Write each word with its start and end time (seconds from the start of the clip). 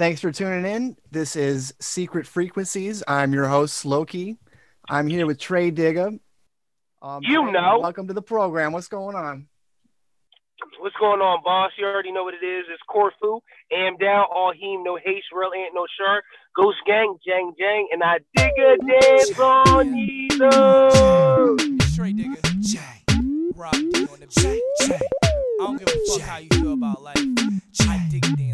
Thanks 0.00 0.22
for 0.22 0.32
tuning 0.32 0.64
in. 0.64 0.96
This 1.10 1.36
is 1.36 1.74
Secret 1.78 2.26
Frequencies. 2.26 3.02
I'm 3.06 3.34
your 3.34 3.46
host, 3.46 3.84
Slokey. 3.84 4.38
I'm 4.88 5.06
here 5.06 5.26
with 5.26 5.38
Tray 5.38 5.70
Digga. 5.70 6.18
Um, 7.02 7.20
You 7.22 7.52
know. 7.52 7.80
Welcome 7.82 8.08
to 8.08 8.14
the 8.14 8.22
program. 8.22 8.72
What's 8.72 8.88
going 8.88 9.14
on? 9.14 9.46
What's 10.78 10.96
going 10.98 11.20
on, 11.20 11.42
boss? 11.44 11.72
You 11.76 11.84
already 11.84 12.12
know 12.12 12.24
what 12.24 12.32
it 12.32 12.42
is. 12.42 12.64
It's 12.72 12.82
Corfu. 12.88 13.40
Am 13.72 13.98
down, 13.98 14.24
all 14.34 14.54
him, 14.54 14.82
no 14.84 14.96
haste, 14.96 15.26
real 15.34 15.50
ain't 15.54 15.74
no 15.74 15.84
shark. 15.98 16.24
Ghost 16.56 16.78
gang, 16.86 17.18
jang, 17.22 17.52
jang, 17.58 17.88
and 17.92 18.02
I 18.02 18.20
dig 18.34 18.52
a 18.58 18.78
dance 18.78 19.38
on 19.38 19.92
these 19.92 20.38
hoes. 20.40 21.60
Straight 21.92 22.16
nigga. 22.16 22.40
Jay. 22.62 23.04
Rob 23.54 23.74
on 23.74 24.20
the 24.20 24.26
Jay. 24.30 24.62
Jay. 24.80 24.98
I 25.24 25.28
don't 25.58 25.76
give 25.76 25.88
a 25.88 26.10
fuck 26.10 26.20
how 26.22 26.38
you 26.38 26.48
feel 26.52 26.72
about 26.72 27.02
life. 27.02 27.18
I 27.82 28.08
dig 28.10 28.24
a 28.24 28.28
dance 28.34 28.49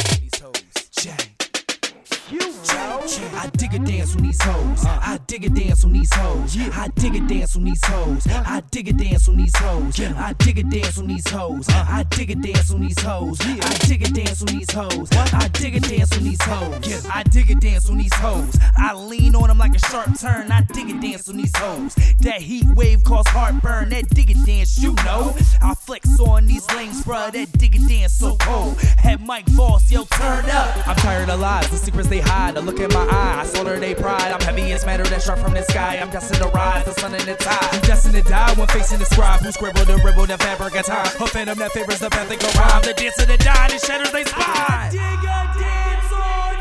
I 2.88 3.50
dig 3.56 3.74
a 3.74 3.78
dance 3.78 4.14
on 4.14 4.22
these 4.22 4.42
hoes. 4.42 4.84
I 4.84 5.18
dig 5.26 5.44
a 5.44 5.48
dance 5.48 5.84
on 5.84 5.92
these 5.92 6.12
hoes. 6.14 6.56
I 6.56 6.88
dig 6.94 7.16
a 7.16 7.20
dance 7.20 7.56
on 7.56 7.64
these 7.64 7.84
hoes. 7.84 8.26
I 8.28 8.62
dig 8.70 8.88
a 8.88 8.92
dance 8.92 9.28
on 9.28 9.36
these 9.36 9.56
hoes. 9.56 9.98
I 9.98 10.32
dig 10.38 10.58
a 10.58 10.62
dance 10.62 10.98
on 10.98 11.06
these 11.08 11.28
hoes. 11.28 11.66
I 11.68 12.04
dig 12.10 12.30
a 12.30 12.34
dance 12.34 12.70
on 12.72 12.80
these 12.80 12.98
hoes. 13.00 13.40
I 13.40 13.78
dig 13.86 14.02
a 14.02 14.10
dance 14.10 14.42
on 14.42 14.48
these 14.48 14.70
hoes. 14.70 15.08
I 15.12 15.48
dig 15.52 15.76
a 15.76 15.80
dance 15.80 16.16
on 16.16 16.24
these 16.24 16.42
hoes. 16.42 17.06
I 17.10 17.22
dig 17.24 17.50
a 17.50 17.54
dance 17.56 17.90
on 17.90 17.98
these 17.98 18.14
hoes. 18.14 18.56
I 18.76 18.94
lean 18.94 19.34
on 19.34 19.48
them 19.48 19.58
like 19.58 19.74
a 19.74 19.78
sharp 19.78 20.18
turn. 20.20 20.52
I 20.52 20.62
dig 20.72 20.90
a 20.90 21.00
dance 21.00 21.28
on 21.28 21.36
these 21.36 21.56
hoes. 21.56 21.94
That 22.20 22.40
heat 22.40 22.66
wave 22.76 23.02
cause 23.04 23.26
heartburn. 23.28 23.90
That 23.90 24.08
dig 24.10 24.30
a 24.30 24.34
dance, 24.44 24.80
you 24.80 24.94
know. 25.04 25.34
I 25.60 25.74
flex 25.74 26.20
on 26.20 26.46
these 26.46 26.68
lanes, 26.72 27.02
bruh. 27.02 27.32
That 27.32 27.52
dig 27.58 27.76
a 27.76 27.78
dance 27.88 28.12
so 28.12 28.36
cold. 28.36 28.80
Had 28.80 29.26
Mike 29.26 29.46
Boss, 29.56 29.90
yo, 29.90 30.04
turn 30.04 30.44
up. 30.50 30.88
I'm 30.88 30.96
tired 30.96 31.28
of 31.28 31.40
lies. 31.40 31.68
The 31.70 31.76
secrets 31.76 32.08
they 32.08 32.20
hide. 32.20 32.56
I 32.56 32.60
look 32.60 32.80
in 32.86 32.94
my 32.94 33.06
eye. 33.10 33.44
Slaughter 33.46 33.78
they 33.78 33.94
pride. 33.94 34.32
I'm 34.32 34.40
heavy 34.40 34.72
as 34.72 34.86
matter 34.86 35.04
that 35.04 35.22
sharp 35.22 35.38
from 35.38 35.54
the 35.54 35.62
sky. 35.62 35.98
I'm 35.98 36.10
destined 36.10 36.40
to 36.40 36.48
rise. 36.48 36.84
The 36.84 36.92
sun 36.92 37.14
and 37.14 37.22
the 37.24 37.34
tide. 37.34 37.68
I'm 37.72 37.80
destined 37.82 38.14
to 38.14 38.22
die 38.22 38.54
when 38.54 38.66
facing 38.68 38.98
the 38.98 39.04
scribe 39.04 39.40
who 39.40 39.52
scribbled 39.52 39.88
and 39.88 40.02
ribbled 40.04 40.28
the 40.28 40.38
fabric 40.38 40.74
of 40.76 40.86
time. 40.86 41.06
A 41.06 41.26
phantom 41.26 41.58
that 41.58 41.72
favors 41.72 42.00
the 42.00 42.10
path 42.10 42.28
they 42.28 42.36
go 42.36 42.48
rhyme. 42.58 42.82
The 42.82 42.94
dance 42.94 43.20
of 43.20 43.28
the 43.28 43.38
die 43.38 43.68
and 43.70 43.80
shatters 43.80 44.12
they 44.12 44.24
spine. 44.24 44.90
Dig 44.92 45.00
a 45.00 45.40
dance 45.58 46.12
on 46.12 46.55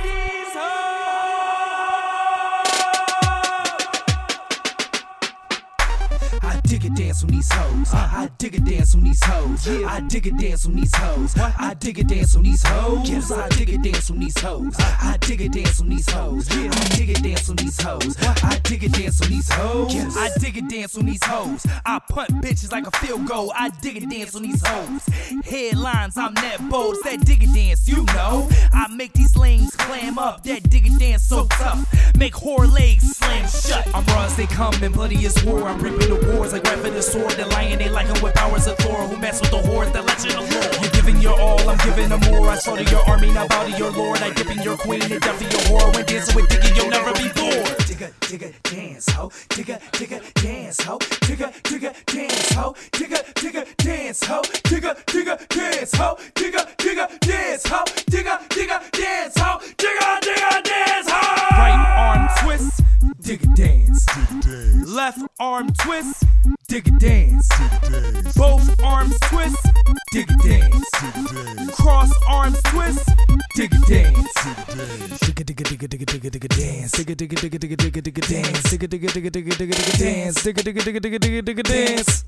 dig 6.66 6.85
a 6.85 6.89
dance 6.89 7.23
on 7.23 7.30
these 7.30 7.52
hoes. 7.52 7.94
I 7.94 8.30
dig 8.38 8.55
a 8.55 8.59
dance 8.59 8.95
on 8.95 9.03
these 9.03 9.23
hoes. 9.23 9.67
I 9.67 9.99
dig 10.02 10.27
a 10.27 10.31
dance 10.31 10.66
on 10.66 10.75
these 10.75 10.95
hoes. 10.95 11.35
I 11.38 11.73
dig 11.75 11.99
a 11.99 12.03
dance 12.03 12.35
on 12.35 12.44
these 12.44 12.63
hoes. 12.63 13.31
I 13.31 13.47
dig 13.49 13.69
a 13.69 13.77
dance 13.77 14.09
on 14.11 14.19
these 14.19 14.39
hoes. 14.39 14.75
I 14.80 15.17
dig 15.19 15.41
a 15.41 15.49
dance 15.49 15.81
on 15.81 15.89
these 15.89 16.09
hoes. 16.09 16.47
I 16.52 16.89
dig 16.95 17.09
a 17.09 17.19
dance 17.21 17.49
on 17.49 17.55
these 17.58 17.81
hoes. 17.81 18.16
I 18.19 18.59
dig 18.63 18.83
a 18.83 18.89
dance 18.89 19.21
on 19.21 19.30
these 19.30 19.49
hoes. 19.49 20.17
I 20.17 20.30
dig 20.39 20.58
a 20.58 20.61
dance 20.61 20.97
on 20.97 21.05
these 21.05 21.23
hoes. 21.23 21.66
I 21.86 21.99
punt 22.09 22.30
bitches 22.41 22.71
like 22.71 22.88
a 22.88 22.91
field 22.97 23.27
goal. 23.27 23.52
I 23.55 23.69
dig 23.81 23.97
a 23.97 24.05
dance 24.05 24.36
on 24.36 24.43
these 24.43 24.66
hoes. 24.66 25.05
Headlines, 25.45 26.17
I'm 26.17 26.33
that 26.36 26.67
bold. 26.69 26.97
That 27.03 27.25
dig 27.25 27.43
a 27.43 27.47
dance, 27.47 27.88
you 27.88 28.03
know. 28.05 28.49
I 28.73 28.88
make 28.95 29.13
these 29.13 29.36
lanes 29.36 29.75
clam 29.75 30.17
up. 30.17 30.43
That 30.43 30.69
dig 30.69 30.88
a 30.88 30.97
dance 30.97 31.23
so 31.23 31.47
tough. 31.52 31.86
Make 32.17 32.33
whore 32.33 32.71
legs 32.71 33.17
slam 33.17 33.47
shut. 33.47 33.88
I'm 33.93 34.05
raw 34.05 34.25
as 34.25 34.36
they 34.36 34.47
come 34.47 34.73
and 34.81 34.93
bloody 34.93 35.25
as 35.25 35.43
war. 35.43 35.67
I'm 35.67 35.80
ripping 35.80 36.09
the 36.09 36.33
wars 36.33 36.53
like 36.53 36.64
rapping 36.66 36.94
the 36.94 37.02
sword. 37.02 37.31
The 37.31 37.45
lion 37.47 37.80
they 37.80 37.89
like 37.89 38.08
him 38.08 38.21
with 38.21 38.33
powers 38.33 38.67
of 38.67 38.77
Thor. 38.77 39.08
Who 39.08 39.17
mess 39.17 39.41
with 39.41 39.52
the 39.52 39.61
hordes 39.61 39.91
that 39.94 40.05
legend 40.05 40.35
of 40.35 40.49
lore. 40.52 40.71
You're 40.81 40.91
giving 40.91 41.17
your 41.21 41.39
all, 41.39 41.61
I'm 41.69 41.77
giving 41.80 42.09
them 42.09 42.21
more. 42.30 42.49
I 42.49 42.58
slaughter 42.58 42.83
your 42.83 43.08
army, 43.09 43.31
now 43.31 43.47
bow 43.47 43.63
to 43.63 43.71
your 43.77 43.91
lord. 43.91 44.21
I 44.21 44.31
dip 44.33 44.49
in 44.49 44.61
your 44.61 44.77
queen 44.77 45.02
and 45.02 45.21
death 45.21 45.38
for 45.38 45.43
your 45.43 45.63
whore. 45.67 45.95
When 45.95 46.05
dancing 46.05 46.36
with 46.36 46.49
Diggy, 46.49 46.75
you'll 46.75 46.89
never 46.89 47.13
be 47.13 47.30
bored. 47.33 47.77
Digga, 47.89 48.11
digga, 48.21 48.52
dance, 48.63 49.09
ho. 49.09 49.30
Digga, 49.49 49.80
digga, 49.91 50.19
dance, 50.33 50.81
ho. 50.81 50.97
Digga, 50.99 51.53
digga, 51.63 51.91
dance, 52.05 52.52
ho. 52.53 52.76
Digga, 52.92 53.20
digga, 53.36 53.64
dance, 53.77 54.23
ho. 54.26 54.42
Digga, 54.64 54.95
digga, 55.05 55.47
dance, 55.47 55.95
ho. 55.95 56.15
Digga, 56.33 56.65
digga, 56.77 57.20
dance, 57.20 57.67
ho. 57.67 57.86
Digga, 58.11 58.39
digga, 58.49 58.92
dance, 58.92 59.37
ho. 59.37 59.59
Digga, 59.77 60.20
digga, 60.21 60.64
dance, 60.64 61.09
ho. 61.09 61.58
Right 61.58 61.95
arm 61.95 62.27
dig 63.21 63.43
a 63.43 63.48
dance. 63.55 64.05
Left 64.86 65.20
arm 65.39 65.71
twist, 65.73 66.23
dig 66.67 66.88
a 66.88 66.92
dance. 66.99 67.49
Both 68.36 68.67
arms 68.83 69.17
twist, 69.30 69.58
dig 70.11 70.30
a 70.30 70.36
dance. 70.48 70.86
dance. 70.92 71.71
Cross 71.76 72.11
arms 72.27 72.61
twist, 72.64 73.10
dig 73.55 73.73
a 73.73 73.80
dance. 73.88 74.33
Dig 75.26 75.39
a 75.39 75.44
dig 75.44 75.61
a 75.61 75.64
dig 75.64 75.83
a 75.83 75.88
dig 75.88 76.02
a 76.02 76.05
dig 76.05 76.26
a 76.26 76.30
dig 76.30 76.45
a 76.45 76.48
dance. 76.48 76.92
Dig 76.92 77.10
a 77.10 77.15
dig 77.15 77.33
a 77.33 77.36
dig 77.36 77.55
a 77.55 77.60
dig 77.60 77.71
a 77.71 77.76
dig 77.76 77.98
a 77.98 78.02
dig 78.02 78.17
a 78.17 78.21
dance. 78.21 78.70
Dig 78.70 78.83
a 78.83 78.88
dig 78.88 79.04
a 79.04 79.08
dig 79.08 79.26
a 79.26 79.30
dig 79.30 79.48
a 79.48 79.55
dig 79.55 79.71
a 79.71 79.73
dig 79.73 79.94
a 79.94 79.98
dance. 79.98 80.44
Dig 80.44 80.58
a 80.58 80.64
dig 80.64 80.77
a 80.77 80.82
dig 80.82 80.95
a 80.95 80.99
dig 80.99 81.14
a 81.14 81.20
dig 81.20 81.38
a 81.38 81.42
dig 81.42 81.60
a 81.60 81.64
dance. 81.64 82.23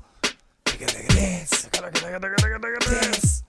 Dig 0.64 0.82
a 0.82 0.86
dig 0.86 1.04
a 1.04 1.14
dance. 1.14 1.68
Dig 1.72 1.84
a 1.84 1.90
dig 1.90 2.14
a 2.14 2.18
dig 2.18 2.32
a 2.32 2.38
dig 2.38 2.54
a 2.54 2.58
dig 2.58 2.76
a 2.76 2.90
dance. 2.90 3.47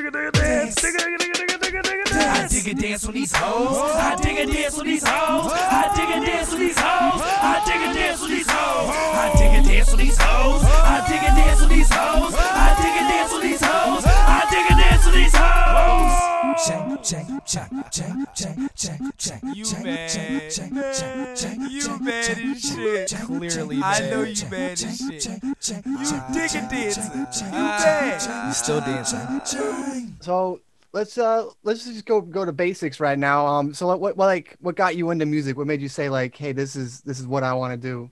Digga 0.00 0.12
digga 0.12 0.32
dance. 0.32 0.74
Digga 0.76 0.96
digga 0.96 1.18
digga 1.20 1.34
digga 1.36 1.58
digga 1.60 1.82
digga 1.82 2.04
dance. 2.08 2.40
I 2.40 2.48
dig 2.48 2.68
a 2.68 2.80
dance 2.80 3.04
on 3.06 3.12
these 3.12 3.32
hoes. 3.36 3.76
I 3.76 4.16
dig 4.16 4.38
a 4.38 4.46
dance 4.50 4.78
on 4.78 4.86
these 4.86 5.04
hoes. 5.04 5.52
I 5.52 5.92
dig 5.94 6.08
a 6.08 6.26
dance 6.26 6.52
on 6.54 6.58
these 6.58 6.78
hoes. 6.78 7.20
I 7.20 7.62
dig 7.66 7.82
a 7.84 7.94
dance 7.94 8.22
on 8.22 8.28
these 8.30 8.48
hoes. 8.48 8.88
I 8.88 9.28
dig 9.36 9.52
a 9.52 9.68
dance 9.68 9.92
on 9.92 9.98
these 9.98 10.16
hoes. 10.16 10.64
I 10.64 11.04
dig 11.04 11.20
a 11.20 11.30
dance 11.36 11.60
on 11.60 11.68
these 11.68 11.90
hoes. 11.92 12.34
I 12.34 12.80
dig 12.80 12.96
a 12.96 13.04
dance 13.10 13.32
on 13.34 13.40
these 13.42 13.60
hoes. 13.60 14.04
I 14.08 14.40
dig 14.50 14.70
a 14.70 14.74
dance 14.80 15.06
on 15.06 15.12
these 15.12 15.36
hoes. 15.36 16.16
Chang, 16.60 16.98
chang, 17.02 17.40
chang, 17.46 17.84
chang, 17.90 18.26
chang, 18.34 18.68
chang, 18.74 19.12
chang, 19.16 19.54
You 19.54 19.64
chang, 19.64 19.82
mad. 19.84 20.10
chang, 20.10 20.40
chang, 20.50 20.70
chang, 20.92 21.36
chang, 21.36 21.60
You 21.70 21.80
chang, 21.80 22.04
mad 22.04 22.24
chang, 22.24 22.50
as 22.50 22.60
shit. 22.60 23.08
chang, 23.08 23.26
Clearly 23.26 23.48
chang, 23.50 23.80
mad. 23.80 24.02
I 24.02 24.10
know 24.10 24.22
you 24.22 24.44
mad 24.50 24.72
as 24.72 24.98
shit. 24.98 25.20
chang, 25.22 25.54
chang, 25.60 25.82
You 25.86 26.04
chang, 26.04 26.32
dig 26.32 26.44
a 26.44 26.48
chang, 26.48 26.68
dancer. 26.68 27.00
chang, 27.00 27.26
chang, 27.32 27.52
You 27.54 27.60
mad. 27.60 28.46
You 28.46 28.52
still 28.52 28.80
dancing. 28.80 29.89
So 30.20 30.60
let's 30.92 31.18
uh 31.18 31.50
let's 31.62 31.84
just 31.84 32.04
go 32.04 32.20
go 32.20 32.44
to 32.44 32.52
basics 32.52 33.00
right 33.00 33.18
now. 33.18 33.46
Um, 33.46 33.74
so 33.74 33.86
what 33.86 34.00
what 34.00 34.16
like 34.16 34.56
what 34.60 34.76
got 34.76 34.96
you 34.96 35.10
into 35.10 35.26
music? 35.26 35.56
What 35.56 35.66
made 35.66 35.80
you 35.80 35.88
say 35.88 36.08
like, 36.08 36.36
hey, 36.36 36.52
this 36.52 36.76
is 36.76 37.00
this 37.02 37.18
is 37.20 37.26
what 37.26 37.42
I 37.42 37.52
want 37.54 37.72
to 37.72 37.76
do? 37.76 38.10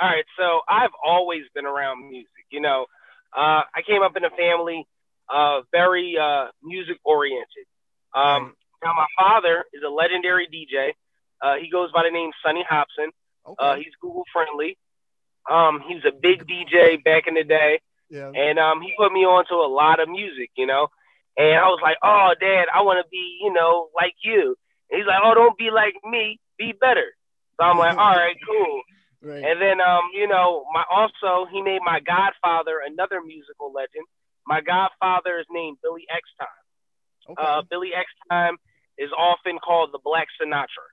All 0.00 0.08
right, 0.08 0.24
so 0.36 0.60
I've 0.68 0.90
always 1.04 1.42
been 1.54 1.66
around 1.66 2.08
music. 2.10 2.46
You 2.50 2.60
know, 2.60 2.86
uh, 3.36 3.62
I 3.74 3.82
came 3.86 4.02
up 4.02 4.16
in 4.16 4.24
a 4.24 4.30
family 4.30 4.86
uh, 5.32 5.60
very 5.70 6.16
uh, 6.18 6.48
music 6.62 6.98
oriented. 7.04 7.66
Um, 8.14 8.54
Now, 8.82 8.92
my 8.94 9.06
father 9.16 9.64
is 9.72 9.82
a 9.86 9.88
legendary 9.88 10.48
DJ. 10.48 10.92
Uh, 11.40 11.54
he 11.60 11.70
goes 11.70 11.92
by 11.92 12.02
the 12.02 12.10
name 12.10 12.30
Sonny 12.44 12.64
Hobson. 12.68 13.10
Okay. 13.46 13.56
Uh, 13.58 13.76
he's 13.76 13.94
Google 14.00 14.24
friendly. 14.32 14.76
Um, 15.50 15.82
he 15.86 15.94
was 15.94 16.04
a 16.04 16.12
big 16.12 16.46
DJ 16.46 17.02
back 17.02 17.26
in 17.26 17.34
the 17.34 17.44
day, 17.44 17.80
yeah. 18.12 18.28
and 18.28 18.60
um, 18.60 18.84
he 18.84 18.92
put 18.96 19.10
me 19.12 19.24
on 19.24 19.48
to 19.48 19.56
a 19.56 19.70
lot 19.72 20.00
of 20.00 20.08
music, 20.08 20.50
you 20.56 20.66
know. 20.66 20.88
And 21.36 21.56
I 21.56 21.72
was 21.72 21.80
like, 21.80 21.96
"Oh, 22.04 22.36
Dad, 22.38 22.68
I 22.68 22.84
want 22.84 23.00
to 23.00 23.08
be, 23.08 23.40
you 23.40 23.52
know, 23.52 23.88
like 23.96 24.12
you." 24.22 24.54
And 24.90 25.00
he's 25.00 25.08
like, 25.08 25.24
"Oh, 25.24 25.32
don't 25.32 25.56
be 25.56 25.70
like 25.72 25.96
me, 26.04 26.38
be 26.58 26.76
better." 26.76 27.16
So 27.56 27.64
I'm 27.64 27.78
like, 27.78 27.96
"All 28.04 28.12
right, 28.12 28.36
cool." 28.46 28.82
Right. 29.22 29.42
And 29.42 29.56
then, 29.62 29.80
um, 29.80 30.12
you 30.12 30.28
know, 30.28 30.66
my 30.74 30.84
also 30.92 31.48
he 31.50 31.62
made 31.62 31.80
my 31.80 32.00
godfather 32.04 32.84
another 32.84 33.22
musical 33.24 33.72
legend. 33.72 34.04
My 34.46 34.60
godfather 34.60 35.38
is 35.40 35.46
named 35.50 35.78
Billy 35.82 36.04
X 36.10 36.28
Time. 36.38 36.62
okay. 37.30 37.42
Uh, 37.42 37.62
Billy 37.70 37.94
X 37.96 38.10
Time 38.28 38.56
is 38.98 39.10
often 39.16 39.58
called 39.58 39.90
the 39.92 40.00
Black 40.04 40.26
Sinatra. 40.36 40.90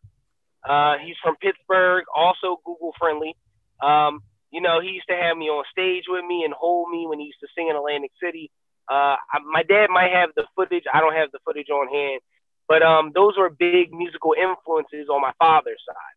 Uh, 0.64 0.98
he's 1.04 1.16
from 1.24 1.36
Pittsburgh, 1.38 2.06
also 2.16 2.62
Google 2.64 2.94
friendly. 3.00 3.36
Um, 3.82 4.22
you 4.52 4.62
know, 4.62 4.82
he 4.82 4.90
used 4.90 5.08
to 5.10 5.16
have 5.16 5.38
me 5.38 5.46
on 5.50 5.64
stage 5.72 6.06
with 6.08 6.26
me 6.26 6.44
and 6.44 6.54
hold 6.54 6.90
me 6.90 7.06
when 7.08 7.20
he 7.20 7.26
used 7.26 7.40
to 7.42 7.48
sing 7.56 7.70
in 7.70 7.76
Atlantic 7.76 8.12
City. 8.22 8.52
Uh, 8.90 9.16
I, 9.22 9.40
my 9.46 9.64
dad 9.64 9.90
might 9.90 10.12
have 10.12 10.30
the 10.36 10.46
footage. 10.56 10.86
I 10.92 11.00
don't 11.00 11.16
have 11.16 11.32
the 11.32 11.40
footage 11.46 11.70
on 11.70 11.88
hand, 11.88 12.22
but 12.68 12.82
um, 12.82 13.12
those 13.14 13.38
were 13.38 13.50
big 13.50 13.94
musical 13.94 14.34
influences 14.34 15.10
on 15.10 15.22
my 15.22 15.34
father's 15.38 15.82
side. 15.86 16.16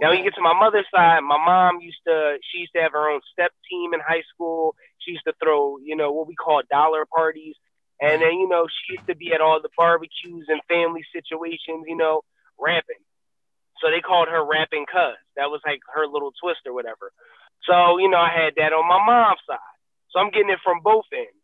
Now 0.00 0.10
when 0.10 0.18
you 0.18 0.24
get 0.24 0.34
to 0.34 0.42
my 0.42 0.58
mother's 0.58 0.86
side, 0.92 1.20
my 1.20 1.38
mom 1.38 1.80
used 1.80 2.02
to 2.06 2.38
she 2.50 2.60
used 2.60 2.72
to 2.74 2.82
have 2.82 2.92
her 2.92 3.10
own 3.10 3.20
step 3.32 3.52
team 3.70 3.94
in 3.94 4.00
high 4.00 4.24
school. 4.34 4.74
She 4.98 5.12
used 5.12 5.24
to 5.24 5.34
throw, 5.42 5.78
you 5.78 5.94
know, 5.94 6.10
what 6.10 6.26
we 6.26 6.34
call 6.34 6.62
dollar 6.70 7.06
parties. 7.06 7.54
And 8.00 8.20
then, 8.20 8.32
you 8.32 8.48
know, 8.48 8.66
she 8.66 8.94
used 8.94 9.06
to 9.06 9.14
be 9.14 9.32
at 9.32 9.40
all 9.40 9.62
the 9.62 9.68
barbecues 9.78 10.46
and 10.48 10.60
family 10.68 11.04
situations, 11.12 11.84
you 11.86 11.96
know, 11.96 12.22
rapping. 12.58 12.98
So 13.80 13.90
they 13.90 14.00
called 14.00 14.28
her 14.28 14.44
rapping 14.44 14.86
cuz. 14.86 15.14
That 15.36 15.50
was 15.50 15.60
like 15.64 15.80
her 15.94 16.06
little 16.06 16.32
twist 16.42 16.60
or 16.66 16.72
whatever. 16.74 17.12
So, 17.66 17.98
you 17.98 18.08
know, 18.08 18.20
I 18.20 18.30
had 18.32 18.54
that 18.56 18.72
on 18.72 18.84
my 18.86 19.00
mom's 19.00 19.40
side. 19.48 19.74
So 20.12 20.20
I'm 20.20 20.30
getting 20.30 20.50
it 20.50 20.62
from 20.62 20.84
both 20.84 21.08
ends. 21.12 21.34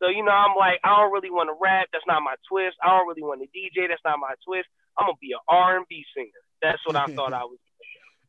So, 0.00 0.08
you 0.08 0.24
know, 0.24 0.32
I'm 0.32 0.56
like, 0.56 0.80
I 0.84 0.96
don't 0.96 1.12
really 1.12 1.30
want 1.30 1.52
to 1.52 1.56
rap. 1.60 1.88
That's 1.92 2.06
not 2.08 2.24
my 2.24 2.36
twist. 2.48 2.76
I 2.80 2.88
don't 2.88 3.08
really 3.08 3.24
want 3.24 3.44
to 3.44 3.48
DJ. 3.52 3.88
That's 3.88 4.04
not 4.04 4.16
my 4.16 4.32
twist. 4.46 4.68
I'm 4.96 5.12
going 5.12 5.16
to 5.16 5.24
be 5.24 5.36
an 5.36 5.44
R&B 5.48 6.04
singer. 6.16 6.40
That's 6.64 6.80
what 6.88 6.96
I 6.96 7.04
thought 7.16 7.36
I 7.36 7.44
was. 7.44 7.60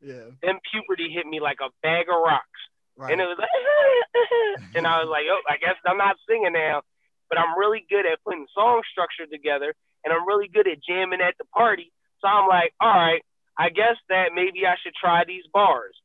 yeah. 0.04 0.36
Then 0.44 0.60
puberty 0.68 1.08
hit 1.08 1.24
me 1.24 1.40
like 1.40 1.64
a 1.64 1.72
bag 1.80 2.12
of 2.12 2.20
rocks. 2.20 2.62
Right. 2.96 3.12
And 3.12 3.20
it 3.20 3.28
was 3.28 3.40
like, 3.40 3.48
and 4.76 4.84
I 4.84 5.00
was 5.00 5.08
like, 5.08 5.24
oh, 5.32 5.40
I 5.48 5.56
guess 5.56 5.80
I'm 5.88 5.96
not 5.96 6.20
singing 6.28 6.52
now, 6.52 6.84
but 7.32 7.40
I'm 7.40 7.56
really 7.56 7.84
good 7.88 8.04
at 8.04 8.20
putting 8.20 8.44
song 8.52 8.84
structure 8.92 9.24
together 9.24 9.72
and 10.04 10.12
I'm 10.12 10.28
really 10.28 10.48
good 10.52 10.68
at 10.68 10.84
jamming 10.84 11.24
at 11.24 11.40
the 11.40 11.48
party. 11.56 11.88
So 12.20 12.28
I'm 12.28 12.48
like, 12.48 12.76
all 12.80 12.92
right, 12.92 13.24
I 13.56 13.70
guess 13.70 13.96
that 14.08 14.36
maybe 14.36 14.66
I 14.68 14.76
should 14.82 14.92
try 14.92 15.24
these 15.24 15.44
bars. 15.52 15.96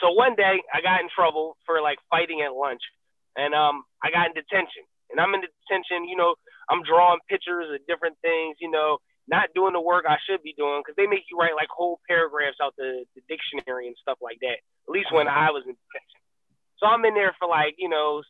So 0.00 0.12
one 0.12 0.34
day 0.34 0.62
I 0.72 0.80
got 0.80 1.00
in 1.00 1.08
trouble 1.14 1.56
for 1.66 1.80
like 1.80 1.98
fighting 2.10 2.42
at 2.42 2.54
lunch, 2.54 2.82
and 3.36 3.54
um 3.54 3.84
I 4.02 4.10
got 4.10 4.28
in 4.28 4.34
detention. 4.34 4.84
And 5.10 5.20
I'm 5.20 5.32
in 5.34 5.40
detention, 5.40 6.10
you 6.10 6.16
know, 6.18 6.34
I'm 6.68 6.82
drawing 6.82 7.22
pictures 7.30 7.70
of 7.70 7.78
different 7.86 8.18
things, 8.26 8.58
you 8.58 8.70
know, 8.70 8.98
not 9.28 9.54
doing 9.54 9.72
the 9.72 9.80
work 9.80 10.04
I 10.08 10.18
should 10.26 10.42
be 10.42 10.54
doing 10.58 10.82
because 10.82 10.98
they 10.98 11.06
make 11.06 11.30
you 11.30 11.38
write 11.38 11.54
like 11.54 11.70
whole 11.70 12.00
paragraphs 12.10 12.58
out 12.62 12.74
the, 12.74 13.06
the 13.14 13.22
dictionary 13.30 13.86
and 13.86 13.94
stuff 14.02 14.18
like 14.20 14.38
that. 14.42 14.58
At 14.58 14.90
least 14.90 15.14
when 15.14 15.28
I 15.30 15.50
was 15.54 15.62
in 15.62 15.78
detention. 15.78 16.20
So 16.78 16.86
I'm 16.86 17.04
in 17.04 17.14
there 17.14 17.34
for 17.38 17.46
like, 17.46 17.74
you 17.78 17.88
know, 17.88 18.22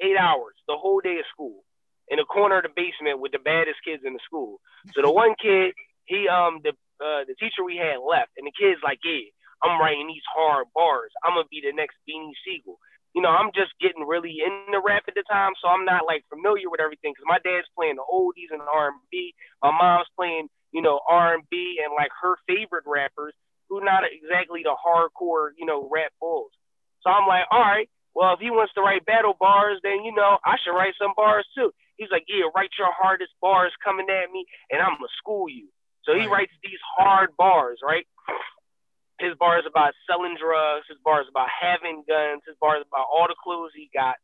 eight 0.00 0.16
hours, 0.16 0.54
the 0.66 0.78
whole 0.78 1.00
day 1.00 1.18
of 1.18 1.26
school, 1.34 1.66
in 2.08 2.18
a 2.18 2.24
corner 2.24 2.58
of 2.58 2.64
the 2.64 2.74
basement 2.74 3.18
with 3.18 3.32
the 3.32 3.38
baddest 3.38 3.82
kids 3.84 4.02
in 4.06 4.14
the 4.14 4.22
school. 4.24 4.60
So 4.94 5.02
the 5.02 5.10
one 5.10 5.34
kid, 5.34 5.74
he 6.06 6.28
um 6.28 6.60
the 6.62 6.74
uh, 7.02 7.24
the 7.26 7.34
teacher 7.38 7.64
we 7.64 7.76
had 7.76 7.98
left, 7.98 8.30
and 8.36 8.46
the 8.46 8.52
kid's 8.52 8.80
like, 8.84 8.98
yeah, 9.02 9.30
I'm 9.62 9.80
writing 9.80 10.08
these 10.08 10.26
hard 10.34 10.66
bars. 10.74 11.12
I'm 11.24 11.34
gonna 11.34 11.48
be 11.50 11.62
the 11.64 11.72
next 11.72 11.96
Beanie 12.08 12.36
Sigel. 12.44 12.78
You 13.14 13.22
know, 13.22 13.30
I'm 13.30 13.50
just 13.54 13.74
getting 13.80 14.06
really 14.06 14.38
into 14.38 14.78
rap 14.78 15.04
at 15.08 15.14
the 15.14 15.24
time, 15.26 15.52
so 15.60 15.68
I'm 15.68 15.84
not 15.84 16.06
like 16.06 16.24
familiar 16.30 16.70
with 16.70 16.80
everything. 16.80 17.14
Cause 17.14 17.26
my 17.26 17.42
dad's 17.42 17.66
playing 17.74 17.96
the 17.96 18.06
oldies 18.06 18.54
and 18.54 18.62
R&B. 18.62 19.34
My 19.62 19.74
mom's 19.74 20.06
playing, 20.14 20.48
you 20.70 20.80
know, 20.80 21.00
R&B 21.08 21.80
and 21.82 21.92
like 21.98 22.14
her 22.22 22.38
favorite 22.46 22.86
rappers, 22.86 23.34
who 23.68 23.82
not 23.82 24.04
exactly 24.06 24.62
the 24.62 24.78
hardcore, 24.78 25.50
you 25.58 25.66
know, 25.66 25.88
rap 25.90 26.12
bulls. 26.20 26.52
So 27.02 27.10
I'm 27.10 27.26
like, 27.26 27.46
all 27.50 27.60
right, 27.60 27.90
well, 28.14 28.34
if 28.34 28.40
he 28.40 28.50
wants 28.50 28.74
to 28.74 28.82
write 28.82 29.06
battle 29.06 29.34
bars, 29.38 29.78
then 29.82 30.04
you 30.04 30.14
know 30.14 30.38
I 30.44 30.56
should 30.62 30.74
write 30.74 30.94
some 30.98 31.14
bars 31.16 31.46
too. 31.56 31.72
He's 31.96 32.10
like, 32.10 32.24
yeah, 32.28 32.48
write 32.54 32.70
your 32.78 32.90
hardest 32.92 33.32
bars 33.40 33.72
coming 33.84 34.06
at 34.10 34.30
me, 34.32 34.46
and 34.70 34.80
I'm 34.80 34.98
gonna 34.98 35.12
school 35.18 35.48
you. 35.48 35.68
So 36.04 36.14
he 36.14 36.26
writes 36.26 36.52
these 36.64 36.80
hard 36.96 37.36
bars, 37.36 37.78
right? 37.84 38.06
His 39.20 39.36
bar 39.36 39.60
is 39.60 39.68
about 39.68 39.92
selling 40.08 40.36
drugs. 40.40 40.88
His 40.88 40.98
bar 41.04 41.20
is 41.20 41.28
about 41.28 41.48
having 41.52 42.02
guns. 42.08 42.42
His 42.48 42.56
bar 42.60 42.80
is 42.80 42.84
about 42.88 43.06
all 43.12 43.28
the 43.28 43.36
clothes 43.36 43.72
he 43.76 43.92
got. 43.92 44.16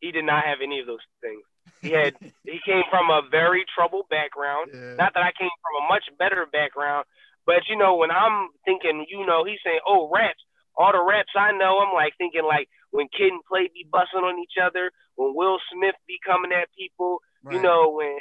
He 0.00 0.12
did 0.12 0.24
not 0.24 0.44
have 0.44 0.60
any 0.62 0.80
of 0.80 0.86
those 0.86 1.04
things. 1.24 1.42
He 1.80 1.90
had. 1.96 2.14
he 2.44 2.60
came 2.64 2.84
from 2.92 3.08
a 3.08 3.24
very 3.30 3.64
troubled 3.72 4.08
background. 4.12 4.70
Yeah. 4.72 5.00
Not 5.00 5.16
that 5.16 5.24
I 5.24 5.32
came 5.32 5.52
from 5.64 5.74
a 5.80 5.88
much 5.88 6.04
better 6.20 6.44
background, 6.44 7.08
but 7.48 7.64
you 7.68 7.76
know, 7.76 7.96
when 7.96 8.12
I'm 8.12 8.52
thinking, 8.64 9.06
you 9.08 9.24
know, 9.24 9.44
he's 9.44 9.60
saying, 9.64 9.80
"Oh, 9.86 10.10
raps." 10.12 10.44
All 10.76 10.90
the 10.90 10.98
raps 10.98 11.30
I 11.38 11.52
know, 11.52 11.78
I'm 11.78 11.94
like 11.94 12.18
thinking 12.18 12.42
like 12.42 12.68
when 12.90 13.06
Kid 13.06 13.30
and 13.30 13.46
Play 13.46 13.70
be 13.72 13.86
busting 13.86 14.26
on 14.26 14.42
each 14.42 14.58
other, 14.58 14.90
when 15.14 15.30
Will 15.34 15.58
Smith 15.70 15.94
be 16.06 16.18
coming 16.26 16.50
at 16.50 16.66
people, 16.76 17.22
you 17.50 17.62
know, 17.62 17.94
when 17.94 18.18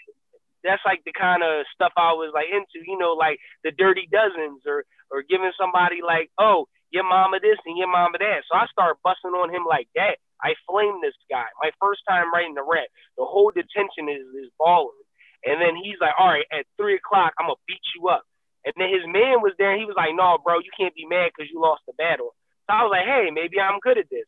that's 0.63 0.81
like 0.85 1.03
the 1.05 1.13
kind 1.13 1.43
of 1.43 1.67
stuff 1.75 1.91
I 1.95 2.15
was 2.15 2.31
like 2.33 2.47
into, 2.49 2.81
you 2.87 2.97
know, 2.97 3.13
like 3.13 3.37
the 3.63 3.71
Dirty 3.71 4.07
Dozens 4.09 4.63
or 4.65 4.83
or 5.11 5.21
giving 5.27 5.51
somebody 5.59 5.99
like, 6.01 6.31
oh, 6.39 6.65
your 6.89 7.03
mama 7.03 7.39
this 7.39 7.59
and 7.65 7.77
your 7.77 7.91
mama 7.91 8.17
that. 8.17 8.47
So 8.49 8.57
I 8.57 8.65
started 8.71 9.01
busting 9.03 9.35
on 9.35 9.53
him 9.53 9.65
like 9.67 9.89
that. 9.95 10.17
I 10.41 10.55
flamed 10.67 11.03
this 11.03 11.17
guy. 11.29 11.47
My 11.61 11.71
first 11.79 12.01
time 12.07 12.31
writing 12.33 12.55
the 12.55 12.63
rap. 12.65 12.87
The 13.17 13.25
whole 13.25 13.51
detention 13.51 14.07
is 14.07 14.23
is 14.39 14.51
balling. 14.57 14.97
And 15.43 15.59
then 15.59 15.75
he's 15.75 15.99
like, 15.99 16.15
all 16.15 16.31
right, 16.31 16.47
at 16.55 16.63
three 16.79 16.95
o'clock, 16.95 17.35
I'm 17.35 17.51
gonna 17.51 17.67
beat 17.67 17.83
you 17.95 18.07
up. 18.07 18.23
And 18.63 18.71
then 18.79 18.87
his 18.87 19.03
man 19.03 19.43
was 19.43 19.51
there. 19.59 19.75
And 19.75 19.79
he 19.79 19.89
was 19.89 19.99
like, 19.99 20.15
no, 20.15 20.39
bro, 20.39 20.63
you 20.63 20.71
can't 20.71 20.95
be 20.95 21.03
mad 21.03 21.35
because 21.35 21.51
you 21.51 21.59
lost 21.59 21.83
the 21.83 21.93
battle. 21.99 22.31
So 22.67 22.71
I 22.71 22.87
was 22.87 22.95
like, 22.95 23.03
hey, 23.03 23.27
maybe 23.27 23.59
I'm 23.59 23.83
good 23.83 23.99
at 23.99 24.07
this. 24.07 24.27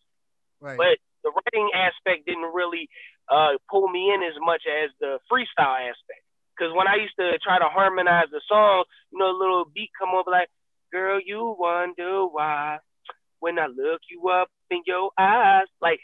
Right. 0.59 0.75
But 0.75 0.99
the 1.23 1.31
writing 1.31 1.71
aspect 1.71 2.27
didn't 2.27 2.51
really 2.51 2.91
uh, 3.31 3.55
pull 3.71 3.87
me 3.87 4.11
in 4.11 4.21
as 4.21 4.35
much 4.43 4.63
as 4.67 4.91
the 4.99 5.19
freestyle 5.31 5.79
aspect. 5.79 6.24
Because 6.55 6.73
when 6.75 6.87
I 6.87 6.95
used 6.95 7.15
to 7.19 7.37
try 7.39 7.59
to 7.59 7.65
harmonize 7.69 8.27
the 8.31 8.41
song, 8.47 8.85
you 9.11 9.19
know, 9.19 9.31
a 9.31 9.37
little 9.37 9.65
beat 9.73 9.91
come 9.99 10.09
over 10.15 10.31
like, 10.31 10.49
"Girl, 10.91 11.19
you 11.19 11.55
wonder 11.59 12.25
why 12.25 12.79
when 13.39 13.59
I 13.59 13.67
look 13.67 14.01
you 14.09 14.29
up 14.29 14.49
in 14.71 14.81
your 14.85 15.11
eyes," 15.17 15.67
like 15.81 15.99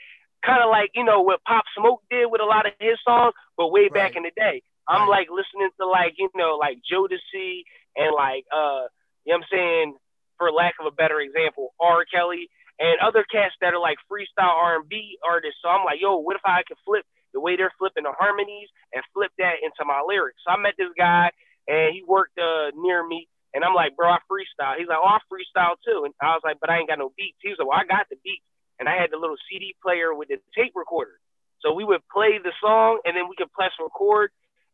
kind 0.46 0.64
of 0.64 0.70
like 0.70 0.92
you 0.96 1.04
know 1.04 1.22
what 1.22 1.44
Pop 1.44 1.64
Smoke 1.78 2.02
did 2.10 2.28
with 2.32 2.42
a 2.42 2.46
lot 2.46 2.66
of 2.66 2.74
his 2.80 2.98
songs, 3.06 3.34
but 3.58 3.70
way 3.70 3.90
back 3.90 4.16
in 4.16 4.24
the 4.24 4.32
day. 4.36 4.62
I'm 4.88 5.08
Right. 5.08 5.10
like 5.10 5.28
listening 5.30 5.70
to 5.80 5.88
like 5.88 6.16
you 6.18 6.30
know 6.36 6.58
like 6.60 6.80
Jodeci 6.92 7.64
and 7.96 8.14
like 8.16 8.46
uh, 8.52 8.88
you 9.26 9.32
know 9.34 9.38
what 9.40 9.44
I'm 9.44 9.44
saying 9.52 9.96
for 10.38 10.52
lack 10.52 10.76
of 10.80 10.86
a 10.88 10.92
better 10.92 11.20
example, 11.22 11.74
R. 11.80 12.06
Kelly 12.12 12.50
and 12.80 13.00
other 13.00 13.24
cats 13.30 13.54
that 13.62 13.74
are 13.74 13.80
like 13.80 13.98
freestyle 14.12 14.50
R&B 14.58 15.18
artists. 15.24 15.60
So 15.62 15.70
I'm 15.70 15.86
like, 15.86 16.02
yo, 16.02 16.18
what 16.18 16.36
if 16.36 16.42
I 16.46 16.64
could 16.68 16.78
flip 16.86 17.06
the 17.34 17.40
way 17.40 17.56
they're 17.56 17.74
flipping 17.78 18.04
the 18.04 18.14
harmonies 18.14 18.70
and 18.94 19.04
flip 19.14 19.32
that 19.38 19.64
into 19.64 19.84
my 19.86 20.04
lyrics? 20.06 20.42
So 20.46 20.52
I 20.54 20.58
met 20.58 20.76
this 20.78 20.92
guy 20.98 21.32
and 21.68 21.94
he 21.94 22.04
worked 22.04 22.38
uh, 22.38 22.72
near 22.76 23.06
me, 23.06 23.28
and 23.54 23.64
I'm 23.64 23.76
like, 23.76 23.96
bro, 23.96 24.10
I 24.10 24.20
freestyle. 24.26 24.78
He's 24.78 24.88
like, 24.88 25.00
oh, 25.00 25.08
I 25.08 25.20
freestyle 25.30 25.76
too, 25.86 26.04
and 26.06 26.14
I 26.22 26.34
was 26.34 26.44
like, 26.44 26.58
but 26.60 26.70
I 26.70 26.80
ain't 26.80 26.90
got 26.90 27.00
no 27.00 27.14
beats. 27.16 27.38
He 27.42 27.50
was 27.50 27.60
like, 27.60 27.68
well, 27.68 27.80
I 27.80 27.86
got 27.86 28.10
the 28.10 28.18
beats, 28.24 28.46
and 28.80 28.90
I 28.90 28.98
had 28.98 29.12
the 29.12 29.22
little 29.22 29.38
CD 29.50 29.76
player 29.82 30.14
with 30.14 30.30
the 30.30 30.40
tape 30.58 30.74
recorder. 30.76 31.22
So 31.62 31.74
we 31.74 31.86
would 31.86 32.02
play 32.10 32.42
the 32.42 32.54
song, 32.58 33.00
and 33.06 33.16
then 33.16 33.30
we 33.30 33.38
could 33.38 33.52
press 33.54 33.72
record, 33.78 34.32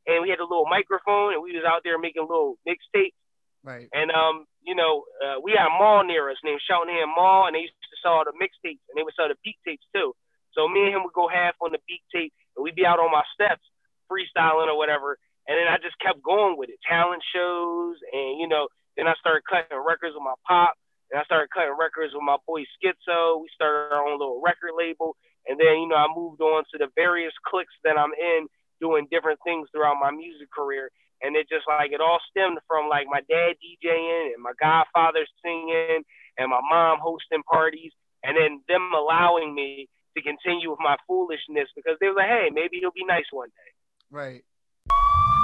and 0.08 0.24
we 0.24 0.32
had 0.32 0.40
a 0.40 0.48
little 0.48 0.66
microphone, 0.66 1.36
and 1.36 1.44
we 1.44 1.52
was 1.52 1.68
out 1.68 1.84
there 1.84 2.00
making 2.00 2.24
little 2.24 2.56
mixtapes. 2.64 3.18
right. 3.64 3.92
And 3.92 4.10
um, 4.12 4.48
you 4.64 4.76
know, 4.76 5.04
uh, 5.20 5.40
we 5.44 5.52
had 5.52 5.68
a 5.68 5.76
mall 5.76 6.04
near 6.08 6.32
us 6.32 6.40
named 6.44 6.64
Cheltenham 6.64 7.12
Mall, 7.16 7.48
and 7.48 7.56
they 7.56 7.68
used 7.68 7.76
to 7.76 8.00
sell 8.00 8.24
all 8.24 8.28
the 8.28 8.36
mixtapes, 8.40 8.84
and 8.88 8.96
they 8.96 9.04
would 9.04 9.16
sell 9.16 9.28
the 9.28 9.40
beat 9.44 9.60
tapes 9.68 9.84
too. 9.94 10.16
So 10.56 10.68
me 10.68 10.88
and 10.88 10.96
him 10.96 11.04
would 11.04 11.14
go 11.14 11.28
half 11.28 11.56
on 11.62 11.76
the 11.76 11.84
beat 11.88 12.04
tape, 12.10 12.34
we'd 12.60 12.76
be 12.76 12.86
out 12.86 13.00
on 13.00 13.12
my 13.12 13.24
steps 13.34 13.64
freestyling 14.12 14.68
or 14.68 14.78
whatever. 14.78 15.18
And 15.48 15.56
then 15.56 15.68
I 15.68 15.78
just 15.80 16.00
kept 16.00 16.24
going 16.24 16.58
with 16.58 16.70
it, 16.70 16.80
talent 16.84 17.24
shows, 17.34 17.96
and 18.12 18.40
you 18.40 18.48
know, 18.48 18.68
then 18.96 19.08
I 19.08 19.16
started 19.20 19.48
cutting 19.48 19.78
records 19.80 20.16
with 20.16 20.24
my 20.24 20.36
pop, 20.44 20.76
and 21.12 21.20
I 21.20 21.24
started 21.24 21.48
cutting 21.56 21.76
records 21.80 22.12
with 22.14 22.24
my 22.24 22.36
boy 22.44 22.68
Schizo. 22.76 23.40
We 23.40 23.48
started 23.56 23.96
our 23.96 24.04
own 24.04 24.20
little 24.20 24.44
record 24.44 24.76
label, 24.76 25.16
and 25.48 25.56
then 25.56 25.80
you 25.80 25.88
know, 25.88 25.96
I 25.96 26.08
moved 26.12 26.42
on 26.42 26.64
to 26.72 26.78
the 26.78 26.92
various 26.96 27.32
cliques 27.48 27.76
that 27.88 27.96
I'm 27.96 28.12
in, 28.12 28.48
doing 28.82 29.08
different 29.10 29.40
things 29.46 29.70
throughout 29.72 29.96
my 30.00 30.12
music 30.12 30.52
career 30.52 30.92
and 31.22 31.36
it 31.36 31.50
just 31.50 31.66
like 31.68 31.92
it 31.92 32.02
all 32.02 32.20
stemmed 32.30 32.60
from 32.68 32.90
like 32.90 33.08
my 33.10 33.22
dad 33.30 33.58
DJing 33.58 34.34
and 34.34 34.44
my 34.44 34.54
godfather 34.62 35.26
singing 35.44 36.04
and 36.38 36.50
my 36.50 36.62
mom 36.70 37.00
hosting 37.02 37.44
parties 37.44 37.92
and 38.24 38.38
then 38.38 38.62
them 38.68 38.92
allowing 38.94 39.54
me 39.54 39.90
to 40.18 40.24
continue 40.26 40.74
with 40.74 40.82
my 40.82 40.98
foolishness 41.06 41.70
because 41.78 41.96
they 42.02 42.10
were 42.10 42.18
like, 42.18 42.28
hey, 42.30 42.50
maybe 42.50 42.82
he'll 42.82 42.96
be 42.98 43.06
nice 43.06 43.30
one 43.30 43.50
day. 43.54 43.72
Right. 44.10 44.42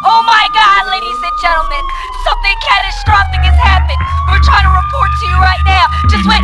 Oh 0.04 0.22
my 0.26 0.46
god, 0.52 0.90
ladies 0.90 1.22
and 1.22 1.38
gentlemen, 1.40 1.84
something 2.26 2.56
catastrophic 2.60 3.40
has 3.46 3.56
happened. 3.62 4.02
We're 4.28 4.44
trying 4.44 4.66
to 4.66 4.74
report 4.74 5.10
to 5.14 5.24
you 5.30 5.38
right 5.38 5.64
now. 5.64 5.86
Just 6.10 6.26
wait. 6.28 6.44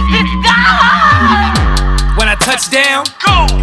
When 2.15 2.27
I 2.27 2.35
touch 2.39 2.69
down, 2.69 3.07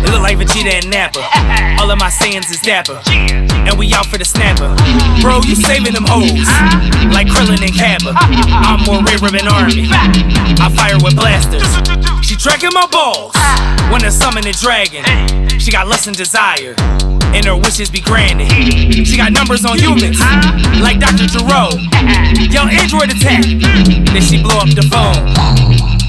it 0.02 0.10
look 0.10 0.22
like 0.22 0.38
Vegeta 0.38 0.82
and 0.82 0.90
Nappa. 0.90 1.20
All 1.80 1.90
of 1.90 1.98
my 1.98 2.08
sayings 2.08 2.50
is 2.50 2.60
dapper. 2.60 3.00
And 3.08 3.78
we 3.78 3.92
out 3.92 4.06
for 4.06 4.18
the 4.18 4.24
snapper. 4.24 4.74
Bro, 5.20 5.42
you 5.44 5.54
saving 5.54 5.92
them 5.92 6.04
hoes. 6.08 6.48
Like 7.12 7.28
Krillin 7.28 7.60
and 7.60 7.74
Kappa. 7.74 8.12
I'm 8.66 8.84
more 8.84 9.04
rarer 9.04 9.30
than 9.30 9.48
Army. 9.48 9.88
I 9.92 10.72
fire 10.74 10.96
with 11.04 11.16
blasters. 11.16 11.95
Tracking 12.38 12.70
my 12.72 12.86
balls. 12.86 13.34
Wanna 13.90 14.10
summon 14.10 14.44
the 14.44 14.52
dragon. 14.52 15.02
She 15.58 15.70
got 15.70 15.88
lust 15.88 16.06
and 16.06 16.16
desire. 16.16 16.74
And 17.34 17.44
her 17.44 17.56
wishes 17.56 17.90
be 17.90 18.00
granted. 18.00 18.50
She 19.06 19.16
got 19.16 19.32
numbers 19.32 19.64
on 19.64 19.78
humans. 19.78 20.20
Like 20.80 21.00
Dr. 21.00 21.26
Gero. 21.26 21.70
Yo, 22.48 22.68
Android 22.68 23.10
attack. 23.10 23.42
Then 23.42 24.22
she 24.22 24.40
blow 24.42 24.58
up 24.58 24.70
the 24.70 24.86
phone. 24.88 25.26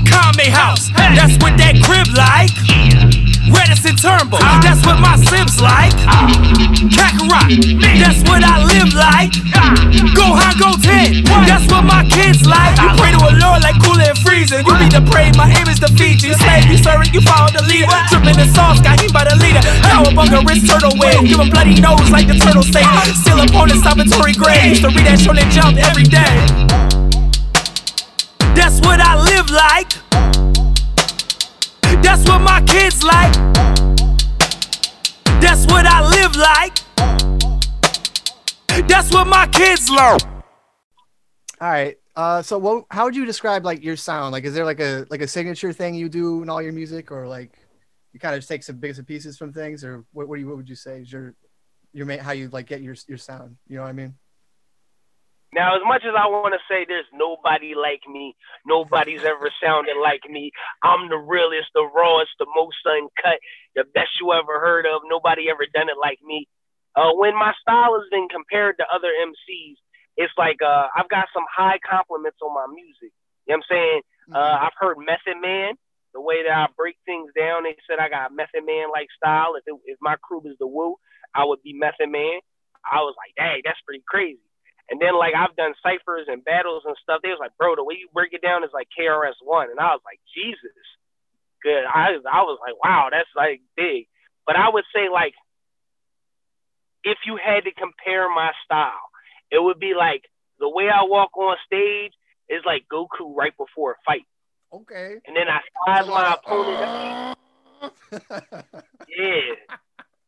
Kame 0.06 0.52
house, 0.52 0.90
that's 0.96 1.34
what 1.42 1.58
that 1.58 1.82
crib 1.84 2.08
like. 2.16 3.27
Redison 3.52 3.96
Turnbull, 4.00 4.40
that's 4.62 4.86
what 4.86 5.00
my 5.00 5.16
Sims 5.18 5.60
like. 5.62 5.94
Kakarot, 6.94 7.50
that's 8.00 8.22
what 8.28 8.44
I 8.44 8.64
live 8.64 8.94
like. 8.94 9.34
Gohan 10.16 10.54
Goten, 10.60 11.24
that's 11.48 11.66
what 11.72 11.84
my 11.84 12.04
kids 12.08 12.46
like. 12.46 12.78
You 12.80 12.90
pray 12.98 13.12
to 13.12 13.22
a 13.22 13.34
Lord 13.40 13.64
like 13.64 13.80
cooler 13.82 14.12
and 14.14 14.20
freezing. 14.20 14.66
You 14.66 14.74
be 14.78 14.88
the 14.90 15.04
prey, 15.10 15.32
my 15.36 15.50
aim 15.52 15.68
is 15.68 15.80
defeat 15.80 16.24
you. 16.24 16.34
Slave, 16.36 16.66
you 16.70 16.78
serve 16.78 17.02
it, 17.04 17.14
you 17.14 17.22
follow 17.22 17.50
the 17.52 17.64
leader. 17.68 17.92
Tripping 18.10 18.38
the 18.38 18.48
sauce, 18.54 18.80
got 18.82 19.00
hit 19.00 19.12
by 19.14 19.24
the 19.26 19.36
leader. 19.38 19.62
Cowabunga 19.84 20.46
wrist 20.48 20.68
turtle 20.68 20.94
wave, 20.98 21.24
give 21.28 21.40
him 21.40 21.50
bloody 21.50 21.80
nose 21.80 22.10
like 22.10 22.28
the 22.28 22.38
turtle 22.38 22.64
say. 22.64 22.84
Still 23.16 23.40
opponent, 23.42 23.80
stopping 23.82 24.10
Tory 24.10 24.34
Gray. 24.34 24.70
Used 24.70 24.84
to 24.84 24.90
read 24.90 25.06
that 25.08 25.20
Shonen 25.20 25.50
Jump 25.52 25.78
every 25.78 26.04
day. 26.04 26.57
What 32.38 32.44
my 32.44 32.62
kids 32.62 33.04
like. 33.04 33.34
That's 35.42 35.66
what 35.66 35.86
I 35.88 36.08
live 36.08 36.36
like. 36.36 36.76
That's 38.88 39.12
what 39.12 39.26
my 39.26 39.48
kids 39.48 39.90
learn. 39.90 40.20
All 41.60 41.70
right. 41.70 41.98
Uh, 42.16 42.42
so 42.42 42.58
what? 42.60 42.86
How 42.92 43.06
would 43.06 43.16
you 43.16 43.26
describe 43.26 43.66
like 43.66 43.84
your 43.84 43.96
sound? 43.96 44.34
Like, 44.34 44.44
is 44.44 44.54
there 44.54 44.66
like 44.66 44.80
a 44.80 45.06
like 45.10 45.22
a 45.22 45.28
signature 45.28 45.74
thing 45.74 45.96
you 45.96 46.10
do 46.10 46.44
in 46.44 46.50
all 46.50 46.62
your 46.62 46.74
music, 46.74 47.12
or 47.12 47.28
like 47.28 47.58
you 48.14 48.20
kind 48.20 48.36
of 48.36 48.46
take 48.46 48.64
some 48.64 48.78
bits 48.78 48.98
and 49.00 49.08
pieces 49.08 49.38
from 49.38 49.52
things, 49.52 49.84
or 49.84 50.06
what? 50.14 50.28
What, 50.28 50.40
you, 50.40 50.48
what 50.48 50.58
would 50.58 50.70
you 50.70 50.76
say 50.76 51.02
is 51.02 51.12
your 51.12 51.34
your 51.94 52.22
how 52.22 52.34
you 52.34 52.50
like 52.50 52.68
get 52.68 52.82
your 52.82 52.96
your 53.08 53.18
sound. 53.18 53.58
You 53.68 53.78
know 53.78 53.84
what 53.84 53.90
I 53.90 53.94
mean? 53.94 54.14
Now, 55.54 55.76
as 55.76 55.82
much 55.88 56.04
as 56.04 56.12
I 56.12 56.28
want 56.28 56.54
to 56.54 56.62
say 56.68 56.84
there's 56.84 57.08
nobody 57.14 57.72
like 57.74 58.04
me, 58.04 58.36
nobody's 58.66 59.24
ever 59.24 59.50
sounded 59.64 59.96
like 59.96 60.28
me. 60.30 60.52
I'm 60.84 61.08
the 61.08 61.18
realest, 61.18 61.72
the 61.74 61.88
rawest, 61.88 62.32
the 62.40 62.48
most 62.54 62.84
uncut, 62.84 63.40
the 63.76 63.86
best 63.96 64.12
you 64.20 64.34
ever 64.34 64.60
heard 64.60 64.86
of. 64.86 65.08
Nobody 65.08 65.50
ever 65.50 65.64
done 65.74 65.88
it 65.88 65.96
like 66.00 66.20
me. 66.24 66.48
Uh, 66.96 67.14
when 67.16 67.34
my 67.36 67.54
style 67.62 67.96
has 67.96 68.10
been 68.12 68.28
compared 68.28 68.76
to 68.80 68.86
other 68.92 69.08
MCs, 69.08 69.78
it's 70.18 70.34
like 70.38 70.60
uh, 70.66 70.88
I've 70.98 71.08
got 71.08 71.32
some 71.34 71.46
high 71.48 71.80
compliments 71.80 72.40
on 72.42 72.54
my 72.54 72.68
music. 72.74 73.14
You 73.46 73.56
know 73.56 73.62
what 73.62 73.64
I'm 73.64 73.68
saying? 73.70 74.02
Uh, 74.34 74.58
I've 74.68 74.76
heard 74.76 74.98
Method 74.98 75.40
Man, 75.40 75.76
the 76.14 76.20
way 76.20 76.44
that 76.44 76.52
I 76.52 76.68
break 76.76 76.98
things 77.06 77.32
down. 77.38 77.64
They 77.64 77.78
said 77.88 78.00
I 78.00 78.10
got 78.10 78.36
Method 78.36 78.66
Man 78.66 78.92
like 78.92 79.08
style. 79.16 79.56
If, 79.56 79.64
it, 79.68 79.80
if 79.86 79.98
my 80.02 80.18
crew 80.20 80.42
was 80.44 80.58
the 80.60 80.68
Wu, 80.68 80.98
I 81.34 81.46
would 81.46 81.64
be 81.64 81.72
Method 81.72 82.10
Man. 82.10 82.42
I 82.84 83.00
was 83.06 83.16
like, 83.16 83.32
dang, 83.38 83.62
that's 83.64 83.80
pretty 83.86 84.04
crazy. 84.08 84.42
And 84.90 85.02
then 85.02 85.18
like 85.18 85.34
I've 85.36 85.56
done 85.56 85.74
ciphers 85.84 86.28
and 86.28 86.44
battles 86.44 86.84
and 86.86 86.96
stuff. 87.04 87.22
They 87.22 87.30
was 87.30 87.40
like, 87.40 87.56
bro, 87.58 87.76
the 87.76 87.84
way 87.84 87.96
you 88.00 88.08
break 88.14 88.34
it 88.34 88.42
down 88.42 88.64
is 88.64 88.70
like 88.74 88.88
KRS 88.98 89.36
One, 89.44 89.70
and 89.70 89.80
I 89.80 89.92
was 89.92 90.02
like, 90.06 90.20
Jesus, 90.34 90.86
good. 91.62 91.84
I 91.84 92.16
I 92.32 92.42
was 92.44 92.60
like, 92.66 92.76
wow, 92.84 93.10
that's 93.12 93.30
like 93.36 93.62
big. 93.76 94.08
But 94.46 94.56
I 94.56 94.70
would 94.70 94.86
say 94.96 95.10
like, 95.12 95.34
if 97.04 97.18
you 97.26 97.38
had 97.38 97.66
to 97.66 97.72
compare 97.74 98.30
my 98.30 98.52
style, 98.64 99.12
it 99.52 99.62
would 99.62 99.80
be 99.80 99.94
like 99.98 100.24
the 100.60 100.70
way 100.70 100.90
I 100.90 101.04
walk 101.04 101.36
on 101.38 101.58
stage 101.66 102.14
is 102.50 102.64
like 102.66 102.86
Goku 102.92 103.36
right 103.36 103.56
before 103.58 103.92
a 103.92 103.96
fight, 104.06 104.26
Okay. 104.72 105.16
and 105.28 105.36
then 105.36 105.48
I 105.50 105.60
size 105.86 106.08
my 106.08 106.34
opponent. 106.34 107.38
Yeah. 109.08 109.78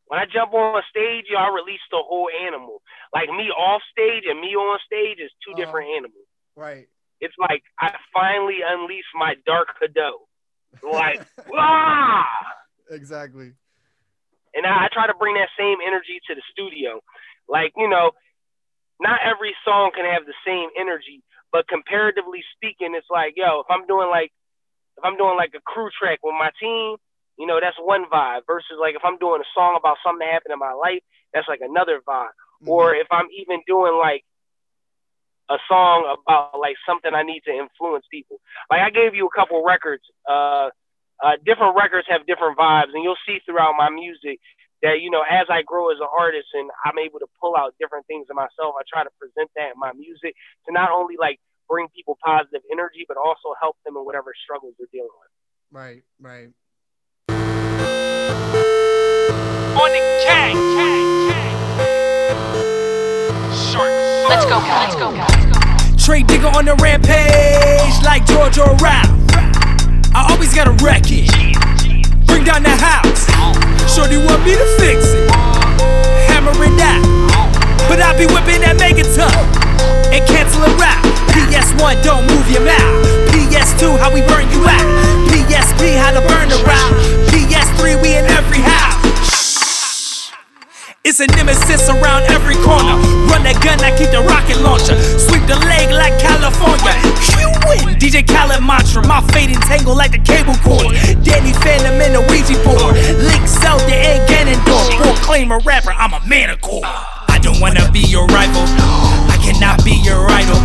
When 0.10 0.20
I 0.20 0.26
jump 0.26 0.54
on 0.54 0.82
stage, 0.90 1.26
yo, 1.30 1.38
I 1.38 1.54
release 1.54 1.82
the 1.94 2.02
whole 2.02 2.30
animal. 2.46 2.82
Like 3.14 3.30
me 3.30 3.54
off 3.54 3.82
stage 3.94 4.26
and 4.28 4.42
me 4.42 4.58
on 4.58 4.80
stage 4.86 5.22
is 5.22 5.30
two 5.46 5.54
Uh-huh. 5.54 5.62
different 5.62 5.90
animals. 5.98 6.28
right. 6.58 6.88
It's 7.22 7.36
like 7.38 7.64
I 7.80 7.94
finally 8.14 8.60
unleashed 8.66 9.12
my 9.14 9.36
dark 9.46 9.68
Hado. 9.82 10.24
Like, 10.82 11.20
ah! 11.54 12.26
Exactly. 12.90 13.54
And 14.56 14.66
I, 14.66 14.86
I 14.86 14.88
try 14.92 15.06
to 15.06 15.14
bring 15.14 15.36
that 15.36 15.50
same 15.60 15.78
energy 15.86 16.20
to 16.28 16.34
the 16.36 16.42
studio. 16.52 17.02
Like, 17.48 17.74
you 17.78 17.90
know, 17.90 18.12
not 19.02 19.20
every 19.24 19.54
song 19.66 19.92
can 19.94 20.06
have 20.06 20.26
the 20.26 20.34
same 20.48 20.70
energy, 20.80 21.22
but 21.52 21.68
comparatively 21.68 22.42
speaking, 22.56 22.96
it's 22.96 23.08
like, 23.12 23.34
yo, 23.36 23.60
if 23.62 23.68
I'm 23.70 23.86
doing 23.86 24.10
like, 24.10 24.32
if 24.98 25.04
I'm 25.04 25.18
doing 25.18 25.36
like 25.38 25.52
a 25.56 25.62
crew 25.62 25.90
track 26.00 26.20
with 26.24 26.36
my 26.40 26.52
team, 26.60 26.96
you 27.40 27.48
know, 27.48 27.60
that's 27.60 27.78
one 27.80 28.06
vibe. 28.12 28.42
Versus 28.46 28.78
like 28.80 28.96
if 28.96 29.02
I'm 29.04 29.18
doing 29.18 29.42
a 29.42 29.50
song 29.56 29.80
about 29.80 29.98
something 30.06 30.20
that 30.28 30.34
happened 30.34 30.54
in 30.54 30.60
my 30.60 30.74
life, 30.74 31.02
that's 31.34 31.48
like 31.48 31.62
another 31.64 32.02
vibe. 32.06 32.36
Or 32.68 32.94
if 32.94 33.08
I'm 33.10 33.32
even 33.32 33.64
doing 33.66 33.98
like 33.98 34.26
a 35.50 35.58
song 35.68 36.06
about 36.06 36.60
like 36.60 36.76
something 36.86 37.12
I 37.14 37.24
need 37.24 37.42
to 37.50 37.52
influence 37.52 38.06
people. 38.12 38.38
Like 38.70 38.82
I 38.82 38.90
gave 38.92 39.16
you 39.16 39.26
a 39.26 39.34
couple 39.34 39.64
records. 39.66 40.04
Uh, 40.30 40.70
uh, 41.20 41.36
different 41.44 41.76
records 41.76 42.08
have 42.08 42.28
different 42.28 42.58
vibes, 42.58 42.94
and 42.94 43.04
you'll 43.04 43.20
see 43.26 43.40
throughout 43.46 43.74
my 43.76 43.90
music 43.90 44.40
that 44.82 45.02
you 45.02 45.10
know 45.10 45.24
as 45.28 45.48
I 45.50 45.64
grow 45.64 45.92
as 45.92 45.98
an 46.00 46.08
artist 46.08 46.48
and 46.54 46.70
I'm 46.86 47.00
able 47.00 47.20
to 47.20 47.28
pull 47.42 47.58
out 47.58 47.74
different 47.82 48.06
things 48.08 48.28
in 48.30 48.36
myself. 48.36 48.78
I 48.78 48.86
try 48.88 49.04
to 49.04 49.10
present 49.20 49.50
that 49.58 49.74
in 49.74 49.80
my 49.80 49.92
music 49.92 50.36
to 50.68 50.72
not 50.72 50.92
only 50.92 51.16
like 51.20 51.40
bring 51.68 51.88
people 51.96 52.18
positive 52.24 52.62
energy, 52.72 53.06
but 53.08 53.18
also 53.18 53.58
help 53.60 53.76
them 53.86 53.98
in 53.98 54.06
whatever 54.06 54.32
struggles 54.44 54.74
they're 54.78 54.88
dealing 54.94 55.12
with. 55.12 55.32
right, 55.72 56.04
right. 56.22 56.50
On 59.80 59.88
the 59.96 60.04
gang, 60.28 60.60
gang, 60.76 61.32
gang. 61.32 61.56
Shark. 63.56 63.88
Let's 64.28 64.44
go, 64.44 64.60
guys. 64.60 64.92
Let's 64.92 65.00
go, 65.00 65.16
guys. 65.16 65.96
Tray 65.96 66.22
Digga 66.22 66.52
on 66.52 66.66
the 66.66 66.76
rampage 66.84 67.96
like 68.04 68.28
Georgia 68.28 68.68
Ralph. 68.84 69.08
I 70.12 70.28
always 70.36 70.54
gotta 70.54 70.76
wreck 70.84 71.08
it. 71.08 71.32
Bring 72.28 72.44
down 72.44 72.68
the 72.68 72.76
house. 72.76 73.24
Shorty 73.88 74.20
want 74.20 74.44
me 74.44 74.60
to 74.60 74.68
fix 74.84 75.16
it. 75.16 75.32
Hammer 76.28 76.52
it 76.60 76.76
out. 76.84 77.08
But 77.88 78.04
I 78.04 78.12
be 78.20 78.28
whipping 78.28 78.60
that 78.68 78.76
megaton 78.76 79.32
and 80.12 80.20
cancel 80.28 80.60
a 80.60 80.76
rap. 80.76 81.00
PS1, 81.32 82.04
don't 82.04 82.28
move 82.28 82.52
your 82.52 82.68
mouth. 82.68 83.08
PS2, 83.32 83.96
how 83.96 84.12
we 84.12 84.20
burn 84.28 84.44
you 84.52 84.60
out. 84.68 84.84
PSP, 85.32 85.96
how 85.96 86.12
to 86.12 86.20
burn 86.28 86.52
the 86.52 86.60
route. 86.68 87.00
PS3, 87.32 87.96
we 88.04 88.20
in 88.20 88.26
every 88.28 88.60
house. 88.60 88.99
It's 91.10 91.20
a 91.20 91.26
nemesis 91.26 91.90
around 91.90 92.30
every 92.30 92.54
corner. 92.62 92.94
Run 93.34 93.42
that 93.42 93.58
gun, 93.66 93.82
I 93.82 93.90
keep 93.98 94.14
the 94.14 94.22
rocket 94.22 94.62
launcher. 94.62 94.94
Sweep 95.18 95.42
the 95.50 95.58
leg 95.66 95.90
like 95.90 96.14
California. 96.22 96.86
You 97.34 97.50
win. 97.66 97.98
DJ 97.98 98.22
Khaled 98.22 98.62
mantra, 98.62 99.02
my 99.10 99.18
fate 99.34 99.50
entangled 99.50 99.98
like 99.98 100.14
the 100.14 100.22
cable 100.22 100.54
cord. 100.62 100.94
Danny 101.26 101.50
Phantom 101.66 101.98
in 101.98 102.14
the 102.14 102.22
Ouija 102.30 102.62
board. 102.62 102.94
Link 103.26 103.42
Zelda 103.50 103.90
and 103.90 104.22
Ganondorf. 104.30 105.02
Proclaim 105.02 105.50
a 105.50 105.58
rapper, 105.66 105.98
I'm 105.98 106.14
a 106.14 106.22
manicore. 106.30 106.86
I 106.86 107.42
don't 107.42 107.58
wanna 107.58 107.90
be 107.90 108.06
your 108.06 108.30
rival. 108.30 108.62
I 109.34 109.42
cannot 109.42 109.82
be 109.82 109.98
your 110.06 110.30
idol. 110.30 110.62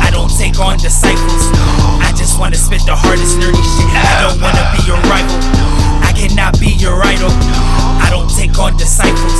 I 0.00 0.08
don't 0.08 0.32
take 0.32 0.56
on 0.64 0.80
disciples. 0.80 1.52
I 2.00 2.08
just 2.16 2.40
wanna 2.40 2.56
spit 2.56 2.80
the 2.88 2.96
hardest 2.96 3.36
nerdy 3.36 3.60
shit. 3.60 3.92
I 3.92 4.24
don't 4.24 4.40
wanna 4.40 4.64
be 4.72 4.80
your 4.88 4.96
rival. 5.12 5.83
Cannot 6.24 6.58
be 6.58 6.72
your 6.80 7.04
idol. 7.04 7.28
I 8.00 8.08
don't 8.08 8.32
take 8.32 8.58
on 8.58 8.78
disciples. 8.78 9.36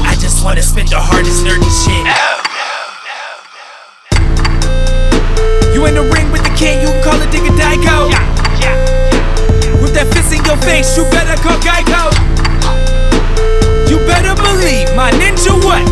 I 0.00 0.16
just 0.16 0.42
wanna 0.42 0.62
spit 0.62 0.88
the 0.88 0.96
hardest 0.96 1.44
nerdy 1.44 1.68
shit. 1.68 2.08
You 5.76 5.84
in 5.84 5.92
the 5.92 6.00
ring 6.00 6.32
with 6.32 6.40
the 6.40 6.54
king, 6.56 6.80
you 6.80 6.88
can 6.88 7.04
call 7.04 7.20
it 7.20 7.28
Digga 7.28 7.52
Dyko. 7.52 8.08
With 9.84 9.92
that 9.92 10.08
fist 10.16 10.32
in 10.32 10.40
your 10.48 10.56
face, 10.64 10.96
you 10.96 11.04
better 11.12 11.36
call 11.44 11.60
Geico. 11.60 12.08
You 13.92 14.00
better 14.08 14.32
believe 14.32 14.88
my 14.96 15.12
ninja 15.12 15.52
what? 15.60 15.84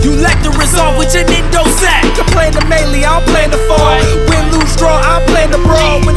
You 0.00 0.16
lack 0.24 0.40
the 0.42 0.56
resolve 0.56 0.96
with 0.96 1.12
your 1.12 1.24
Nindo 1.28 1.68
sack. 1.76 2.00
I'm 2.16 2.24
playing 2.32 2.54
the 2.56 2.64
melee, 2.64 3.04
I'm 3.04 3.22
playing 3.28 3.50
the 3.50 3.60
fall. 3.68 4.00
Win, 4.32 4.56
lose, 4.56 4.74
draw, 4.80 4.96
I'm 4.96 5.20
playing 5.28 5.50
the 5.50 5.60
brawl. 5.60 6.07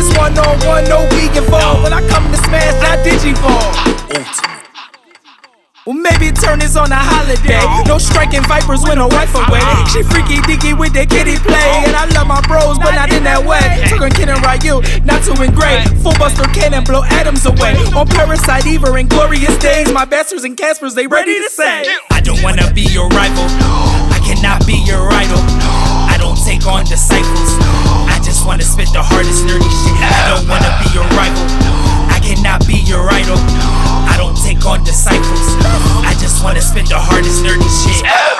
Maybe 6.21 6.37
turn 6.37 6.59
this 6.61 6.77
on 6.77 6.91
a 6.93 7.01
holiday. 7.01 7.65
No 7.89 7.97
striking 7.97 8.45
vipers 8.45 8.85
when 8.85 9.01
a 9.01 9.09
wife 9.09 9.33
away. 9.33 9.65
She 9.89 10.05
freaky 10.05 10.37
deaky 10.45 10.77
with 10.77 10.93
the 10.93 11.09
kitty 11.09 11.41
play. 11.41 11.81
And 11.81 11.97
I 11.97 12.05
love 12.13 12.29
my 12.29 12.37
bros, 12.45 12.77
but 12.77 12.93
not 12.93 13.09
in 13.09 13.25
that 13.25 13.41
way. 13.41 13.81
Talking 13.89 14.13
Ken 14.13 14.29
and 14.29 14.37
Ryu, 14.45 14.85
not 15.01 15.25
to 15.25 15.33
engrave. 15.41 15.81
Full 16.05 16.13
buster 16.21 16.45
cannon, 16.53 16.85
blow 16.85 17.01
atoms 17.17 17.49
away. 17.49 17.73
On 17.97 18.05
Parasite 18.05 18.69
Eva 18.69 18.93
in 19.01 19.09
glorious 19.09 19.57
days. 19.57 19.91
My 19.91 20.05
bastards 20.05 20.43
and 20.43 20.53
Caspers, 20.53 20.93
they 20.93 21.07
ready 21.07 21.41
to 21.41 21.49
say. 21.49 21.89
I 22.13 22.21
don't 22.21 22.43
wanna 22.45 22.69
be 22.69 22.85
your 22.93 23.09
rival. 23.17 23.49
I 24.13 24.21
cannot 24.21 24.61
be 24.69 24.77
your 24.85 25.01
idol. 25.09 25.41
I 26.05 26.21
don't 26.21 26.37
take 26.37 26.69
on 26.69 26.85
disciples. 26.85 27.49
I 28.05 28.21
just 28.21 28.45
wanna 28.45 28.61
spit 28.61 28.93
the 28.93 29.01
hardest 29.01 29.41
nerdy 29.49 29.65
shit. 29.65 29.97
I 29.97 30.37
don't 30.37 30.45
wanna 30.45 30.69
be 30.85 30.93
your 30.93 31.07
rival. 31.17 31.80
I 32.31 32.39
cannot 32.39 32.63
be 32.63 32.79
your 32.87 33.11
idol. 33.11 33.35
I 34.07 34.15
don't 34.15 34.39
take 34.39 34.63
on 34.63 34.87
disciples. 34.87 35.43
I 36.07 36.15
just 36.15 36.39
wanna 36.39 36.63
spit 36.63 36.87
the 36.87 36.95
hardest 36.95 37.43
nerdy 37.43 37.67
shit. 37.67 38.07
Uh. 38.07 38.39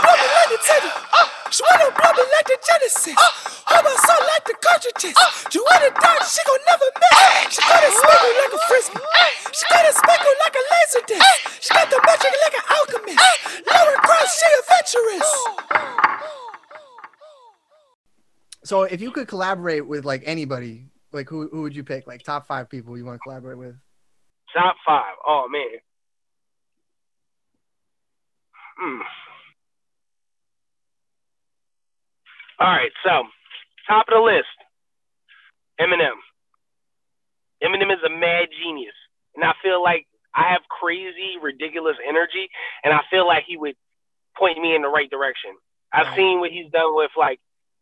She 1.52 1.60
wanna 1.60 1.92
blow 1.92 2.16
like 2.16 2.48
the 2.48 2.56
Genesis. 2.56 3.20
Uh. 3.20 3.28
Hold 3.68 3.84
my 3.84 3.92
soul 4.00 4.24
like 4.32 4.48
the 4.48 4.56
cartridges. 4.64 5.12
Uh. 5.20 5.28
You 5.52 5.60
wanna 5.68 5.92
die, 5.92 6.24
she 6.24 6.40
gon' 6.48 6.64
never 6.72 6.88
miss. 7.04 7.52
She 7.52 7.60
got 7.68 7.84
a 7.84 7.92
sparkle 7.92 8.32
like 8.32 8.56
a 8.56 8.62
frisbee. 8.72 9.04
She 9.52 9.66
got 9.68 9.84
a 9.84 9.92
sparkle 9.92 10.36
like 10.40 10.56
a 10.56 10.64
laser 10.72 11.04
disc. 11.12 11.28
She 11.60 11.70
got 11.76 11.92
the 11.92 12.00
magic 12.08 12.32
like 12.32 12.56
an 12.56 12.66
alchemist. 12.72 13.20
Lower 13.68 14.00
cross, 14.08 14.32
she 14.40 14.48
adventurous. 14.56 15.28
So 18.64 18.88
if 18.88 19.04
you 19.04 19.12
could 19.12 19.28
collaborate 19.28 19.84
with 19.84 20.08
like 20.08 20.24
anybody, 20.24 20.91
like 21.13 21.30
who 21.30 21.50
who 21.50 21.62
would 21.63 21.75
you 21.75 21.84
pick? 21.84 22.08
Like 22.08 22.24
top 22.24 22.48
five 22.48 22.70
people 22.70 22.98
you 22.98 23.06
want 23.06 23.15
to 23.15 23.20
collaborate 23.20 23.58
with? 23.58 23.75
Top 24.53 24.75
five. 24.86 25.15
Oh 25.25 25.48
man. 25.50 25.80
Hmm. 28.80 29.01
All 32.60 32.68
right, 32.68 32.91
so 33.03 33.24
top 33.89 34.06
of 34.08 34.13
the 34.13 34.22
list, 34.22 34.46
Eminem. 35.82 36.13
Eminem 37.63 37.91
is 37.91 38.03
a 38.06 38.10
mad 38.10 38.50
genius, 38.53 38.94
and 39.36 39.44
I 39.44 39.53
feel 39.63 39.82
like 39.82 40.06
I 40.36 40.53
have 40.53 40.62
crazy, 40.70 41.41
ridiculous 41.41 41.98
energy, 42.08 42.50
and 42.84 42.94
I 42.94 43.01
feel 43.10 43.25
like 43.25 43.46
he 43.48 43.58
would 43.58 43.75
point 44.38 44.60
me 44.60 44.75
in 44.75 44.84
the 44.84 44.89
right 44.89 45.10
direction. 45.10 45.51
I've 45.91 46.15
seen 46.15 46.39
what 46.39 46.51
he's 46.51 46.72
done 46.72 46.96
with 46.96 47.12
like, 47.18 47.39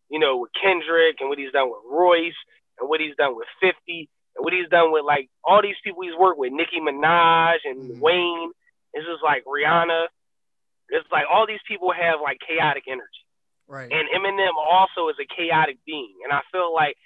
you 0.09 0.19
know, 0.19 0.37
with 0.37 0.51
Kendrick, 0.59 1.17
and 1.19 1.29
what 1.29 1.37
he's 1.37 1.51
done 1.51 1.69
with 1.69 1.83
Royce, 1.91 2.39
and 2.79 2.89
what 2.89 2.99
he's 2.99 3.15
done 3.15 3.35
with 3.35 3.47
Fifty, 3.61 4.09
and 4.35 4.43
what 4.43 4.53
he's 4.53 4.69
done 4.69 4.91
with 4.91 5.03
like 5.05 5.29
all 5.43 5.61
these 5.61 5.77
people 5.83 6.03
he's 6.03 6.15
worked 6.17 6.39
with, 6.39 6.51
Nicki 6.53 6.79
Minaj 6.79 7.59
and 7.65 7.91
Mhm. 7.91 7.99
Wayne. 7.99 8.51
It's 8.93 9.05
just 9.05 9.23
like 9.23 9.43
Rihanna. 9.45 10.07
It's 10.89 11.07
like 11.11 11.25
all 11.29 11.45
these 11.45 11.61
people 11.67 11.91
have 11.91 12.21
like 12.21 12.39
chaotic 12.39 12.83
energy. 12.87 13.23
Right. 13.67 13.91
And 13.91 14.09
Eminem 14.09 14.55
also 14.57 15.09
is 15.09 15.17
a 15.19 15.25
chaotic 15.25 15.77
being. 15.85 16.15
And 16.23 16.33
I 16.33 16.41
feel 16.51 16.73
like 16.73 16.97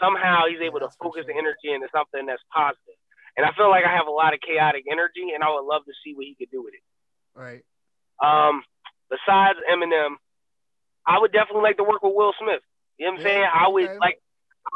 somehow 0.00 0.46
he's 0.46 0.60
able 0.60 0.78
Yeah, 0.80 0.86
to 0.86 0.96
focus 1.02 1.26
the 1.26 1.34
energy 1.34 1.72
into 1.72 1.88
something 1.90 2.26
that's 2.26 2.42
positive. 2.54 2.94
And 3.36 3.44
I 3.44 3.50
feel 3.52 3.68
like 3.68 3.84
I 3.84 3.90
have 3.96 4.06
a 4.06 4.12
lot 4.14 4.32
of 4.32 4.40
chaotic 4.40 4.84
energy 4.88 5.32
and 5.34 5.42
I 5.42 5.50
would 5.50 5.64
love 5.66 5.84
to 5.86 5.92
see 6.04 6.14
what 6.14 6.24
he 6.26 6.36
could 6.36 6.50
do 6.50 6.62
with 6.62 6.74
it. 6.74 6.82
right. 7.34 7.64
Um, 8.22 8.62
besides 9.10 9.58
Eminem, 9.68 10.14
I 11.06 11.18
would 11.18 11.32
definitely 11.32 11.62
like 11.62 11.76
to 11.78 11.84
work 11.84 12.02
with 12.02 12.14
Will 12.14 12.32
Smith. 12.38 12.62
You 12.96 13.06
know 13.06 13.12
what 13.12 13.20
I'm 13.20 13.26
Yeah, 13.26 13.32
saying? 13.34 13.48
I 13.52 13.68
would 13.68 13.84
okay. 13.90 13.98
like 13.98 14.18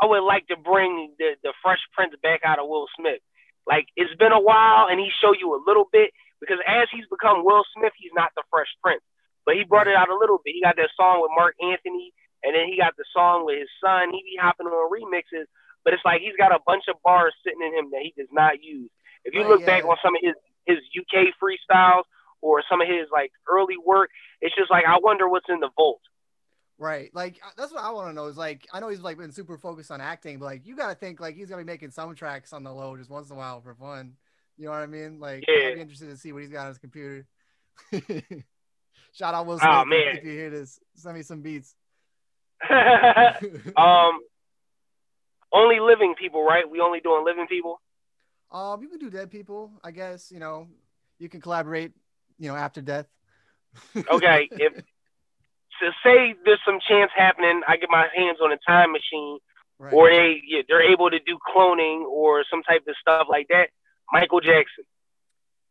I 0.02 0.07
would 0.07 0.25
like 0.25 0.47
to 0.49 0.57
bring 0.57 1.14
the, 1.18 1.37
the 1.42 1.52
Fresh 1.62 1.80
Prince 1.92 2.14
back 2.23 2.40
out 2.45 2.59
of 2.59 2.68
Will 2.68 2.87
Smith. 2.97 3.21
Like 3.66 3.88
it's 3.97 4.14
been 4.16 4.33
a 4.33 4.40
while 4.40 4.88
and 4.88 5.00
he 5.00 5.11
showed 5.21 5.37
you 5.40 5.52
a 5.54 5.64
little 5.66 5.88
bit 5.92 6.11
because 6.40 6.59
as 6.66 6.88
he's 6.92 7.09
become 7.11 7.45
Will 7.45 7.64
Smith, 7.76 7.92
he's 7.99 8.14
not 8.14 8.33
the 8.37 8.42
Fresh 8.50 8.73
Prince. 8.83 9.02
But 9.45 9.57
he 9.57 9.64
brought 9.64 9.88
it 9.88 9.97
out 9.97 10.09
a 10.09 10.16
little 10.16 10.40
bit. 10.45 10.54
He 10.54 10.62
got 10.62 10.76
that 10.76 10.92
song 10.97 11.21
with 11.21 11.33
Marc 11.35 11.57
Anthony 11.61 12.12
and 12.45 12.54
then 12.54 12.68
he 12.68 12.78
got 12.78 12.97
the 12.97 13.04
song 13.12 13.45
with 13.45 13.59
his 13.59 13.73
son. 13.83 14.12
He 14.12 14.23
be 14.23 14.38
hopping 14.40 14.66
on 14.66 14.92
remixes, 14.92 15.49
but 15.85 15.92
it's 15.92 16.04
like 16.04 16.21
he's 16.21 16.37
got 16.38 16.54
a 16.54 16.62
bunch 16.64 16.85
of 16.88 16.97
bars 17.02 17.35
sitting 17.45 17.64
in 17.64 17.75
him 17.75 17.90
that 17.90 18.02
he 18.02 18.14
does 18.16 18.30
not 18.33 18.62
use. 18.62 18.90
If 19.25 19.35
you 19.35 19.42
look 19.47 19.66
back 19.66 19.83
yeah. 19.83 19.90
on 19.90 19.97
some 20.02 20.14
of 20.14 20.23
his 20.23 20.35
his 20.64 20.78
UK 20.92 21.33
freestyles 21.40 22.04
or 22.40 22.62
some 22.68 22.80
of 22.80 22.88
his 22.88 23.09
like 23.11 23.33
early 23.49 23.76
work, 23.76 24.11
it's 24.40 24.54
just 24.54 24.71
like 24.71 24.85
I 24.87 24.99
wonder 25.02 25.28
what's 25.28 25.49
in 25.49 25.61
the 25.61 25.71
vault. 25.76 26.00
Right. 26.79 27.11
Like 27.13 27.41
uh, 27.45 27.51
that's 27.57 27.73
what 27.73 27.83
I 27.83 27.91
want 27.91 28.09
to 28.09 28.13
know 28.15 28.27
is 28.27 28.37
like 28.37 28.67
I 28.73 28.79
know 28.81 28.89
he's 28.89 29.01
like 29.01 29.19
been 29.19 29.33
super 29.33 29.59
focused 29.59 29.91
on 29.91 30.01
acting, 30.01 30.39
but 30.39 30.45
like 30.47 30.67
you 30.67 30.77
gotta 30.77 30.95
think 30.95 31.19
like 31.21 31.35
he's 31.35 31.49
gonna 31.49 31.63
be 31.65 31.67
making 31.73 31.91
some 31.91 32.15
tracks 32.15 32.53
on 32.53 32.63
the 32.63 32.73
low 32.73 32.97
just 32.97 33.11
once 33.11 33.31
in 33.31 33.35
a 33.37 33.39
while 33.39 33.61
for 33.61 33.75
fun. 33.75 34.13
You 34.57 34.67
know 34.67 34.71
what 34.71 34.81
I 34.81 34.87
mean? 34.87 35.19
Like 35.19 35.45
Yeah. 35.49 35.69
I'd 35.69 35.75
be 35.75 35.81
interested 35.81 36.09
to 36.11 36.17
see 36.17 36.33
what 36.33 36.43
he's 36.43 36.51
got 36.53 36.63
on 36.63 36.69
his 36.69 36.79
computer. 36.79 37.27
Shout 39.13 39.35
out 39.35 39.47
Will 39.47 39.59
Smith 39.59 39.71
Oh, 39.73 39.81
if- 39.83 39.89
man. 39.89 40.17
if 40.19 40.25
you 40.25 40.31
hear 40.33 40.51
this. 40.51 40.79
Send 40.95 41.17
me 41.17 41.23
some 41.23 41.41
beats. 41.43 41.75
um, 42.71 44.21
only 45.53 45.81
living 45.81 46.15
people, 46.19 46.45
right? 46.45 46.69
We 46.69 46.81
only 46.81 47.01
doing 47.01 47.25
living 47.25 47.47
people. 47.49 47.81
um, 48.53 48.83
you 48.83 48.89
can 48.89 48.99
do 48.99 49.11
dead 49.11 49.31
people, 49.31 49.73
I 49.83 49.91
guess. 49.91 50.31
You 50.31 50.39
know, 50.41 50.69
you 51.19 51.29
can 51.29 51.41
collaborate. 51.41 51.93
You 52.39 52.49
know, 52.51 52.57
after 52.57 52.81
death. 52.81 53.07
Okay, 54.11 54.49
if 54.53 54.83
to 55.81 55.91
say 56.05 56.35
there's 56.45 56.61
some 56.65 56.79
chance 56.87 57.11
happening, 57.17 57.63
I 57.67 57.77
get 57.77 57.89
my 57.91 58.07
hands 58.15 58.39
on 58.43 58.53
a 58.53 58.59
time 58.67 58.93
machine, 58.93 59.39
right. 59.79 59.93
or 59.93 60.11
they 60.11 60.41
yeah, 60.47 60.63
they're 60.69 60.91
able 60.91 61.11
to 61.11 61.19
do 61.19 61.39
cloning 61.55 62.03
or 62.03 62.45
some 62.51 62.63
type 62.63 62.83
of 62.89 62.95
stuff 63.01 63.27
like 63.31 63.49
that. 63.49 63.71
Michael 64.13 64.41
Jackson. 64.41 64.85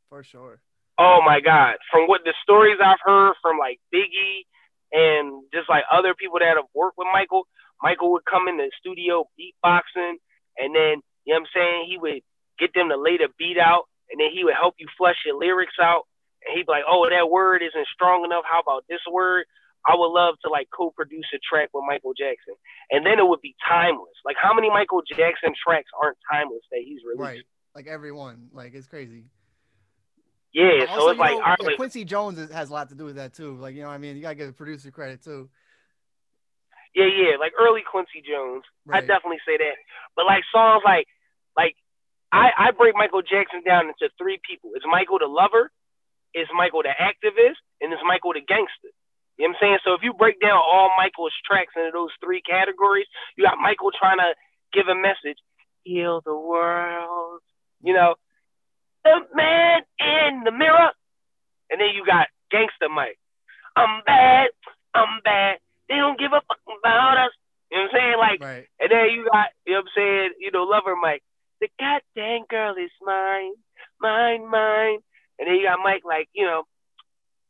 for 0.09 0.23
sure. 0.23 0.59
Oh 0.99 1.21
my 1.23 1.41
God! 1.41 1.75
From 1.91 2.07
what 2.07 2.21
the 2.23 2.33
stories 2.41 2.77
I've 2.83 3.01
heard 3.03 3.33
from 3.41 3.57
like 3.59 3.79
Biggie 3.93 4.45
and 4.91 5.43
just 5.53 5.69
like 5.69 5.83
other 5.91 6.15
people 6.15 6.39
that 6.39 6.57
have 6.57 6.65
worked 6.73 6.97
with 6.97 7.07
Michael, 7.13 7.43
Michael 7.83 8.11
would 8.13 8.25
come 8.25 8.47
in 8.47 8.57
the 8.57 8.71
studio 8.79 9.25
beatboxing, 9.39 10.17
and 10.57 10.75
then 10.75 11.01
you 11.25 11.33
know 11.33 11.41
what 11.41 11.47
I'm 11.47 11.53
saying 11.53 11.85
he 11.87 11.97
would 11.97 12.21
get 12.57 12.73
them 12.73 12.89
to 12.89 12.97
lay 12.97 13.17
the 13.17 13.29
beat 13.37 13.59
out, 13.59 13.83
and 14.09 14.19
then 14.19 14.29
he 14.33 14.43
would 14.43 14.55
help 14.55 14.75
you 14.79 14.87
flesh 14.97 15.17
your 15.25 15.37
lyrics 15.37 15.77
out, 15.81 16.03
and 16.45 16.57
he'd 16.57 16.65
be 16.65 16.71
like, 16.71 16.85
"Oh, 16.89 17.07
that 17.09 17.29
word 17.29 17.61
isn't 17.61 17.87
strong 17.93 18.25
enough. 18.25 18.43
How 18.49 18.61
about 18.61 18.85
this 18.89 19.01
word?" 19.11 19.45
I 19.87 19.95
would 19.95 20.11
love 20.11 20.35
to 20.43 20.49
like 20.49 20.67
co-produce 20.75 21.25
a 21.33 21.39
track 21.39 21.69
with 21.73 21.85
Michael 21.87 22.13
Jackson, 22.13 22.55
and 22.91 23.05
then 23.05 23.19
it 23.19 23.27
would 23.27 23.41
be 23.41 23.55
timeless. 23.67 24.13
Like 24.25 24.35
how 24.41 24.53
many 24.53 24.69
Michael 24.69 25.01
Jackson 25.07 25.55
tracks 25.55 25.87
aren't 26.01 26.17
timeless 26.29 26.61
that 26.71 26.81
he's 26.83 26.99
released? 27.07 27.21
Right. 27.21 27.43
Like 27.73 27.87
everyone. 27.87 28.49
Like 28.51 28.73
it's 28.75 28.87
crazy. 28.87 29.25
Yeah, 30.53 30.89
so 30.95 31.09
it's 31.09 31.19
like, 31.19 31.31
know, 31.31 31.39
right, 31.41 31.57
yeah, 31.61 31.75
Quincy 31.75 32.03
Jones 32.03 32.39
is- 32.39 32.51
has 32.51 32.69
a 32.69 32.73
lot 32.73 32.89
to 32.89 32.95
do 32.95 33.05
with 33.05 33.17
that 33.17 33.33
too. 33.33 33.55
Like 33.57 33.75
you 33.75 33.81
know, 33.81 33.89
what 33.89 33.93
I 33.93 33.99
mean, 33.99 34.15
you 34.15 34.23
gotta 34.23 34.35
give 34.35 34.47
the 34.47 34.53
producer 34.53 34.89
credit 34.91 35.23
too. 35.23 35.49
Yeah, 36.95 37.05
yeah, 37.05 37.37
like 37.37 37.53
early 37.59 37.83
Quincy 37.85 38.25
Jones. 38.25 38.63
I 38.89 39.01
definitely 39.01 39.37
say 39.45 39.57
that. 39.57 39.75
But 40.15 40.25
like 40.25 40.43
songs 40.51 40.81
like 40.83 41.05
like 41.55 41.75
I, 42.31 42.49
I 42.57 42.71
break 42.71 42.95
Michael 42.95 43.21
Jackson 43.21 43.61
down 43.63 43.85
into 43.87 44.09
three 44.17 44.39
people. 44.49 44.71
It's 44.73 44.85
Michael 44.89 45.19
the 45.19 45.27
lover, 45.27 45.69
it's 46.33 46.49
Michael 46.57 46.81
the 46.81 46.95
activist, 46.97 47.61
and 47.79 47.93
it's 47.93 48.01
Michael 48.03 48.33
the 48.33 48.41
gangster. 48.41 48.89
You 49.37 49.47
know 49.47 49.53
what 49.53 49.57
I'm 49.57 49.59
saying? 49.61 49.79
So 49.85 49.93
if 49.93 50.01
you 50.03 50.13
break 50.13 50.39
down 50.41 50.57
all 50.57 50.89
Michael's 50.97 51.33
tracks 51.45 51.73
into 51.75 51.91
those 51.93 52.09
three 52.23 52.41
categories, 52.41 53.05
you 53.35 53.43
got 53.43 53.57
Michael 53.61 53.91
trying 53.91 54.17
to 54.17 54.33
give 54.73 54.87
a 54.87 54.95
message, 54.95 55.37
heal 55.83 56.21
the 56.25 56.35
world, 56.35 57.41
you 57.83 57.93
know, 57.93 58.15
the 59.03 59.15
man 59.35 59.81
in 59.99 60.43
the 60.43 60.51
mirror. 60.51 60.91
And 61.69 61.79
then 61.79 61.89
you 61.93 62.05
got 62.05 62.27
gangster 62.49 62.89
Mike. 62.89 63.19
I'm 63.75 64.01
bad, 64.05 64.49
I'm 64.93 65.21
bad. 65.23 65.59
They 65.87 65.95
don't 65.95 66.19
give 66.19 66.31
a 66.33 66.41
fuck 66.41 66.59
about 66.79 67.17
us. 67.17 67.31
You 67.71 67.77
know 67.77 67.83
what 67.83 67.93
I'm 67.93 67.99
saying? 67.99 68.17
Like 68.17 68.41
Right. 68.41 68.67
and 68.79 68.89
then 68.91 69.09
you 69.13 69.27
got, 69.31 69.47
you 69.65 69.73
know 69.73 69.79
what 69.79 69.85
I'm 69.85 69.91
saying, 69.95 70.29
you 70.39 70.51
know, 70.51 70.63
Lover 70.63 70.95
Mike. 70.95 71.23
The 71.61 71.69
goddamn 71.79 72.45
girl 72.49 72.75
is 72.75 72.91
mine, 73.01 73.53
mine, 74.01 74.49
mine. 74.49 74.99
And 75.37 75.47
then 75.47 75.55
you 75.55 75.63
got 75.63 75.79
Mike 75.83 76.03
like, 76.05 76.29
you 76.33 76.45
know, 76.45 76.63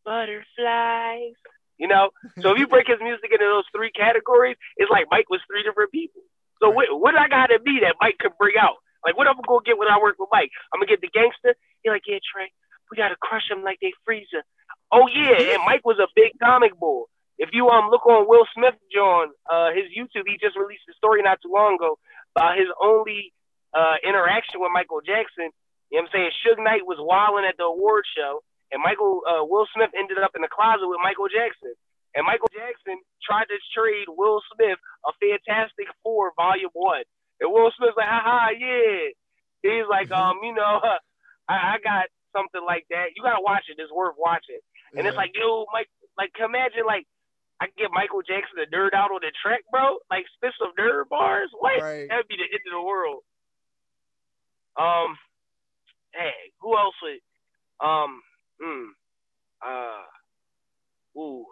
butterflies. 0.03 1.35
You 1.77 1.87
know? 1.87 2.09
So 2.41 2.53
if 2.53 2.59
you 2.59 2.67
break 2.67 2.87
his 2.87 2.99
music 3.01 3.29
into 3.31 3.45
those 3.45 3.65
three 3.73 3.91
categories, 3.91 4.57
it's 4.77 4.89
like 4.89 5.05
Mike 5.09 5.29
was 5.29 5.41
three 5.47 5.63
different 5.63 5.91
people. 5.91 6.21
So 6.61 6.69
what, 6.69 6.89
what 6.89 7.15
I 7.15 7.27
gotta 7.27 7.59
be 7.59 7.81
that 7.85 7.95
Mike 8.01 8.17
could 8.17 8.33
bring 8.37 8.57
out? 8.59 8.81
Like 9.05 9.17
what 9.17 9.27
I'm 9.27 9.37
gonna 9.45 9.65
get 9.65 9.77
when 9.77 9.87
I 9.87 10.01
work 10.01 10.17
with 10.17 10.29
Mike? 10.31 10.49
I'm 10.73 10.79
gonna 10.81 10.89
get 10.89 11.01
the 11.01 11.13
gangster. 11.13 11.55
You're 11.85 11.93
like, 11.93 12.07
yeah, 12.07 12.19
Tray, 12.19 12.51
we 12.89 12.97
gotta 12.97 13.15
crush 13.15 13.45
him 13.49 13.63
like 13.63 13.79
they 13.81 13.93
freezer. 14.05 14.43
Oh 14.91 15.07
yeah, 15.07 15.53
and 15.53 15.61
Mike 15.65 15.85
was 15.85 15.99
a 15.99 16.09
big 16.15 16.33
comic 16.41 16.73
boy. 16.77 17.05
If 17.37 17.49
you 17.53 17.69
um 17.69 17.89
look 17.91 18.05
on 18.07 18.27
Will 18.27 18.45
Smith 18.55 18.75
John, 18.93 19.29
uh 19.45 19.69
his 19.71 19.93
YouTube, 19.93 20.25
he 20.25 20.41
just 20.41 20.57
released 20.57 20.89
a 20.89 20.93
story 20.97 21.21
not 21.21 21.39
too 21.41 21.53
long 21.53 21.75
ago 21.75 21.99
about 22.35 22.57
his 22.57 22.67
only 22.81 23.33
uh 23.73 24.01
interaction 24.03 24.59
with 24.59 24.73
Michael 24.73 25.01
Jackson. 25.05 25.53
You 25.93 26.01
know 26.01 26.09
what 26.09 26.17
I'm 26.17 26.31
saying? 26.31 26.31
Suge 26.41 26.63
Knight 26.63 26.83
was 26.83 26.97
wilding 26.99 27.45
at 27.47 27.55
the 27.55 27.63
award 27.63 28.03
show 28.17 28.41
and 28.71 28.83
Michael 28.83 29.21
uh, 29.23 29.43
Will 29.45 29.67
Smith 29.73 29.91
ended 29.97 30.19
up 30.19 30.35
in 30.35 30.41
the 30.41 30.51
closet 30.51 30.87
with 30.87 30.99
Michael 31.03 31.31
Jackson. 31.31 31.73
And 32.15 32.25
Michael 32.25 32.49
Jackson 32.49 32.97
tried 33.21 33.45
to 33.51 33.57
trade 33.75 34.09
Will 34.09 34.41
Smith 34.55 34.79
a 35.05 35.11
Fantastic 35.21 35.87
Four 36.01 36.33
Volume 36.35 36.73
One. 36.73 37.05
And 37.39 37.53
Will 37.53 37.71
Smith's 37.77 37.95
like, 37.95 38.09
haha, 38.09 38.57
yeah. 38.57 39.13
He's 39.61 39.87
like, 39.89 40.09
um, 40.11 40.39
you 40.41 40.53
know, 40.53 40.81
I, 41.47 41.77
I 41.77 41.83
got 41.83 42.09
something 42.35 42.63
like 42.65 42.85
that. 42.89 43.13
You 43.15 43.23
gotta 43.23 43.43
watch 43.43 43.69
it. 43.69 43.79
It's 43.79 43.91
worth 43.91 44.15
watching. 44.17 44.59
And 44.95 45.05
it's 45.05 45.17
like, 45.17 45.31
yo, 45.35 45.65
Mike, 45.71 45.89
like 46.17 46.31
imagine 46.39 46.87
like 46.87 47.05
I 47.59 47.67
get 47.77 47.89
Michael 47.91 48.21
Jackson 48.21 48.61
to 48.61 48.67
nerd 48.69 48.93
out 48.93 49.11
on 49.11 49.21
the 49.21 49.31
track, 49.41 49.61
bro. 49.71 49.97
Like 50.09 50.25
spit 50.35 50.53
some 50.57 50.73
nerd 50.77 51.09
bars. 51.09 51.49
What? 51.53 51.81
Right. 51.81 52.07
That'd 52.09 52.27
be 52.27 52.37
the 52.37 52.49
end 52.49 52.65
of 52.65 52.73
the 52.73 52.85
world. 52.85 53.21
Um, 54.77 55.17
hey, 56.13 56.53
who 56.61 56.77
else 56.77 56.93
would? 57.01 57.21
Um, 57.81 58.21
hmm, 58.61 58.89
uh, 59.65 60.05
ooh. 61.19 61.45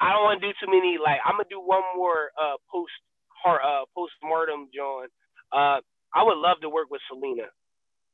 I 0.00 0.12
don't 0.12 0.24
want 0.24 0.40
to 0.42 0.48
do 0.48 0.52
too 0.60 0.70
many. 0.70 0.98
Like, 1.02 1.20
I'm 1.24 1.40
gonna 1.40 1.48
do 1.48 1.60
one 1.60 1.82
more 1.96 2.30
uh 2.36 2.60
post 2.70 2.92
heart 3.32 3.62
uh 3.64 3.84
postmortem, 3.96 4.68
John. 4.74 5.08
Uh, 5.52 5.80
I 6.14 6.22
would 6.22 6.36
love 6.38 6.60
to 6.62 6.68
work 6.68 6.90
with 6.90 7.00
Selena. 7.08 7.48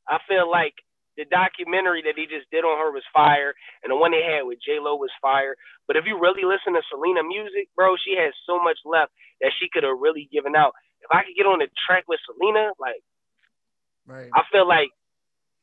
I 0.09 0.19
feel 0.29 0.49
like 0.51 0.75
the 1.17 1.27
documentary 1.27 2.03
that 2.07 2.17
he 2.17 2.27
just 2.27 2.49
did 2.51 2.65
on 2.65 2.79
her 2.79 2.91
was 2.91 3.05
fire, 3.13 3.55
and 3.83 3.91
the 3.91 3.97
one 3.99 4.13
they 4.13 4.23
had 4.23 4.47
with 4.47 4.59
J 4.65 4.79
Lo 4.81 4.97
was 4.97 5.11
fire. 5.21 5.57
But 5.87 5.97
if 5.97 6.07
you 6.07 6.19
really 6.19 6.47
listen 6.47 6.73
to 6.75 6.83
Selena 6.89 7.23
music, 7.27 7.69
bro, 7.75 7.97
she 7.99 8.15
has 8.17 8.33
so 8.47 8.63
much 8.63 8.79
left 8.87 9.13
that 9.43 9.53
she 9.59 9.69
could 9.73 9.83
have 9.83 9.99
really 9.99 10.29
given 10.33 10.55
out. 10.55 10.73
If 11.03 11.11
I 11.11 11.27
could 11.27 11.35
get 11.37 11.51
on 11.51 11.59
the 11.59 11.69
track 11.87 12.05
with 12.07 12.21
Selena, 12.27 12.73
like 12.79 13.03
Right. 14.07 14.31
I 14.35 14.43
feel 14.51 14.67
like 14.67 14.91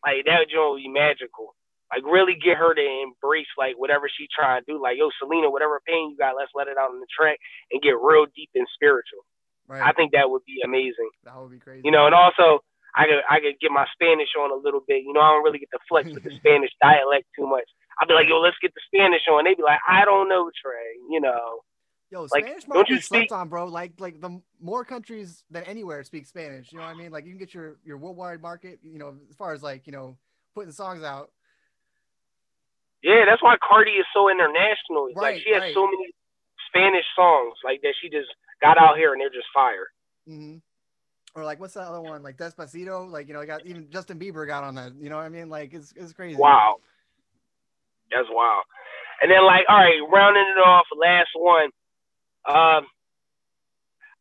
like 0.06 0.26
that 0.26 0.50
joint 0.50 0.78
would 0.78 0.84
be 0.84 0.92
magical. 0.92 1.56
Like 1.90 2.06
really 2.06 2.38
get 2.38 2.62
her 2.62 2.78
to 2.78 2.86
embrace 3.02 3.50
like 3.58 3.74
whatever 3.74 4.06
she 4.06 4.30
trying 4.30 4.62
to 4.62 4.66
do. 4.66 4.78
Like 4.78 4.98
yo, 5.02 5.10
Selena, 5.18 5.50
whatever 5.50 5.82
pain 5.86 6.14
you 6.14 6.18
got, 6.18 6.38
let's 6.38 6.54
let 6.54 6.70
it 6.70 6.78
out 6.78 6.94
on 6.94 7.02
the 7.02 7.10
track 7.10 7.40
and 7.72 7.82
get 7.82 7.98
real 7.98 8.30
deep 8.36 8.50
and 8.54 8.68
spiritual. 8.78 9.26
Right. 9.68 9.82
I 9.82 9.94
think 9.94 10.14
that 10.14 10.30
would 10.30 10.46
be 10.46 10.62
amazing. 10.66 11.10
that 11.26 11.38
would 11.38 11.52
be 11.54 11.62
crazy. 11.62 11.82
You 11.86 11.92
know, 11.92 12.06
and 12.06 12.14
also 12.14 12.62
I 12.98 13.06
could 13.06 13.22
I 13.30 13.38
could 13.42 13.58
get 13.62 13.70
my 13.70 13.86
Spanish 13.94 14.34
on 14.38 14.50
a 14.50 14.58
little 14.58 14.82
bit. 14.82 15.06
You 15.06 15.14
know, 15.14 15.22
I 15.22 15.34
don't 15.34 15.46
really 15.46 15.60
get 15.62 15.70
to 15.72 15.82
flex 15.90 16.10
with 16.10 16.24
the 16.24 16.34
Spanish 16.42 16.74
dialect 16.82 17.30
too 17.38 17.46
much. 17.46 17.70
I'd 18.02 18.08
be 18.08 18.14
like, 18.14 18.30
yo, 18.30 18.40
let's 18.40 18.58
get 18.62 18.74
the 18.74 18.86
Spanish 18.88 19.26
on. 19.30 19.44
They'd 19.44 19.60
be 19.60 19.66
like, 19.66 19.82
I 19.88 20.06
don't 20.06 20.30
know, 20.30 20.50
Tray. 20.56 20.98
You 21.10 21.22
know, 21.22 21.62
Yo, 22.12 22.22
like, 22.32 22.44
Spanish 22.44 22.64
don't 22.64 22.76
might 22.76 22.90
you 22.90 23.00
slept 23.00 23.32
on, 23.32 23.50
bro. 23.50 23.66
Like, 23.66 23.94
like 24.00 24.20
the 24.20 24.42
more 24.60 24.84
countries 24.84 25.44
than 25.52 25.64
anywhere 25.66 26.04
speak 26.04 26.26
Spanish. 26.26 26.72
You 26.72 26.80
know 26.80 26.86
what 26.86 26.96
I 26.96 26.98
mean? 26.98 27.12
Like, 27.12 27.26
you 27.26 27.32
can 27.32 27.38
get 27.38 27.54
your 27.54 27.78
your 27.86 27.98
worldwide 27.98 28.42
market. 28.42 28.80
You 28.84 28.98
know, 28.98 29.16
as 29.30 29.36
far 29.36 29.54
as 29.54 29.62
like 29.62 29.86
you 29.86 29.94
know, 29.94 30.18
putting 30.56 30.72
songs 30.72 31.04
out. 31.04 31.32
yeah, 33.04 33.26
that's 33.28 33.44
why 33.44 33.58
Cardi 33.68 33.92
is 33.92 34.06
so 34.14 34.30
international. 34.30 35.10
like 35.16 35.40
she 35.42 35.54
has 35.54 35.62
right. 35.62 35.74
so 35.74 35.86
many 35.86 36.14
Spanish 36.68 37.06
songs 37.16 37.54
like 37.64 37.82
that. 37.82 37.94
She 38.02 38.10
just 38.10 38.30
got 38.62 38.78
out 38.78 38.98
here 38.98 39.14
and 39.14 39.22
they're 39.22 39.30
just 39.30 39.48
fire. 39.54 39.88
Mm-hmm. 40.28 40.58
or 41.34 41.44
like 41.44 41.60
what's 41.60 41.74
that 41.74 41.88
other 41.88 42.02
one? 42.02 42.24
Like 42.24 42.38
Despacito. 42.38 43.10
Like 43.10 43.28
you 43.28 43.34
know, 43.36 43.42
I 43.42 43.46
got 43.46 43.66
even 43.66 43.90
Justin 43.92 44.20
Bieber 44.20 44.48
got 44.48 44.64
on 44.64 44.76
that. 44.76 44.94
You 45.00 45.10
know 45.10 45.18
what 45.18 45.26
I 45.26 45.30
mean? 45.30 45.50
Like 45.50 45.74
it's 45.74 45.94
it's 45.96 46.14
crazy. 46.14 46.40
Wow. 46.40 46.78
That's 48.12 48.28
wild. 48.32 48.64
And 49.22 49.30
then 49.30 49.46
like, 49.46 49.66
all 49.70 49.78
right, 49.78 50.00
rounding 50.12 50.48
it 50.58 50.60
off, 50.60 50.86
last 50.98 51.30
one. 51.36 51.70
Um, 52.48 52.88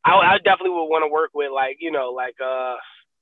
I, 0.04 0.12
I 0.14 0.38
definitely 0.38 0.70
would 0.70 0.86
want 0.90 1.04
to 1.04 1.12
work 1.12 1.30
with 1.34 1.50
like 1.52 1.76
you 1.80 1.90
know 1.90 2.10
like 2.10 2.34
uh, 2.40 2.76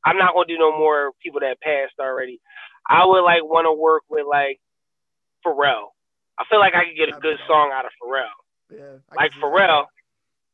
I'm 0.04 0.16
not 0.18 0.34
gonna 0.34 0.46
do 0.46 0.58
no 0.58 0.76
more 0.76 1.12
people 1.22 1.40
that 1.40 1.60
passed 1.60 1.94
already. 2.00 2.40
I 2.88 3.04
would 3.04 3.22
like 3.22 3.42
want 3.44 3.66
to 3.66 3.72
work 3.72 4.02
with 4.08 4.26
like 4.28 4.60
Pharrell. 5.44 5.90
I 6.38 6.44
feel 6.50 6.58
like 6.60 6.74
I 6.74 6.84
could 6.84 6.96
get 6.96 7.08
a 7.08 7.20
good 7.20 7.38
song 7.48 7.72
out 7.74 7.84
of 7.86 7.92
Pharrell. 8.02 8.28
Yeah. 8.70 8.98
I 9.10 9.14
Like 9.24 9.32
see 9.32 9.40
that. 9.40 9.46
Pharrell, 9.46 9.84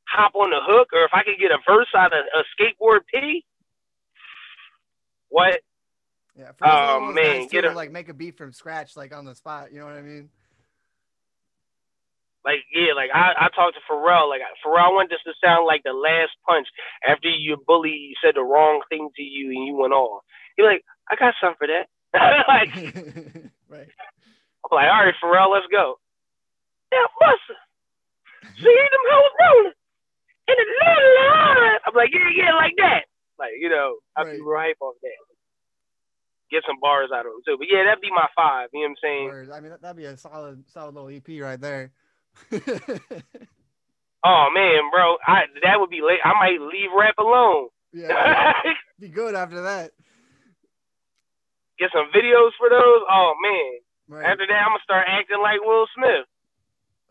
hop 0.08 0.34
on 0.34 0.50
the 0.50 0.60
hook, 0.62 0.88
or 0.92 1.04
if 1.04 1.10
I 1.12 1.22
could 1.24 1.38
get 1.40 1.50
a 1.50 1.58
verse 1.68 1.88
out 1.96 2.12
of 2.12 2.24
a 2.34 2.42
skateboard 2.54 3.00
P. 3.12 3.44
What? 5.28 5.60
Yeah. 6.38 6.52
Pharrell's 6.52 6.60
Oh, 6.62 7.06
those 7.06 7.14
man, 7.14 7.46
get 7.48 7.64
a- 7.64 7.72
like 7.72 7.90
make 7.90 8.08
a 8.08 8.14
beat 8.14 8.36
from 8.36 8.52
scratch, 8.52 8.96
like 8.96 9.14
on 9.14 9.24
the 9.24 9.34
spot. 9.34 9.72
You 9.72 9.80
know 9.80 9.86
what 9.86 9.94
I 9.96 10.02
mean? 10.02 10.30
Like 12.44 12.66
yeah, 12.74 12.94
like 12.94 13.10
I, 13.14 13.46
I 13.46 13.48
talked 13.54 13.78
to 13.78 13.84
Pharrell. 13.86 14.28
Like 14.28 14.42
Pharrell, 14.66 14.90
I 14.90 14.94
want 14.94 15.10
this 15.10 15.22
to 15.26 15.34
sound 15.38 15.66
like 15.66 15.82
the 15.84 15.94
last 15.94 16.34
punch 16.46 16.66
after 17.06 17.30
your 17.30 17.56
bully 17.56 18.14
said 18.18 18.34
the 18.34 18.42
wrong 18.42 18.82
thing 18.90 19.10
to 19.14 19.22
you 19.22 19.50
and 19.54 19.66
you 19.66 19.74
went 19.78 19.94
off. 19.94 20.24
He 20.56 20.62
like, 20.62 20.82
I 21.06 21.14
got 21.14 21.34
something 21.38 21.62
for 21.62 21.70
that. 21.70 21.86
like 22.50 22.74
right. 23.70 23.90
I'm 24.62 24.70
like, 24.74 24.90
all 24.90 25.04
right, 25.06 25.14
Pharrell, 25.22 25.54
let's 25.54 25.70
go. 25.70 25.98
Yeah, 26.90 27.06
muscle. 27.20 27.62
See 28.58 28.74
them 28.74 29.06
hoes 29.08 29.34
rolling 29.38 29.78
in 30.48 30.56
the 30.58 30.66
little 30.82 31.12
line. 31.22 31.78
I'm 31.86 31.94
like, 31.94 32.10
yeah, 32.12 32.30
yeah, 32.34 32.54
like 32.54 32.74
that. 32.78 33.06
Like, 33.38 33.54
you 33.58 33.70
know, 33.70 33.96
I'd 34.16 34.24
be 34.24 34.42
real 34.42 34.58
hype 34.58 34.76
off 34.80 34.94
that. 35.02 35.18
Get 36.50 36.64
some 36.66 36.76
bars 36.80 37.10
out 37.14 37.24
of 37.24 37.32
him 37.32 37.40
too. 37.46 37.56
But 37.56 37.68
yeah, 37.70 37.84
that'd 37.84 38.02
be 38.02 38.10
my 38.10 38.28
five. 38.36 38.68
You 38.72 38.84
know 38.84 38.92
what 38.92 38.98
I'm 38.98 39.48
saying? 39.48 39.52
I 39.54 39.60
mean, 39.60 39.72
that'd 39.80 39.96
be 39.96 40.04
a 40.04 40.16
solid, 40.16 40.64
solid 40.68 40.94
little 40.94 41.08
EP 41.08 41.40
right 41.40 41.60
there. 41.60 41.92
Oh 44.24 44.48
man, 44.54 44.88
bro, 44.92 45.16
I 45.26 45.46
that 45.62 45.80
would 45.80 45.90
be 45.90 46.00
late. 46.00 46.20
I 46.24 46.32
might 46.38 46.60
leave 46.60 46.90
rap 46.96 47.16
alone. 47.18 47.68
yeah. 47.92 48.52
be 49.00 49.08
good 49.08 49.34
after 49.34 49.62
that. 49.62 49.90
Get 51.78 51.90
some 51.92 52.06
videos 52.14 52.50
for 52.56 52.70
those. 52.70 53.02
Oh 53.10 53.34
man. 53.42 53.80
Right. 54.08 54.30
After 54.30 54.46
that, 54.46 54.62
I'm 54.62 54.70
gonna 54.70 54.84
start 54.84 55.06
acting 55.08 55.40
like 55.42 55.60
Will 55.60 55.86
Smith, 55.96 56.26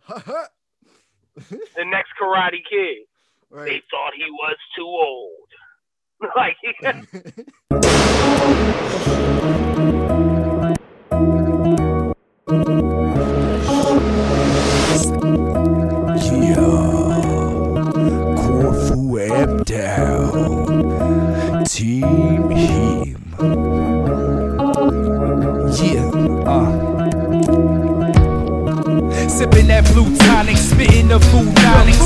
the 1.75 1.85
next 1.85 2.11
Karate 2.21 2.63
Kid. 2.69 3.07
They 3.53 3.81
thought 3.91 4.13
he 4.15 4.31
was 4.31 4.55
too 4.77 4.87
old. 4.87 5.49
like, 6.37 6.55
Corfu 12.51 13.10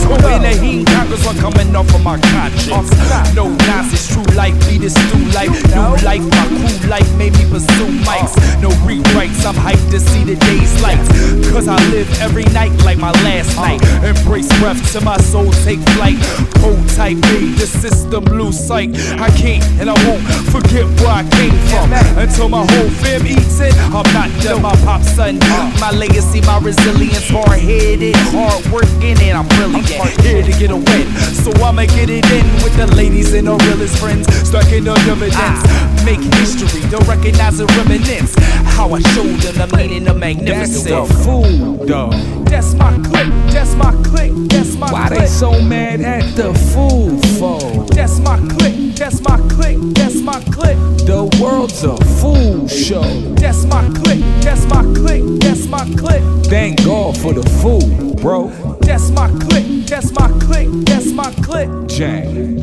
Hoping 0.08 0.42
the 0.44 0.50
heme 0.50 0.95
conquers 1.06 1.26
one 1.26 1.38
coming 1.38 1.76
off 1.76 1.94
of 1.94 2.04
my 2.04 2.20
conscience. 2.20 2.90
No 3.36 3.50
nonsense, 3.50 4.08
true 4.14 4.24
life, 4.36 4.56
be 4.68 4.78
this 4.78 4.96
new 5.14 5.26
life. 5.32 5.52
New 5.74 6.06
life, 6.06 6.22
my 6.22 6.46
cool 6.50 6.90
life 6.90 7.18
made 7.18 7.34
me 7.34 7.46
pursue 7.50 7.90
mics. 8.06 8.36
No 8.62 8.70
rewrites, 8.86 9.46
I'm 9.46 9.56
hyped 9.56 9.92
to 9.92 10.00
see 10.00 10.24
the 10.24 10.36
day's 10.36 10.82
lights. 10.82 11.10
Cause 11.52 11.68
I 11.68 11.78
live 11.90 12.10
every 12.22 12.46
night 12.46 12.72
like 12.84 12.98
my 12.98 13.12
last 13.24 13.56
night. 13.58 13.82
Embrace 14.04 14.48
breath 14.60 14.80
till 14.92 15.02
my 15.02 15.18
soul 15.18 15.52
take 15.64 15.80
flight. 15.96 16.18
Hold 16.60 16.88
tight, 16.90 17.22
babe, 17.22 17.56
the 17.56 17.68
system 17.68 18.26
lose 18.26 18.60
sight. 18.60 18.90
I 19.20 19.30
can't 19.38 19.64
and 19.80 19.90
I 19.90 19.96
won't 20.08 20.24
forget 20.50 20.86
where 21.02 21.22
I 21.22 21.24
came 21.30 21.56
from. 21.70 21.94
Until 22.18 22.50
my 22.50 22.66
whole 22.66 22.90
fam 23.02 23.28
eats 23.28 23.60
it, 23.60 23.76
I'm 23.94 24.08
not 24.14 24.30
done. 24.42 24.62
My 24.62 24.76
pop 24.84 25.02
son, 25.02 25.40
my 25.80 25.92
legacy, 25.92 26.42
my 26.42 26.60
resilience, 26.60 27.30
hard 27.30 27.60
headed, 27.60 28.16
hard 28.34 28.66
working, 28.68 29.18
and 29.22 29.38
I'm 29.38 29.48
brilliant. 29.50 29.86
Here 30.22 30.42
to 30.42 30.52
get 30.60 30.72
a 30.72 30.78
win, 30.96 31.08
so 31.34 31.52
I'ma 31.64 31.86
get 31.86 32.10
it 32.10 32.26
in 32.32 32.46
with 32.64 32.76
the 32.78 32.88
ladies 32.96 33.34
and 33.34 33.48
the 33.48 33.56
realest 33.56 33.98
friends. 33.98 34.28
Stacking 34.48 34.84
the 34.86 34.94
dividends, 35.06 35.62
make 36.06 36.22
history, 36.36 36.82
don't 36.90 37.08
recognize 37.08 37.58
the 37.58 37.66
remnants. 37.78 38.36
How 38.76 38.94
I 38.94 39.00
showed 39.14 39.40
them 39.40 39.56
the 39.70 39.78
meaning 39.78 40.08
of 40.08 40.18
magnificent. 40.18 40.90
That's 40.90 41.10
the 41.10 41.24
food, 41.24 41.88
though. 41.88 42.10
That's 42.46 42.74
my 42.76 42.92
click, 43.04 43.30
that's 43.52 43.76
my 43.76 43.92
click, 44.04 44.32
that's 44.50 44.76
my 44.76 44.92
Why 44.92 45.08
click. 45.08 45.20
they 45.20 45.28
so 45.28 45.62
mad 45.62 46.02
at 46.02 46.36
the 46.36 46.54
fool 46.74 47.18
for? 47.40 47.86
That's 47.94 48.20
my 48.20 48.38
click, 48.58 48.96
that's 48.96 49.22
my 49.22 49.38
click, 49.50 49.78
that's 49.94 50.22
my 50.22 50.40
click. 50.52 50.78
The 51.06 51.30
world's 51.42 51.84
a 51.84 51.96
fool 52.20 52.68
show. 52.68 53.04
That's 53.36 53.66
my 53.66 53.88
click, 54.00 54.20
that's 54.42 54.66
my 54.66 54.84
click, 54.96 55.24
that's 55.40 55.68
my 55.68 55.86
click. 55.96 56.22
Thank 56.46 56.84
God 56.84 57.18
for 57.18 57.34
the 57.34 57.44
fool, 57.62 58.16
bro. 58.16 58.50
That's 58.82 59.10
my 59.12 59.30
click, 59.40 59.66
that's 59.86 60.12
my 60.12 60.28
click, 60.40 60.68
that's 60.86 61.12
my 61.12 61.32
click. 61.44 61.70
Jang. 61.88 62.58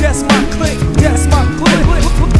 That's 0.00 0.22
my 0.22 0.44
click, 0.56 0.78
that's 0.98 1.26
my 1.26 1.44
click. 1.58 2.33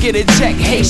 Get 0.00 0.16
a 0.16 0.24
check. 0.38 0.56
Hey, 0.56 0.82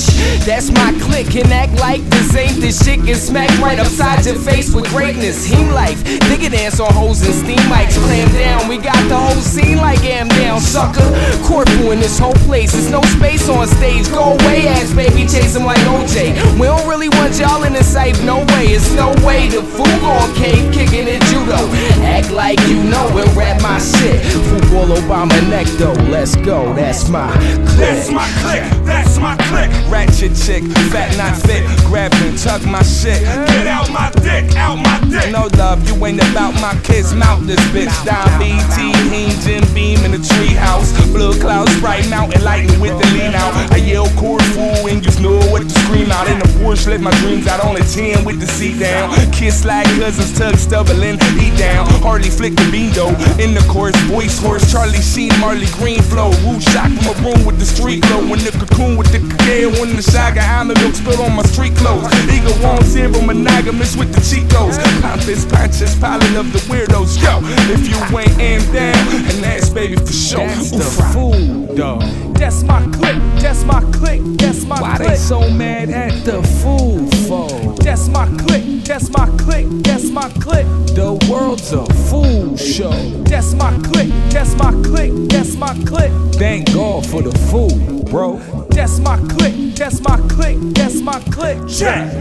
that's 0.47 0.71
my 0.71 0.95
click 1.03 1.35
And 1.35 1.51
act 1.51 1.73
like 1.79 2.01
this 2.09 2.35
ain't 2.35 2.61
the 2.61 2.71
shit. 2.71 3.05
Get 3.05 3.17
smacked 3.17 3.57
right 3.59 3.77
upside 3.77 4.25
your 4.25 4.35
face 4.35 4.73
with 4.73 4.87
greatness. 4.89 5.47
Heme 5.47 5.73
life. 5.73 6.01
Digga 6.31 6.51
dance 6.51 6.79
on 6.79 6.93
hoes 6.93 7.21
and 7.21 7.35
steam 7.35 7.59
mics. 7.67 7.97
Clam 8.05 8.31
down. 8.31 8.69
We 8.69 8.77
got 8.77 9.01
the 9.09 9.17
whole 9.17 9.41
scene 9.41 9.77
like 9.77 10.03
am 10.05 10.27
down, 10.29 10.61
sucker. 10.61 11.03
Corfu 11.43 11.91
in 11.91 11.99
this 11.99 12.17
whole 12.17 12.39
place. 12.47 12.71
There's 12.71 12.89
no 12.89 13.01
space 13.17 13.49
on 13.49 13.67
stage. 13.67 14.09
Go 14.09 14.33
away, 14.39 14.67
ass 14.67 14.93
baby. 14.93 15.27
Chase 15.27 15.55
him 15.55 15.65
like 15.65 15.81
OJ. 15.91 16.33
We 16.59 16.67
don't 16.67 16.87
really 16.87 17.09
want 17.09 17.37
y'all 17.37 17.63
in 17.63 17.73
the 17.73 17.83
safe. 17.83 18.21
No 18.23 18.39
way. 18.55 18.71
It's 18.71 18.93
no 18.93 19.11
way. 19.25 19.49
The 19.49 19.61
fool 19.61 20.05
on 20.05 20.33
cave 20.35 20.71
kicking 20.73 21.07
it 21.07 21.21
judo. 21.27 21.59
Act 22.07 22.31
like 22.31 22.59
you 22.67 22.81
know 22.83 23.07
it. 23.17 23.27
Rap 23.35 23.61
my 23.61 23.77
shit. 23.77 24.23
Football 24.47 24.95
Obama 24.95 25.35
neck 25.49 25.67
though. 25.77 25.99
Let's 26.09 26.35
go. 26.37 26.73
That's 26.73 27.09
my 27.09 27.31
click. 27.67 27.91
That's 27.91 28.11
my 28.11 28.27
click, 28.41 28.85
that's 28.85 29.00
my 29.19 29.37
click. 29.49 29.69
Ratchet 29.89 30.35
chick, 30.35 30.63
fat 30.91 31.15
not 31.17 31.37
fit. 31.37 31.63
Grab 31.85 32.11
and 32.25 32.37
tuck 32.37 32.65
my 32.65 32.81
shit. 32.83 33.21
Get 33.21 33.67
out 33.67 33.89
my 33.91 34.11
dick, 34.21 34.55
out 34.55 34.77
my 34.77 34.99
dick. 35.09 35.31
No 35.31 35.47
love, 35.57 35.87
you 35.87 35.95
ain't 36.05 36.19
about 36.31 36.53
my 36.61 36.77
kids. 36.83 37.13
Mount 37.13 37.47
this 37.47 37.61
bitch. 37.69 37.93
Down 38.05 38.27
BT, 38.39 38.91
Heen, 39.09 39.31
Jim 39.41 39.63
Beam 39.73 40.03
in 40.05 40.11
the 40.11 40.17
treehouse. 40.17 40.91
Blue 41.13 41.37
clouds, 41.39 41.73
bright 41.79 42.07
mountain 42.09 42.43
lightning 42.43 42.79
with 42.79 42.97
the 42.99 43.07
lean 43.13 43.35
out. 43.35 43.53
I 43.71 43.77
yell 43.77 44.09
chord 44.17 44.43
fool 44.55 44.87
and 44.87 45.05
you 45.05 45.11
know 45.21 45.39
what 45.51 45.63
to 45.63 45.69
scream 45.69 46.11
out. 46.11 46.29
In 46.29 46.39
the 46.39 46.49
Porsche, 46.59 46.87
let 46.87 47.01
my 47.01 47.11
dreams 47.21 47.47
out 47.47 47.63
on 47.63 47.75
a 47.75 47.83
10 47.83 48.25
with 48.25 48.39
the 48.39 48.47
seat 48.47 48.79
down. 48.79 49.09
Kiss 49.31 49.65
like 49.65 49.87
cousins, 49.99 50.37
tug 50.37 50.55
stubbling, 50.55 51.19
eat 51.39 51.57
down. 51.57 51.87
Hardly 52.01 52.29
flick 52.29 52.55
the 52.55 52.67
bean 52.71 52.91
though. 52.91 53.13
In 53.37 53.53
the 53.53 53.65
chorus, 53.69 53.95
voice 54.09 54.39
horse, 54.39 54.71
Charlie 54.71 55.01
Sheen, 55.01 55.31
Marley 55.39 55.67
Green 55.77 56.01
flow. 56.01 56.29
Woo 56.45 56.59
shock 56.59 56.89
from 56.91 57.13
a 57.13 57.15
room 57.21 57.45
with 57.45 57.59
the 57.59 57.65
street 57.65 58.01
glow. 58.01 58.21
In 58.21 58.39
the 58.39 58.51
cocoon 58.51 58.90
with 58.97 59.11
the 59.11 59.19
cacao, 59.19 59.69
when 59.79 59.95
the 59.95 60.01
saga, 60.01 60.41
I'm 60.41 60.67
the 60.67 60.75
milk 60.75 60.95
spilled 60.95 61.19
on 61.19 61.35
my 61.35 61.43
street 61.43 61.75
clothes. 61.75 62.11
Eagle 62.29 62.57
won't 62.61 62.83
zero 62.83 63.21
monogamous 63.21 63.95
with 63.95 64.13
the 64.13 64.21
Chicos. 64.21 64.77
I'm 64.79 65.01
rappers, 65.01 65.45
Pontius 65.45 65.95
Pilate 65.95 66.35
of 66.35 66.51
the 66.53 66.59
weirdos. 66.69 67.21
Yo, 67.21 67.39
if 67.73 67.87
you 67.87 68.17
ain't 68.17 68.39
in 68.39 68.61
down, 68.73 68.95
and 69.29 69.43
that's 69.43 69.69
baby 69.69 69.95
for 69.95 70.11
sure. 70.11 70.47
That's 70.47 70.71
the 70.71 71.11
fool, 71.13 71.75
dog. 71.75 72.01
That's 72.35 72.63
my 72.63 72.81
click, 72.91 73.17
that's 73.39 73.63
my 73.63 73.81
click, 73.91 74.21
that's 74.37 74.65
my 74.65 74.81
Why 74.81 74.97
they 74.97 75.05
click. 75.05 75.17
so 75.17 75.49
mad 75.51 75.89
at 75.89 76.23
the 76.25 76.41
fool 76.61 77.07
for? 77.27 77.75
That's 77.83 78.07
my 78.07 78.25
click, 78.39 78.63
that's 78.83 79.09
my 79.11 79.27
click, 79.37 79.67
that's 79.83 80.09
my 80.09 80.29
click. 80.41 80.65
The 80.95 81.13
world's 81.31 81.71
a 81.71 81.85
fool 82.09 82.57
show. 82.57 82.91
That's 83.23 83.53
my 83.53 83.71
click, 83.83 84.09
that's 84.31 84.55
my 84.55 84.71
click, 84.83 85.11
that's 85.29 85.55
my 85.55 85.73
click. 85.85 86.11
Thank 86.33 86.73
God 86.73 87.05
for 87.05 87.21
the 87.21 87.31
fool, 87.49 88.03
bro. 88.05 88.39
That's 88.71 88.99
my 88.99 89.17
click, 89.29 89.53
that's 89.75 90.01
my 90.01 90.17
click, 90.27 90.57
that's 90.73 91.01
my 91.01 91.19
click. 91.31 91.57
Check. 91.67 92.11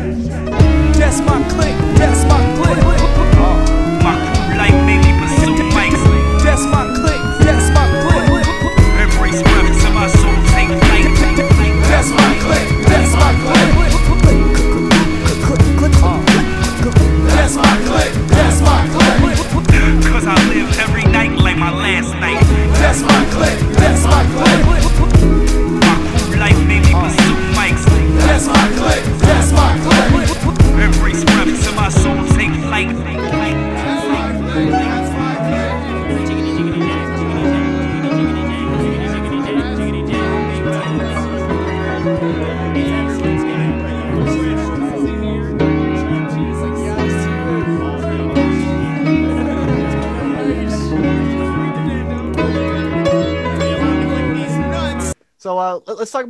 That's 0.98 1.20
my 1.20 1.42
click, 1.50 1.76
that's 1.96 2.24
my 2.24 2.40
click. 2.56 2.78
My 4.02 4.14
crew 4.32 4.56
like 4.58 4.72
baby 4.86 5.09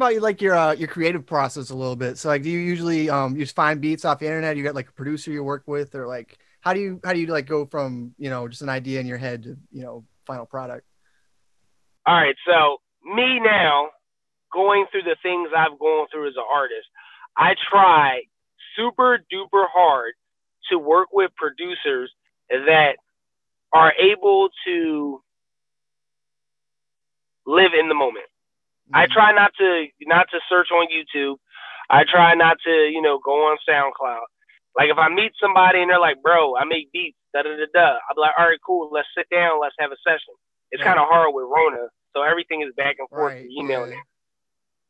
about 0.00 0.20
like 0.22 0.40
your 0.40 0.54
uh, 0.54 0.72
your 0.72 0.88
creative 0.88 1.26
process 1.26 1.70
a 1.70 1.76
little 1.76 1.96
bit. 1.96 2.18
So 2.18 2.28
like, 2.28 2.42
do 2.42 2.50
you 2.50 2.58
usually 2.58 3.10
um 3.10 3.34
you 3.34 3.42
just 3.42 3.54
find 3.54 3.80
beats 3.80 4.04
off 4.04 4.18
the 4.18 4.26
internet? 4.26 4.56
You 4.56 4.62
got 4.62 4.74
like 4.74 4.88
a 4.88 4.92
producer 4.92 5.30
you 5.30 5.44
work 5.44 5.64
with, 5.66 5.94
or 5.94 6.06
like 6.06 6.38
how 6.60 6.72
do 6.72 6.80
you 6.80 7.00
how 7.04 7.12
do 7.12 7.20
you 7.20 7.26
like 7.26 7.46
go 7.46 7.66
from 7.66 8.14
you 8.18 8.30
know 8.30 8.48
just 8.48 8.62
an 8.62 8.68
idea 8.68 9.00
in 9.00 9.06
your 9.06 9.18
head 9.18 9.42
to 9.44 9.56
you 9.70 9.82
know 9.82 10.04
final 10.26 10.46
product? 10.46 10.86
All 12.06 12.14
right, 12.14 12.36
so 12.46 12.78
me 13.04 13.40
now, 13.40 13.90
going 14.52 14.86
through 14.90 15.02
the 15.02 15.16
things 15.22 15.50
I've 15.54 15.78
gone 15.78 16.06
through 16.10 16.28
as 16.28 16.34
an 16.36 16.44
artist, 16.52 16.88
I 17.36 17.54
try 17.70 18.22
super 18.76 19.18
duper 19.32 19.66
hard 19.72 20.14
to 20.70 20.78
work 20.78 21.08
with 21.12 21.30
producers 21.36 22.10
that 22.48 22.96
are 23.72 23.92
able 24.00 24.48
to 24.66 25.22
live 27.46 27.72
in 27.78 27.88
the 27.88 27.94
moment. 27.94 28.26
I 28.94 29.06
try 29.06 29.32
not 29.32 29.52
to 29.58 29.86
not 30.02 30.28
to 30.32 30.40
search 30.48 30.68
on 30.72 30.88
YouTube. 30.88 31.36
I 31.90 32.04
try 32.04 32.34
not 32.34 32.58
to, 32.66 32.70
you 32.70 33.02
know, 33.02 33.18
go 33.24 33.32
on 33.50 33.58
SoundCloud. 33.68 34.26
Like 34.76 34.90
if 34.90 34.98
I 34.98 35.08
meet 35.08 35.32
somebody 35.40 35.82
and 35.82 35.90
they're 35.90 36.00
like, 36.00 36.22
"Bro, 36.22 36.56
I 36.56 36.64
make 36.64 36.92
beats," 36.92 37.18
da 37.34 37.42
da 37.42 37.50
da 37.56 37.66
da. 37.74 37.98
I'm 38.10 38.16
like, 38.18 38.34
"All 38.38 38.46
right, 38.48 38.58
cool. 38.66 38.90
Let's 38.92 39.08
sit 39.16 39.28
down. 39.30 39.60
Let's 39.60 39.76
have 39.80 39.92
a 39.92 39.98
session." 40.06 40.34
It's 40.72 40.80
Yeah. 40.80 40.94
kind 40.94 41.00
of 41.00 41.08
hard 41.08 41.34
with 41.34 41.46
Rona, 41.46 41.88
so 42.14 42.22
everything 42.22 42.62
is 42.62 42.72
back 42.76 42.96
and 42.98 43.08
forth 43.10 43.34
Right, 43.34 43.50
email 43.50 43.86
yeah. 43.90 43.96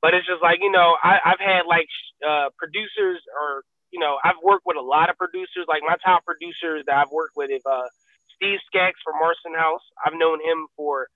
But 0.03 0.15
it's 0.15 0.27
just 0.27 0.43
like 0.43 0.61
you 0.63 0.71
know, 0.71 0.97
I, 1.03 1.21
I've 1.25 1.41
had 1.41 1.67
like 1.67 1.89
uh, 2.27 2.51
producers, 2.59 3.21
or 3.41 3.65
you 3.91 4.01
know, 4.01 4.19
I've 4.25 4.41
worked 4.45 4.67
with 4.67 4.77
a 4.77 4.83
lot 4.85 5.11
of 5.11 5.17
producers. 5.19 5.67
Like 5.69 5.83
my 5.87 5.97
top 6.05 6.25
producers 6.25 6.85
that 6.87 6.97
I've 6.97 7.13
worked 7.13 7.37
with 7.37 7.51
is 7.51 7.63
uh, 7.67 7.89
Steve 8.37 8.61
Skaggs 8.67 9.01
from 9.05 9.19
Marston 9.19 9.55
House. 9.55 9.83
I've 10.05 10.15
known 10.17 10.41
him 10.45 10.69
for 10.77 11.09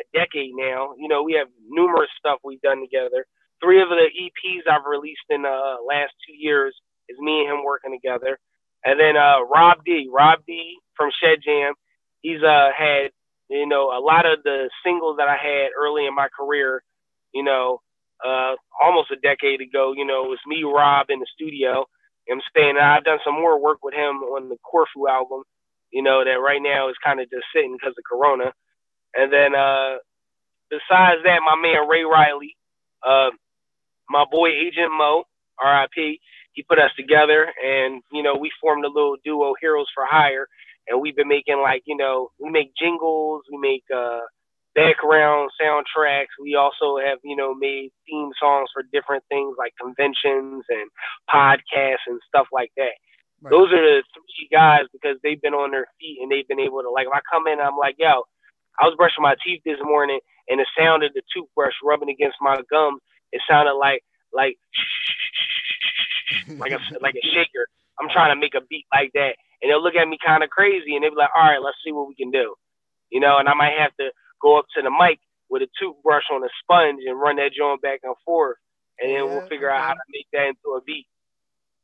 a 0.00 0.18
decade 0.18 0.52
now. 0.56 0.94
You 0.98 1.08
know, 1.08 1.22
we 1.22 1.34
have 1.34 1.48
numerous 1.68 2.10
stuff 2.18 2.40
we've 2.44 2.62
done 2.62 2.80
together. 2.80 3.26
Three 3.62 3.82
of 3.82 3.90
the 3.90 4.08
EPs 4.10 4.70
I've 4.70 4.86
released 4.88 5.26
in 5.30 5.42
the 5.42 5.50
uh, 5.50 5.76
last 5.86 6.12
two 6.26 6.34
years 6.34 6.74
is 7.08 7.18
me 7.20 7.42
and 7.42 7.50
him 7.58 7.64
working 7.64 7.92
together. 7.92 8.38
And 8.84 9.00
then 9.00 9.16
uh, 9.16 9.42
Rob 9.52 9.84
D, 9.84 10.08
Rob 10.12 10.40
D 10.46 10.78
from 10.96 11.10
Shed 11.22 11.40
Jam, 11.44 11.74
he's 12.22 12.42
uh, 12.42 12.70
had 12.76 13.10
you 13.50 13.66
know 13.68 13.90
a 13.96 14.00
lot 14.00 14.26
of 14.26 14.42
the 14.44 14.70
singles 14.84 15.18
that 15.18 15.28
I 15.28 15.36
had 15.36 15.70
early 15.78 16.06
in 16.06 16.14
my 16.14 16.28
career. 16.36 16.82
You 17.34 17.44
know, 17.44 17.80
uh, 18.26 18.54
almost 18.82 19.12
a 19.12 19.16
decade 19.16 19.60
ago. 19.60 19.94
You 19.96 20.06
know, 20.06 20.24
it 20.26 20.30
was 20.30 20.40
me, 20.46 20.64
Rob, 20.64 21.08
in 21.10 21.20
the 21.20 21.26
studio. 21.34 21.86
I'm 22.30 22.40
saying 22.56 22.76
I've 22.78 23.04
done 23.04 23.18
some 23.24 23.34
more 23.34 23.60
work 23.60 23.78
with 23.82 23.94
him 23.94 24.22
on 24.34 24.48
the 24.48 24.56
Corfu 24.64 25.08
album. 25.08 25.42
You 25.92 26.02
know 26.02 26.24
that 26.24 26.40
right 26.40 26.62
now 26.62 26.88
is 26.88 26.96
kind 27.04 27.20
of 27.20 27.30
just 27.30 27.44
sitting 27.54 27.74
because 27.74 27.94
of 27.98 28.04
Corona. 28.08 28.52
And 29.16 29.32
then 29.32 29.54
uh, 29.54 29.96
besides 30.70 31.22
that, 31.24 31.40
my 31.44 31.56
man 31.60 31.88
Ray 31.88 32.04
Riley, 32.04 32.56
uh, 33.06 33.30
my 34.10 34.24
boy 34.30 34.48
Agent 34.50 34.92
Mo, 34.92 35.24
R.I.P. 35.62 36.20
He 36.52 36.64
put 36.64 36.78
us 36.78 36.90
together, 36.96 37.48
and 37.64 38.02
you 38.12 38.22
know 38.22 38.36
we 38.36 38.50
formed 38.60 38.84
a 38.84 38.88
little 38.88 39.16
duo, 39.24 39.54
Heroes 39.60 39.88
for 39.94 40.04
Hire, 40.08 40.48
and 40.88 41.00
we've 41.00 41.16
been 41.16 41.28
making 41.28 41.60
like 41.62 41.82
you 41.86 41.96
know 41.96 42.30
we 42.40 42.50
make 42.50 42.72
jingles, 42.76 43.42
we 43.52 43.58
make 43.58 43.84
uh, 43.96 44.20
background 44.74 45.50
soundtracks. 45.62 46.34
We 46.42 46.56
also 46.56 46.98
have 47.04 47.18
you 47.24 47.36
know 47.36 47.54
made 47.54 47.90
theme 48.06 48.30
songs 48.40 48.70
for 48.74 48.84
different 48.92 49.24
things 49.30 49.56
like 49.58 49.74
conventions 49.80 50.64
and 50.68 50.90
podcasts 51.32 52.06
and 52.08 52.20
stuff 52.28 52.48
like 52.52 52.72
that 52.76 52.92
Right. 53.42 53.50
those 53.50 53.72
are 53.72 53.82
the 53.82 54.02
three 54.14 54.48
guys 54.52 54.84
because 54.92 55.16
they've 55.22 55.40
been 55.40 55.54
on 55.54 55.70
their 55.70 55.86
feet 56.00 56.18
and 56.22 56.30
they've 56.32 56.48
been 56.48 56.60
able 56.60 56.82
to 56.82 56.90
like 56.90 57.06
if 57.06 57.14
I 57.14 57.20
come 57.32 57.46
in 57.48 57.60
I'm 57.60 57.78
like, 57.78 57.96
yo, 57.98 58.24
I 58.78 58.86
was 58.86 58.94
brushing 58.96 59.22
my 59.22 59.34
teeth 59.44 59.62
this 59.64 59.78
morning 59.82 60.20
and 60.48 60.60
the 60.60 60.66
sound 60.78 61.02
of 61.02 61.12
the 61.14 61.22
toothbrush 61.34 61.74
rubbing 61.82 62.10
against 62.10 62.36
my 62.40 62.60
gums, 62.70 63.00
it 63.32 63.40
sounded 63.48 63.74
like 63.74 64.02
like 64.32 64.56
like 66.58 66.72
a 66.72 66.80
like 67.00 67.14
a 67.14 67.26
shaker. 67.26 67.66
I'm 68.00 68.08
trying 68.08 68.34
to 68.34 68.40
make 68.40 68.54
a 68.54 68.60
beat 68.68 68.86
like 68.92 69.10
that. 69.14 69.34
And 69.60 69.70
they'll 69.70 69.82
look 69.82 69.94
at 69.94 70.08
me 70.08 70.18
kind 70.24 70.42
of 70.42 70.50
crazy 70.50 70.94
and 70.94 71.04
they'll 71.04 71.10
be 71.10 71.16
like, 71.16 71.34
all 71.36 71.42
right, 71.44 71.62
let's 71.62 71.76
see 71.84 71.92
what 71.92 72.08
we 72.08 72.14
can 72.14 72.30
do. 72.30 72.54
You 73.10 73.20
know, 73.20 73.38
and 73.38 73.48
I 73.48 73.54
might 73.54 73.76
have 73.78 73.94
to 74.00 74.10
go 74.40 74.58
up 74.58 74.66
to 74.74 74.82
the 74.82 74.90
mic 74.90 75.18
with 75.50 75.62
a 75.62 75.68
toothbrush 75.78 76.24
on 76.32 76.42
a 76.42 76.48
sponge 76.62 77.02
and 77.06 77.20
run 77.20 77.36
that 77.36 77.52
joint 77.52 77.82
back 77.82 78.00
and 78.02 78.14
forth. 78.24 78.56
And 79.00 79.10
then 79.10 79.24
Yeah, 79.26 79.30
we'll 79.32 79.48
figure 79.48 79.70
out 79.70 79.82
how 79.82 79.94
to 79.94 80.06
make 80.08 80.26
that 80.32 80.48
into 80.48 80.76
a 80.76 80.80
beat. 80.82 81.06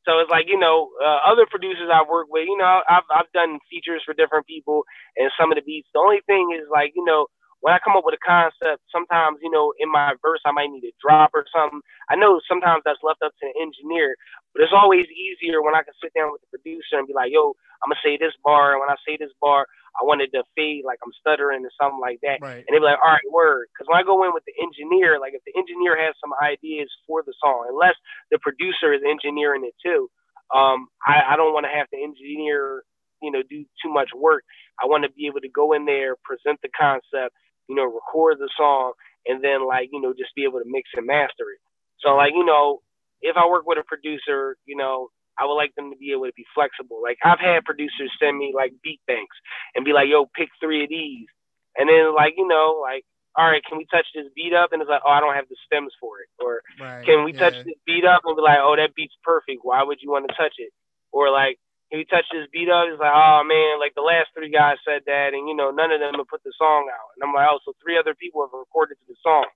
So 0.07 0.21
it's 0.21 0.31
like, 0.31 0.47
you 0.49 0.59
know, 0.59 0.91
uh, 1.03 1.21
other 1.27 1.47
producers 1.51 1.91
I've 1.93 2.09
worked 2.09 2.31
with, 2.31 2.47
you 2.49 2.57
know, 2.59 2.83
I've, 2.89 3.05
I've 3.11 3.33
done 3.35 3.59
features 3.71 4.03
for 4.07 4.15
different 4.15 4.47
people 4.47 4.85
and 5.17 5.31
some 5.39 5.53
of 5.53 5.57
the 5.57 5.63
beats. 5.67 5.89
The 5.95 6.01
only 6.01 6.21
thing 6.27 6.55
is 6.57 6.69
like, 6.73 6.93
you 6.97 7.05
know, 7.05 7.27
when 7.61 7.73
I 7.75 7.81
come 7.81 7.97
up 7.97 8.05
with 8.05 8.15
a 8.15 8.23
concept, 8.23 8.85
sometimes, 8.93 9.39
you 9.43 9.51
know, 9.51 9.73
in 9.81 9.91
my 9.91 10.15
verse, 10.21 10.41
I 10.45 10.53
might 10.53 10.71
need 10.71 10.85
a 10.85 10.95
drop 11.01 11.33
or 11.33 11.45
something. 11.49 11.81
I 12.11 12.17
know 12.17 12.41
sometimes 12.47 12.83
that's 12.85 13.01
left 13.03 13.25
up 13.25 13.33
to 13.33 13.45
the 13.49 13.55
engineer, 13.59 14.15
but 14.53 14.63
it's 14.63 14.77
always 14.77 15.09
easier 15.09 15.65
when 15.65 15.75
I 15.75 15.83
can 15.83 15.97
sit 16.03 16.13
down 16.13 16.33
with 16.33 16.45
the 16.45 16.53
producer 16.53 17.01
and 17.01 17.09
be 17.09 17.17
like, 17.17 17.33
yo, 17.33 17.57
I'm 17.81 17.91
going 17.91 17.99
to 17.99 18.05
say 18.05 18.15
this 18.21 18.37
bar. 18.45 18.77
And 18.77 18.81
when 18.81 18.93
I 18.93 19.01
say 19.09 19.17
this 19.17 19.33
bar, 19.41 19.67
I 19.97 20.05
wanted 20.05 20.29
to 20.37 20.45
fade 20.55 20.85
like 20.85 21.01
I'm 21.01 21.13
stuttering 21.17 21.65
or 21.65 21.73
something 21.81 22.01
like 22.01 22.21
that. 22.21 22.45
Right. 22.45 22.61
And 22.61 22.71
they'd 22.71 22.85
be 22.85 22.89
like, 22.89 23.01
all 23.01 23.17
right, 23.17 23.33
word. 23.33 23.73
Because 23.73 23.89
when 23.89 23.97
I 23.97 24.05
go 24.05 24.21
in 24.29 24.37
with 24.37 24.45
the 24.45 24.57
engineer, 24.61 25.17
like 25.17 25.33
if 25.33 25.41
the 25.49 25.57
engineer 25.57 25.97
has 25.97 26.13
some 26.21 26.37
ideas 26.37 26.93
for 27.09 27.25
the 27.25 27.33
song, 27.41 27.73
unless 27.73 27.97
the 28.29 28.39
producer 28.39 28.93
is 28.93 29.01
engineering 29.01 29.65
it 29.65 29.75
too, 29.81 30.13
um, 30.53 30.93
I, 31.03 31.33
I 31.33 31.37
don't 31.37 31.57
want 31.57 31.65
to 31.65 31.73
have 31.73 31.89
to 31.91 31.99
engineer, 31.99 32.85
you 33.25 33.33
know, 33.33 33.43
do 33.49 33.65
too 33.83 33.91
much 33.91 34.13
work. 34.15 34.45
I 34.77 34.87
want 34.87 35.05
to 35.05 35.11
be 35.11 35.27
able 35.27 35.41
to 35.41 35.49
go 35.49 35.73
in 35.73 35.87
there, 35.89 36.15
present 36.23 36.61
the 36.61 36.69
concept, 36.69 37.33
you 37.69 37.75
know, 37.75 37.85
record 37.85 38.39
the 38.39 38.49
song, 38.57 38.93
and 39.27 39.43
then 39.43 39.67
like, 39.67 39.91
you 39.93 40.01
know, 40.01 40.13
just 40.13 40.35
be 40.35 40.45
able 40.45 40.59
to 40.59 40.67
mix 40.67 40.91
and 40.95 41.07
master 41.07 41.51
it. 41.53 41.61
So 42.01 42.15
like, 42.15 42.33
you 42.35 42.45
know, 42.45 42.83
if 43.21 43.37
I 43.37 43.47
work 43.49 43.67
with 43.67 43.79
a 43.79 43.85
producer, 43.85 44.57
you 44.67 44.77
know, 44.77 45.09
I 45.39 45.45
would 45.45 45.55
like 45.55 45.75
them 45.75 45.91
to 45.91 45.97
be 45.97 46.13
able 46.13 46.27
to 46.27 46.37
be 46.37 46.47
flexible. 46.55 47.01
Like 47.03 47.19
I've 47.25 47.41
had 47.41 47.65
producers 47.65 48.13
send 48.21 48.39
me 48.39 48.53
like 48.55 48.73
beat 48.83 49.01
banks 49.07 49.37
and 49.75 49.85
be 49.85 49.93
like, 49.93 50.09
yo, 50.09 50.27
pick 50.35 50.49
three 50.61 50.85
of 50.85 50.91
these. 50.91 51.29
And 51.77 51.89
then 51.89 52.15
like, 52.15 52.35
you 52.37 52.49
know, 52.49 52.81
like, 52.81 53.05
all 53.37 53.45
right, 53.45 53.63
can 53.69 53.77
we 53.77 53.87
touch 53.93 54.07
this 54.15 54.25
beat 54.35 54.55
up? 54.55 54.73
And 54.73 54.81
it's 54.81 54.89
like, 54.89 55.03
oh, 55.05 55.11
I 55.13 55.21
don't 55.21 55.35
have 55.35 55.49
the 55.49 55.57
stems 55.67 55.93
for 56.01 56.21
it. 56.25 56.29
Or 56.41 56.63
Right. 56.81 57.05
can 57.05 57.25
we 57.25 57.33
touch 57.33 57.53
yeah. 57.53 57.69
this 57.69 57.77
beat 57.85 58.05
up 58.05 58.23
and 58.25 58.35
be 58.35 58.41
like, 58.41 58.59
oh, 58.61 58.77
that 58.77 58.95
beat's 58.97 59.17
perfect. 59.23 59.61
Why 59.63 59.83
would 59.83 60.01
you 60.01 60.11
want 60.11 60.27
to 60.29 60.35
touch 60.35 60.55
it? 60.57 60.73
Or 61.13 61.31
like, 61.31 61.59
can 61.91 61.99
we 62.03 62.07
touch 62.07 62.27
this 62.33 62.49
beat 62.53 62.69
up? 62.71 62.89
He's 62.91 62.99
like, 62.99 63.15
oh 63.15 63.43
man, 63.47 63.79
like 63.81 63.95
the 63.95 64.03
last 64.07 64.31
three 64.35 64.51
guys 64.51 64.79
said 64.85 65.03
that, 65.07 65.35
and 65.35 65.49
you 65.49 65.55
know, 65.57 65.71
none 65.71 65.93
of 65.93 66.01
them 66.01 66.19
have 66.19 66.29
put 66.29 66.43
the 66.45 66.53
song 66.59 66.91
out. 66.91 67.15
And 67.17 67.23
I'm 67.27 67.35
like, 67.35 67.49
oh, 67.51 67.61
so 67.65 67.75
three 67.83 67.99
other 67.99 68.15
people 68.15 68.43
have 68.47 68.55
recorded 68.55 68.97
to 69.01 69.07
the 69.09 69.19
song. 69.23 69.47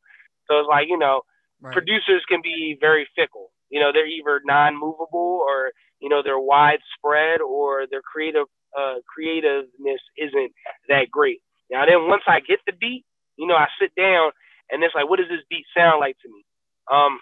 So 0.48 0.58
it's 0.60 0.68
like, 0.70 0.88
you 0.88 0.98
know, 0.98 1.22
Right. 1.62 1.72
producers 1.72 2.22
can 2.28 2.40
be 2.42 2.76
very 2.80 3.08
fickle. 3.16 3.50
You 3.70 3.80
know, 3.80 3.90
they're 3.92 4.06
either 4.08 4.40
non-movable 4.44 5.42
or 5.46 5.72
you 6.00 6.08
know 6.08 6.22
they're 6.22 6.40
widespread 6.40 7.40
or 7.42 7.86
their 7.90 8.02
creative 8.02 8.46
uh, 8.78 9.02
creativeness 9.06 10.00
isn't 10.16 10.52
that 10.88 11.10
great. 11.10 11.40
Now 11.70 11.86
then, 11.86 12.08
once 12.08 12.22
I 12.26 12.40
get 12.40 12.60
the 12.66 12.72
beat, 12.72 13.04
you 13.36 13.46
know, 13.46 13.56
I 13.56 13.66
sit 13.80 13.94
down 13.96 14.32
and 14.70 14.82
it's 14.84 14.94
like, 14.94 15.08
what 15.08 15.18
does 15.18 15.28
this 15.28 15.44
beat 15.50 15.66
sound 15.76 16.00
like 16.00 16.16
to 16.22 16.28
me? 16.28 16.44
Um, 16.90 17.20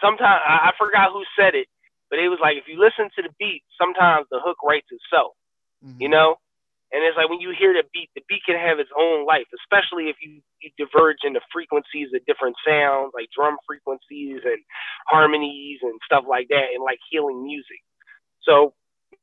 sometimes 0.00 0.42
I, 0.46 0.70
I 0.70 0.72
forgot 0.78 1.12
who 1.12 1.22
said 1.38 1.54
it, 1.54 1.68
but 2.10 2.18
it 2.18 2.28
was 2.28 2.38
like 2.42 2.58
if 2.58 2.64
you 2.68 2.78
listen 2.78 3.08
to 3.16 3.22
the 3.22 3.32
beat, 3.38 3.62
sometimes 3.78 4.26
the 4.30 4.40
hook 4.44 4.58
writes 4.62 4.88
itself. 4.90 5.32
Mhm. 5.84 6.00
You 6.00 6.08
know, 6.10 6.36
and 6.92 7.04
it's 7.06 7.16
like 7.16 7.30
when 7.30 7.40
you 7.40 7.54
hear 7.56 7.72
the 7.72 7.86
beat, 7.94 8.10
the 8.14 8.22
beat 8.28 8.42
can 8.44 8.58
have 8.58 8.80
its 8.80 8.90
own 8.98 9.24
life, 9.24 9.46
especially 9.62 10.10
if 10.10 10.16
you, 10.20 10.42
you 10.60 10.70
diverge 10.76 11.22
into 11.22 11.40
frequencies 11.52 12.10
of 12.12 12.24
different 12.26 12.56
sounds, 12.66 13.12
like 13.14 13.30
drum 13.30 13.56
frequencies 13.66 14.42
and 14.44 14.58
harmonies 15.06 15.78
and 15.82 15.94
stuff 16.04 16.24
like 16.28 16.48
that, 16.48 16.74
and 16.74 16.82
like 16.82 16.98
healing 17.08 17.44
music. 17.44 17.78
So, 18.42 18.74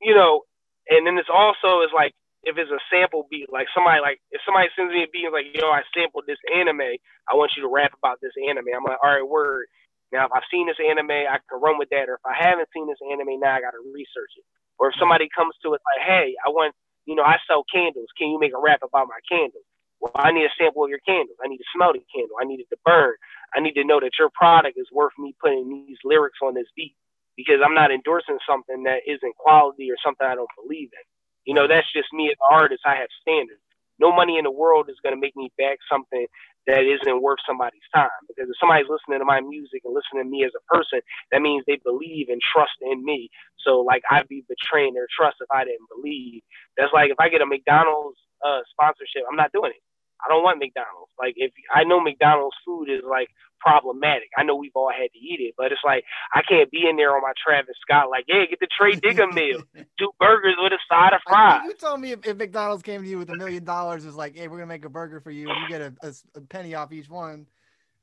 you 0.02 0.16
know, 0.16 0.44
and 0.90 1.06
then 1.06 1.18
it's 1.18 1.30
also 1.32 1.82
is 1.84 1.92
like 1.94 2.14
if 2.44 2.58
it's 2.58 2.72
a 2.72 2.80
sample 2.90 3.28
beat, 3.30 3.52
like 3.52 3.68
somebody 3.76 4.00
like 4.00 4.20
if 4.32 4.40
somebody 4.46 4.70
sends 4.76 4.94
me 4.94 5.04
a 5.04 5.12
beat 5.12 5.26
and 5.26 5.34
like, 5.34 5.52
yo, 5.54 5.68
I 5.68 5.84
sampled 5.94 6.24
this 6.26 6.40
anime, 6.56 6.96
I 7.28 7.36
want 7.36 7.52
you 7.58 7.64
to 7.64 7.70
rap 7.70 7.92
about 7.98 8.20
this 8.22 8.32
anime. 8.48 8.72
I'm 8.72 8.86
like, 8.88 8.98
all 9.04 9.12
right, 9.12 9.28
word. 9.28 9.68
Now 10.12 10.26
if 10.26 10.32
I've 10.32 10.48
seen 10.52 10.68
this 10.68 10.80
anime, 10.80 11.12
I 11.12 11.40
can 11.50 11.60
run 11.60 11.78
with 11.78 11.90
that. 11.90 12.10
Or 12.10 12.16
if 12.16 12.26
I 12.26 12.36
haven't 12.36 12.70
seen 12.74 12.88
this 12.88 13.02
anime, 13.04 13.40
now 13.40 13.56
I 13.56 13.62
gotta 13.62 13.84
research 13.94 14.34
it. 14.38 14.46
Or 14.80 14.90
if 14.90 14.94
mm-hmm. 14.94 15.02
somebody 15.02 15.28
comes 15.34 15.56
to 15.64 15.74
it 15.74 15.82
like, 15.84 16.06
hey, 16.06 16.36
I 16.46 16.50
want 16.50 16.76
you 17.08 17.16
know, 17.16 17.24
I 17.24 17.40
sell 17.48 17.64
candles. 17.74 18.12
Can 18.20 18.30
you 18.30 18.38
make 18.38 18.52
a 18.54 18.60
rap 18.60 18.84
about 18.84 19.08
my 19.08 19.24
candles? 19.32 19.64
Well, 20.00 20.12
I 20.14 20.32
need 20.32 20.46
a 20.46 20.54
sample 20.60 20.84
of 20.84 20.92
your 20.92 21.02
candles. 21.08 21.40
I 21.44 21.48
need 21.48 21.58
to 21.58 21.74
smell 21.74 21.94
the 21.94 22.04
candle. 22.14 22.36
I 22.40 22.46
need 22.46 22.60
it 22.60 22.70
to 22.70 22.78
burn. 22.86 23.16
I 23.56 23.62
need 23.62 23.74
to 23.80 23.84
know 23.84 24.00
that 24.00 24.20
your 24.20 24.30
product 24.30 24.78
is 24.78 24.86
worth 24.92 25.14
me 25.18 25.34
putting 25.42 25.88
these 25.88 25.98
lyrics 26.04 26.38
on 26.44 26.54
this 26.54 26.68
beat 26.76 26.94
because 27.36 27.64
I'm 27.66 27.74
not 27.74 27.90
endorsing 27.90 28.38
something 28.46 28.84
that 28.84 29.08
isn't 29.08 29.36
quality 29.40 29.90
or 29.90 29.96
something 30.04 30.28
I 30.28 30.36
don't 30.36 30.52
believe 30.62 30.92
in. 30.94 31.06
You 31.46 31.56
know, 31.56 31.64
mm-hmm. 31.64 31.74
that's 31.74 31.92
just 31.96 32.12
me 32.14 32.28
as 32.28 32.38
an 32.38 32.52
artist. 32.52 32.84
I 32.86 33.00
have 33.00 33.10
standards. 33.22 33.64
No 33.98 34.12
money 34.12 34.38
in 34.38 34.44
the 34.44 34.52
world 34.52 34.90
is 34.90 35.02
going 35.02 35.16
to 35.16 35.22
make 35.22 35.36
me 35.36 35.50
back 35.58 35.80
something 35.90 36.28
that 36.68 36.84
isn't 36.86 37.22
worth 37.24 37.40
somebody's 37.48 37.86
time. 37.96 38.12
Because 38.28 38.50
if 38.50 38.58
somebody's 38.60 38.90
listening 38.90 39.20
to 39.20 39.26
my 39.26 39.42
music 39.42 39.84
and 39.86 39.96
listening 39.96 40.24
to 40.26 40.30
me 40.30 40.46
as 40.46 40.54
a 40.56 40.64
person, 40.74 41.02
that 41.32 41.42
means 41.42 41.64
they 41.68 41.80
believe 41.84 42.30
and 42.30 42.42
trust 42.42 42.78
in 42.82 43.04
me. 43.06 43.30
So, 43.66 43.82
like, 43.82 44.04
I'd 44.12 44.28
be 44.30 44.46
betraying 44.50 44.94
their 44.96 45.08
trust 45.16 45.38
if 45.42 45.50
I 45.52 45.66
didn't 45.66 45.90
believe. 45.96 46.44
That's 46.78 46.94
like 46.94 47.12
if 47.12 47.20
I 47.20 47.30
get 47.30 47.42
a 47.42 47.48
McDonald's 47.48 48.20
uh, 48.46 48.62
sponsorship, 48.72 49.24
I'm 49.30 49.38
not 49.38 49.52
doing 49.54 49.72
it. 49.72 49.87
I 50.24 50.30
don't 50.30 50.44
want 50.44 50.60
McDonald's. 50.60 51.12
Like, 51.20 51.34
if 51.38 51.52
I 51.74 51.84
know 51.84 52.00
McDonald's 52.00 52.56
food 52.66 52.90
is 52.90 53.02
like 53.08 53.30
problematic, 53.60 54.30
I 54.38 54.44
know 54.44 54.56
we've 54.56 54.76
all 54.76 54.92
had 54.92 55.12
to 55.14 55.20
eat 55.20 55.40
it, 55.40 55.56
but 55.58 55.72
it's 55.72 55.82
like 55.86 56.04
I 56.34 56.42
can't 56.42 56.70
be 56.72 56.88
in 56.90 56.96
there 56.96 57.16
on 57.16 57.22
my 57.22 57.34
Travis 57.44 57.76
Scott, 57.82 58.10
like, 58.10 58.26
yeah, 58.28 58.46
get 58.46 58.60
the 58.60 58.68
Tray 58.78 58.94
Digga 58.96 59.32
meal, 59.34 59.62
two 60.00 60.12
burgers 60.20 60.56
with 60.58 60.74
a 60.74 60.80
side 60.90 61.14
of 61.14 61.22
I 61.28 61.30
fries. 61.30 61.62
you 61.66 61.74
told 61.74 62.02
me 62.02 62.12
if, 62.12 62.26
if 62.26 62.38
McDonald's 62.38 62.84
came 62.84 63.04
to 63.04 63.10
you 63.10 63.18
with 63.18 63.30
a 63.30 63.36
million 63.36 63.64
dollars, 63.64 64.06
it's 64.06 64.16
like, 64.16 64.36
hey, 64.36 64.48
we're 64.48 64.58
gonna 64.58 64.68
make 64.68 64.86
a 64.86 64.90
burger 64.90 65.20
for 65.20 65.32
you, 65.32 65.50
and 65.50 65.58
you 65.62 65.68
get 65.70 65.82
a 65.82 65.94
a 66.36 66.42
penny 66.42 66.76
off 66.76 66.92
each 66.92 67.10
one. 67.10 67.48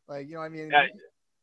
Like, 0.09 0.29
you 0.29 0.35
know 0.35 0.41
what 0.41 0.47
I 0.47 0.49
mean? 0.51 0.71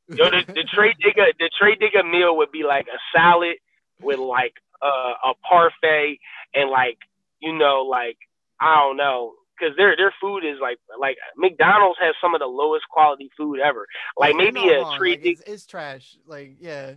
Yo, 0.07 0.29
the, 0.29 0.43
the 0.45 0.67
Tray 0.73 0.93
Digga, 0.93 1.31
the 1.39 1.49
Tray 1.57 1.75
Digga 1.77 2.09
meal 2.09 2.35
would 2.37 2.51
be 2.51 2.63
like 2.63 2.87
a 2.87 2.99
salad 3.15 3.55
with 4.01 4.19
like 4.19 4.53
uh, 4.81 5.13
a 5.31 5.33
parfait 5.47 6.19
and 6.53 6.69
like 6.69 6.97
you 7.39 7.57
know 7.57 7.87
like 7.89 8.17
I 8.59 8.75
don't 8.75 8.97
know 8.97 9.33
because 9.61 9.77
their 9.77 9.95
their 9.95 10.13
food 10.19 10.43
is 10.43 10.57
like 10.61 10.77
like 10.99 11.17
McDonald's 11.37 11.99
has 12.01 12.15
some 12.19 12.33
of 12.33 12.39
the 12.39 12.47
lowest 12.47 12.85
quality 12.89 13.29
food 13.37 13.59
ever. 13.59 13.85
Like 14.17 14.35
maybe 14.35 14.69
a 14.69 14.83
Tray 14.97 15.11
like, 15.11 15.23
Dig, 15.23 15.31
it's, 15.39 15.41
it's 15.45 15.65
trash. 15.67 16.17
Like, 16.25 16.55
yeah. 16.59 16.93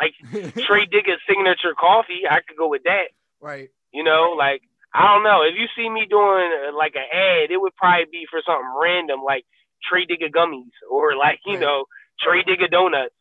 like 0.00 0.12
Tray 0.54 0.86
Digga's 0.86 1.20
signature 1.28 1.74
coffee. 1.78 2.22
I 2.30 2.40
could 2.46 2.56
go 2.56 2.68
with 2.68 2.82
that. 2.84 3.08
right. 3.40 3.70
You 3.92 4.04
know, 4.04 4.34
like 4.36 4.62
I 4.94 5.06
don't 5.14 5.24
know. 5.24 5.42
If 5.42 5.54
you 5.56 5.66
see 5.76 5.88
me 5.88 6.06
doing 6.08 6.50
uh, 6.68 6.76
like 6.76 6.94
an 6.94 7.08
ad, 7.12 7.50
it 7.50 7.60
would 7.60 7.74
probably 7.76 8.04
be 8.12 8.26
for 8.30 8.40
something 8.44 8.68
random 8.80 9.20
like 9.24 9.44
Tray 9.88 10.04
Digga 10.06 10.30
gummies 10.30 10.74
or 10.90 11.16
like 11.16 11.40
you 11.46 11.54
Right. 11.54 11.60
know 11.60 11.84
Tray 12.20 12.42
Digga 12.44 12.70
donuts. 12.70 13.14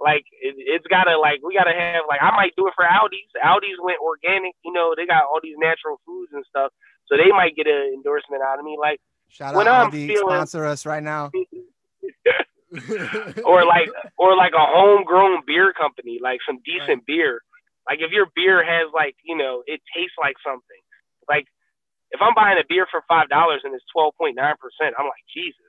Like 0.00 0.24
it, 0.40 0.54
it's 0.58 0.86
gotta 0.88 1.18
like 1.18 1.40
we 1.42 1.54
gotta 1.56 1.72
have 1.72 2.04
like 2.08 2.20
I 2.22 2.30
might 2.36 2.52
do 2.56 2.66
it 2.68 2.74
for 2.76 2.84
Aldi's. 2.84 3.32
Aldi's 3.44 3.80
went 3.82 3.98
organic. 4.00 4.54
You 4.64 4.72
know 4.72 4.94
they 4.96 5.06
got 5.06 5.24
all 5.24 5.40
these 5.42 5.56
natural 5.58 6.00
foods 6.06 6.32
and 6.32 6.44
stuff, 6.48 6.72
so 7.08 7.16
they 7.16 7.30
might 7.30 7.56
get 7.56 7.66
an 7.66 7.92
endorsement 7.94 8.42
out 8.42 8.58
of 8.58 8.64
me. 8.64 8.76
Like 8.80 9.00
Shout 9.28 9.54
When 9.54 9.68
out 9.68 9.86
I'm 9.86 9.90
Aldi, 9.92 10.06
feeling- 10.06 10.28
sponsor 10.28 10.64
us 10.64 10.86
right 10.86 11.02
now. 11.02 11.30
or 13.44 13.64
like 13.64 13.88
or 14.18 14.36
like 14.36 14.52
a 14.52 14.66
homegrown 14.66 15.42
beer 15.46 15.72
company, 15.72 16.18
like 16.22 16.40
some 16.46 16.58
decent 16.64 17.06
beer. 17.06 17.40
Like 17.88 17.98
if 18.00 18.10
your 18.10 18.26
beer 18.34 18.64
has 18.64 18.90
like 18.94 19.16
you 19.24 19.36
know 19.36 19.62
it 19.66 19.80
tastes 19.94 20.16
like 20.20 20.36
something. 20.44 20.82
Like 21.28 21.46
if 22.10 22.20
I'm 22.22 22.34
buying 22.34 22.58
a 22.58 22.64
beer 22.68 22.86
for 22.90 23.02
five 23.08 23.28
dollars 23.28 23.60
and 23.64 23.74
it's 23.74 23.84
twelve 23.94 24.14
point 24.18 24.36
nine 24.36 24.54
percent, 24.60 24.94
I'm 24.98 25.06
like 25.06 25.24
Jesus. 25.34 25.60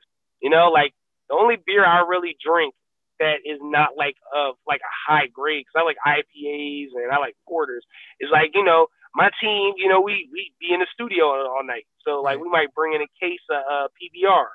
You 0.41 0.49
know, 0.49 0.69
like 0.69 0.93
the 1.29 1.35
only 1.35 1.57
beer 1.65 1.85
I 1.85 2.01
really 2.07 2.35
drink 2.43 2.73
that 3.19 3.37
is 3.45 3.57
not 3.61 3.89
like 3.97 4.15
of 4.35 4.55
like 4.67 4.81
a 4.81 5.11
high 5.11 5.27
grade 5.33 5.65
because 5.65 5.81
I 5.81 5.85
like 5.85 5.97
IPAs 6.05 6.93
and 6.93 7.11
I 7.11 7.17
like 7.17 7.35
porters 7.47 7.83
is 8.19 8.29
like 8.31 8.51
you 8.53 8.63
know 8.63 8.87
my 9.17 9.29
team. 9.41 9.73
You 9.81 9.89
know 9.89 9.99
we 9.99 10.29
we 10.31 10.53
be 10.61 10.69
in 10.73 10.79
the 10.79 10.89
studio 10.93 11.25
all, 11.33 11.47
all 11.57 11.65
night, 11.65 11.87
so 12.05 12.21
like 12.21 12.37
Right. 12.37 12.43
we 12.45 12.49
might 12.53 12.69
bring 12.77 12.93
in 12.93 13.01
a 13.01 13.09
case 13.19 13.41
of 13.49 13.61
uh, 13.65 13.87
PBR. 13.97 14.47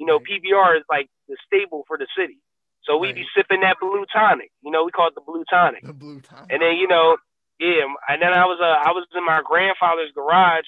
You 0.00 0.06
know, 0.08 0.16
Right. 0.16 0.40
PBR 0.40 0.78
is 0.80 0.84
like 0.88 1.08
the 1.28 1.36
staple 1.46 1.84
for 1.86 1.98
the 2.00 2.08
city. 2.16 2.38
So 2.86 2.96
we 2.96 3.12
be 3.12 3.26
sipping 3.36 3.60
that 3.60 3.76
blue 3.84 4.06
tonic. 4.08 4.48
You 4.64 4.70
know, 4.72 4.84
we 4.88 4.92
call 4.96 5.08
it 5.12 5.14
the 5.14 5.20
blue 5.20 5.44
tonic. 5.50 5.84
the 5.84 5.92
blue 5.92 6.20
tonic. 6.24 6.48
And 6.48 6.62
then 6.64 6.76
you 6.80 6.88
know, 6.88 7.18
yeah. 7.60 7.84
And 8.08 8.22
then 8.22 8.32
I 8.32 8.46
was 8.48 8.56
uh, 8.64 8.80
I 8.88 8.96
was 8.96 9.04
in 9.14 9.24
my 9.28 9.42
grandfather's 9.44 10.10
garage 10.16 10.64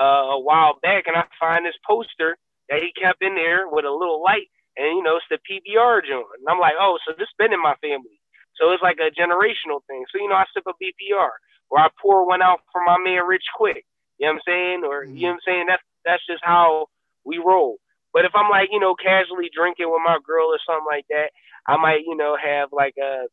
uh, 0.00 0.38
a 0.38 0.40
while 0.40 0.78
back, 0.82 1.04
and 1.10 1.16
I 1.16 1.24
find 1.40 1.66
this 1.66 1.74
poster 1.84 2.36
that 2.70 2.78
he 2.80 2.92
kept 2.94 3.20
in 3.26 3.34
there 3.34 3.66
with 3.66 3.84
a 3.84 3.90
little 3.90 4.22
light, 4.22 4.46
and 4.78 4.86
you 4.96 5.02
know, 5.02 5.16
it's 5.18 5.26
the 5.32 5.40
PBR 5.42 6.06
joint. 6.06 6.30
And 6.38 6.46
I'm 6.48 6.60
like, 6.62 6.78
oh, 6.78 6.96
so 7.04 7.12
this 7.18 7.28
been 7.42 7.52
in 7.52 7.60
my 7.60 7.74
family. 7.82 8.20
So 8.54 8.70
it's 8.70 8.82
like 8.86 9.02
a 9.02 9.10
generational 9.10 9.82
thing. 9.90 10.04
So 10.14 10.22
you 10.22 10.28
know, 10.30 10.38
I 10.38 10.46
sip 10.54 10.62
a 10.70 10.74
BPR, 10.78 11.32
or 11.74 11.80
I 11.80 11.88
pour 12.00 12.24
one 12.24 12.40
out 12.40 12.60
for 12.70 12.80
my 12.86 12.98
man 13.02 13.26
Rich 13.26 13.50
Quick. 13.56 13.84
You 14.18 14.26
know 14.26 14.34
what 14.34 14.36
I'm 14.36 14.42
saying? 14.46 14.80
Or 14.86 15.02
you 15.02 15.26
know 15.26 15.34
what 15.34 15.34
I'm 15.34 15.38
saying? 15.44 15.64
That's 15.66 15.82
that's 16.06 16.26
just 16.30 16.44
how 16.44 16.86
we 17.24 17.38
roll. 17.38 17.78
But 18.12 18.24
if 18.24 18.30
I'm 18.32 18.48
like, 18.48 18.68
you 18.70 18.78
know, 18.78 18.94
casually 18.94 19.50
drinking 19.50 19.90
with 19.90 20.02
my 20.06 20.18
girl 20.22 20.54
or 20.54 20.62
something 20.62 20.86
like 20.86 21.06
that, 21.10 21.34
I 21.66 21.76
might, 21.76 22.06
you 22.06 22.14
know, 22.14 22.38
have 22.38 22.68
like 22.70 22.94
a, 23.02 23.26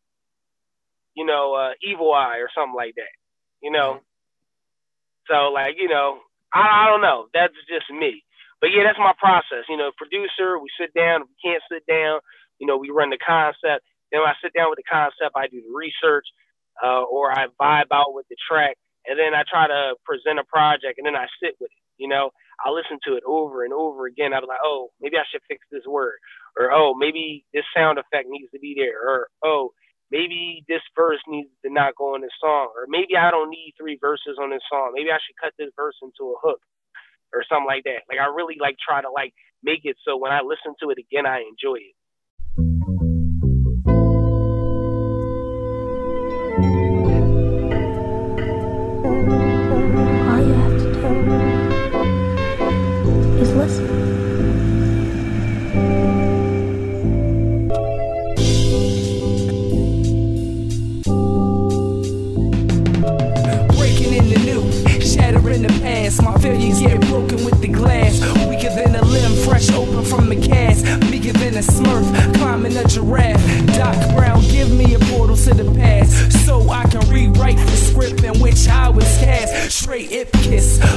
you 1.14 1.24
know, 1.24 1.54
uh, 1.54 1.74
evil 1.86 2.12
eye 2.12 2.42
or 2.42 2.50
something 2.50 2.74
like 2.74 2.96
that. 2.96 3.14
You 3.62 3.70
know. 3.70 4.02
So 5.30 5.54
like, 5.54 5.76
you 5.78 5.88
know, 5.88 6.18
I, 6.52 6.66
I 6.66 6.90
don't 6.90 7.06
know. 7.06 7.30
That's 7.36 7.54
just 7.70 7.94
me. 7.94 8.26
But 8.60 8.74
yeah, 8.74 8.82
that's 8.90 8.98
my 8.98 9.14
process. 9.22 9.70
You 9.70 9.78
know, 9.78 9.92
producer, 9.96 10.58
we 10.58 10.70
sit 10.82 10.98
down. 10.98 11.22
If 11.22 11.28
we 11.30 11.38
can't 11.46 11.64
sit 11.70 11.86
down, 11.86 12.22
you 12.58 12.66
know, 12.66 12.78
we 12.78 12.90
run 12.90 13.12
the 13.12 13.22
concept. 13.22 13.86
Then 14.10 14.26
when 14.26 14.34
I 14.34 14.38
sit 14.42 14.54
down 14.58 14.74
with 14.74 14.82
the 14.82 14.90
concept, 14.90 15.38
I 15.38 15.46
do 15.46 15.62
the 15.62 15.74
research, 15.78 16.26
uh, 16.84 17.04
or 17.04 17.32
I 17.32 17.48
vibe 17.60 17.92
out 17.94 18.14
with 18.14 18.28
the 18.30 18.38
track, 18.50 18.78
and 19.08 19.20
then 19.20 19.34
I 19.34 19.44
try 19.50 19.68
to 19.68 19.96
present 20.06 20.40
a 20.40 20.46
project, 20.46 20.98
and 20.98 21.06
then 21.08 21.16
I 21.16 21.28
sit 21.44 21.56
with 21.60 21.72
it. 21.72 21.84
You 21.98 22.08
know, 22.10 22.32
I 22.66 22.72
listen 22.72 23.00
to 23.08 23.16
it 23.16 23.24
over 23.28 23.64
and 23.66 23.74
over 23.74 24.08
again. 24.08 24.34
I'm 24.34 24.46
like, 24.48 24.64
oh, 24.64 24.90
maybe 25.02 25.18
I 25.18 25.26
should 25.32 25.42
fix 25.48 25.66
this 25.72 25.86
word, 25.88 26.18
or 26.58 26.72
oh, 26.74 26.96
maybe 26.96 27.46
this 27.54 27.66
sound 27.76 28.00
effect 28.00 28.28
needs 28.30 28.52
to 28.54 28.60
be 28.60 28.76
there, 28.78 28.98
or 29.02 29.28
oh, 29.44 29.72
maybe 30.12 30.64
this 30.68 30.82
verse 30.96 31.22
needs 31.28 31.50
to 31.66 31.72
not 31.74 31.96
go 31.98 32.16
in 32.16 32.22
this 32.22 32.36
song, 32.42 32.74
or 32.76 32.86
maybe 32.90 33.18
I 33.18 33.32
don't 33.32 33.50
need 33.50 33.76
three 33.80 33.98
verses 34.02 34.38
on 34.42 34.52
this 34.52 34.64
song. 34.72 34.94
Maybe 34.96 35.12
I 35.12 35.20
should 35.26 35.38
cut 35.42 35.54
this 35.60 35.72
verse 35.78 35.96
into 36.02 36.34
a 36.34 36.42
hook, 36.42 36.62
or 37.34 37.44
something 37.50 37.68
like 37.68 37.84
that. 37.86 38.04
Like 38.10 38.20
I 38.20 38.28
really 38.34 38.58
like 38.60 38.78
try 38.80 39.02
to 39.02 39.12
like 39.12 39.34
make 39.64 39.82
it 39.86 39.98
so 40.06 40.18
when 40.18 40.32
I 40.32 40.42
listen 40.42 40.76
to 40.82 40.90
it 40.92 41.00
again, 41.00 41.26
I 41.26 41.44
enjoy 41.44 41.78
it. 41.82 41.96
Glass. 67.72 68.41
Fresh 69.62 69.78
open 69.78 70.03
from 70.03 70.30
the 70.30 70.36
cast. 70.36 70.86
Meeker 71.12 71.34
than 71.34 71.55
a 71.55 71.59
smurf, 71.59 72.36
climbing 72.38 72.76
a 72.78 72.84
giraffe. 72.88 73.68
Doc 73.76 73.95
Brown, 74.16 74.41
give 74.49 74.72
me 74.72 74.95
a 74.95 74.99
portal 74.99 75.36
to 75.36 75.53
the 75.53 75.72
past 75.76 76.45
so 76.45 76.70
I 76.70 76.84
can 76.86 77.07
rewrite 77.09 77.57
the 77.57 77.78
script 77.78 78.24
in 78.24 78.39
which 78.39 78.68
I 78.68 78.89
was 78.89 79.05
cast. 79.20 79.72
Straight 79.72 80.12
ip 80.12 80.36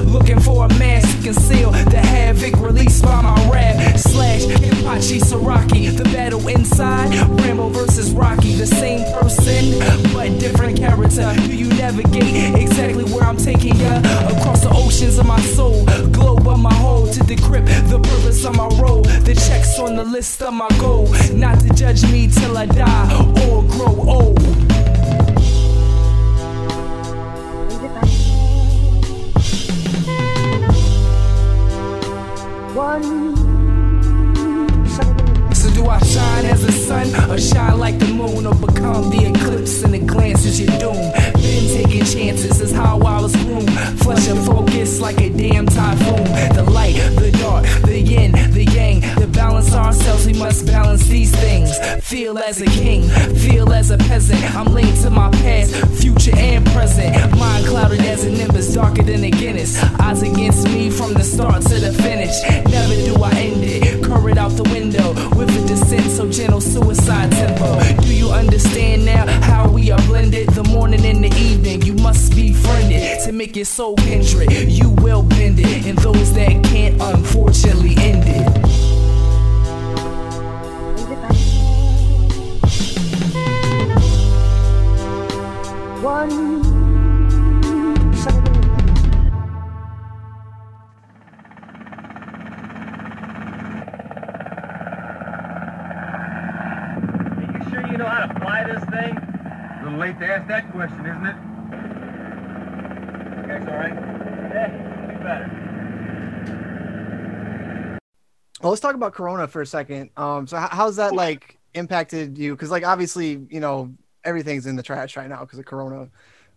looking 0.04 0.40
for 0.40 0.64
a 0.64 0.68
mask 0.78 1.18
to 1.18 1.24
conceal 1.24 1.72
the 1.72 1.98
havoc 1.98 2.58
released 2.60 3.04
by 3.04 3.20
my 3.20 3.50
rap. 3.50 3.98
Slash 3.98 4.44
Hipachi 4.44 5.20
Saraki, 5.20 5.94
the 5.96 6.04
battle 6.04 6.46
inside. 6.48 7.14
Rambo 7.40 7.68
versus 7.68 8.12
Rocky, 8.12 8.54
the 8.54 8.66
same 8.66 9.04
person, 9.12 9.78
but 10.14 10.38
different 10.40 10.78
character. 10.78 11.34
Do 11.36 11.54
you 11.54 11.68
navigate 11.68 12.54
exactly 12.54 13.04
where 13.04 13.24
I'm 13.24 13.36
taking 13.36 13.76
ya? 13.76 13.98
Across 14.38 14.62
the 14.62 14.70
oceans 14.70 15.18
of 15.18 15.26
my 15.26 15.40
soul, 15.40 15.84
globe 16.12 16.48
of 16.48 16.58
my 16.58 16.72
whole 16.74 17.06
to 17.08 17.20
decrypt 17.20 17.88
the 17.88 17.98
purpose 17.98 18.44
of 18.44 18.53
my 18.56 18.68
role. 18.78 19.02
The 19.02 19.34
checks 19.34 19.78
on 19.78 19.96
the 19.96 20.04
list 20.04 20.42
of 20.42 20.54
my 20.54 20.68
goal, 20.78 21.08
not 21.32 21.60
to 21.60 21.68
judge 21.74 22.02
me 22.10 22.28
till 22.28 22.56
I 22.56 22.66
die 22.66 23.48
or 23.48 23.62
grow 23.62 23.94
old. 24.08 24.44
So 32.94 33.43
I 35.88 35.98
shine 36.04 36.46
as 36.46 36.64
the 36.64 36.72
sun 36.72 37.08
or 37.30 37.38
shine 37.38 37.78
like 37.78 37.98
the 37.98 38.06
moon 38.06 38.46
or 38.46 38.54
become 38.54 39.10
the 39.10 39.30
eclipse 39.30 39.82
and 39.82 39.94
the 39.94 39.98
glance 39.98 40.44
is 40.44 40.60
your 40.60 40.70
doom? 40.78 41.12
Been 41.42 41.66
taking 41.76 42.04
chances 42.04 42.60
is 42.60 42.72
how 42.72 42.98
I 43.00 43.20
was 43.20 43.34
groomed. 43.36 43.70
Flesh 44.00 44.28
and 44.28 44.44
focus 44.44 45.00
like 45.00 45.20
a 45.20 45.30
damn 45.30 45.66
typhoon. 45.66 46.24
The 46.54 46.64
light, 46.70 46.96
the 47.16 47.30
dark, 47.32 47.64
the 47.82 48.00
yin, 48.00 48.32
the 48.52 48.64
yang. 48.64 49.02
To 49.20 49.23
balance 49.34 49.72
ourselves, 49.74 50.26
we 50.26 50.32
must 50.32 50.66
balance 50.66 51.06
these 51.06 51.34
things. 51.36 51.76
Feel 52.06 52.38
as 52.38 52.60
a 52.60 52.66
king, 52.66 53.08
feel 53.36 53.72
as 53.72 53.90
a 53.90 53.98
peasant. 53.98 54.42
I'm 54.54 54.72
linked 54.72 55.02
to 55.02 55.10
my 55.10 55.30
past, 55.30 55.74
future 56.00 56.34
and 56.36 56.64
present. 56.68 57.14
Mind 57.36 57.66
clouded 57.66 58.00
as 58.00 58.24
a 58.24 58.30
nimbus, 58.30 58.74
darker 58.74 59.02
than 59.02 59.24
a 59.24 59.30
Guinness. 59.30 59.82
Odds 60.00 60.22
against 60.22 60.64
me 60.68 60.90
from 60.90 61.14
the 61.14 61.24
start 61.24 61.62
to 61.62 61.80
the 61.80 61.92
finish. 61.92 62.34
Never 62.70 62.94
do 62.94 63.22
I 63.22 63.30
end 63.32 63.64
it. 63.64 64.04
Current 64.04 64.38
out 64.38 64.52
the 64.52 64.62
window 64.64 65.12
with 65.36 65.50
a 65.50 65.66
descent 65.66 66.10
so 66.10 66.30
gentle, 66.30 66.60
suicide 66.60 67.32
tempo. 67.32 67.80
Do 68.02 68.14
you 68.14 68.30
understand 68.30 69.04
now 69.04 69.26
how 69.42 69.68
we 69.68 69.90
are 69.90 70.02
blended? 70.02 70.48
The 70.50 70.64
morning 70.64 71.04
and 71.04 71.24
the 71.24 71.34
evening, 71.36 71.82
you 71.82 71.94
must 71.94 72.34
be 72.34 72.52
friended 72.52 73.20
to 73.24 73.32
make 73.32 73.56
it 73.56 73.66
so 73.66 73.94
kindred. 73.96 74.52
You 74.52 74.90
will 74.90 75.22
bend 75.22 75.58
it, 75.58 75.86
and 75.86 75.98
those 75.98 76.32
that 76.34 76.62
can't, 76.64 77.00
unfortunately, 77.00 77.94
end 77.98 78.24
it. 78.26 78.93
Let's 108.74 108.80
talk 108.80 108.94
about 108.96 109.12
Corona 109.12 109.46
for 109.46 109.62
a 109.62 109.66
second. 109.66 110.10
Um, 110.16 110.46
so 110.46 110.56
how, 110.56 110.68
how's 110.70 110.96
that 110.96 111.14
like 111.14 111.58
impacted 111.74 112.36
you? 112.38 112.54
Because 112.54 112.70
like 112.72 112.84
obviously, 112.84 113.46
you 113.48 113.60
know, 113.60 113.94
everything's 114.24 114.66
in 114.66 114.76
the 114.76 114.82
trash 114.82 115.16
right 115.16 115.28
now 115.28 115.40
because 115.40 115.58
of 115.58 115.64
Corona. 115.64 116.08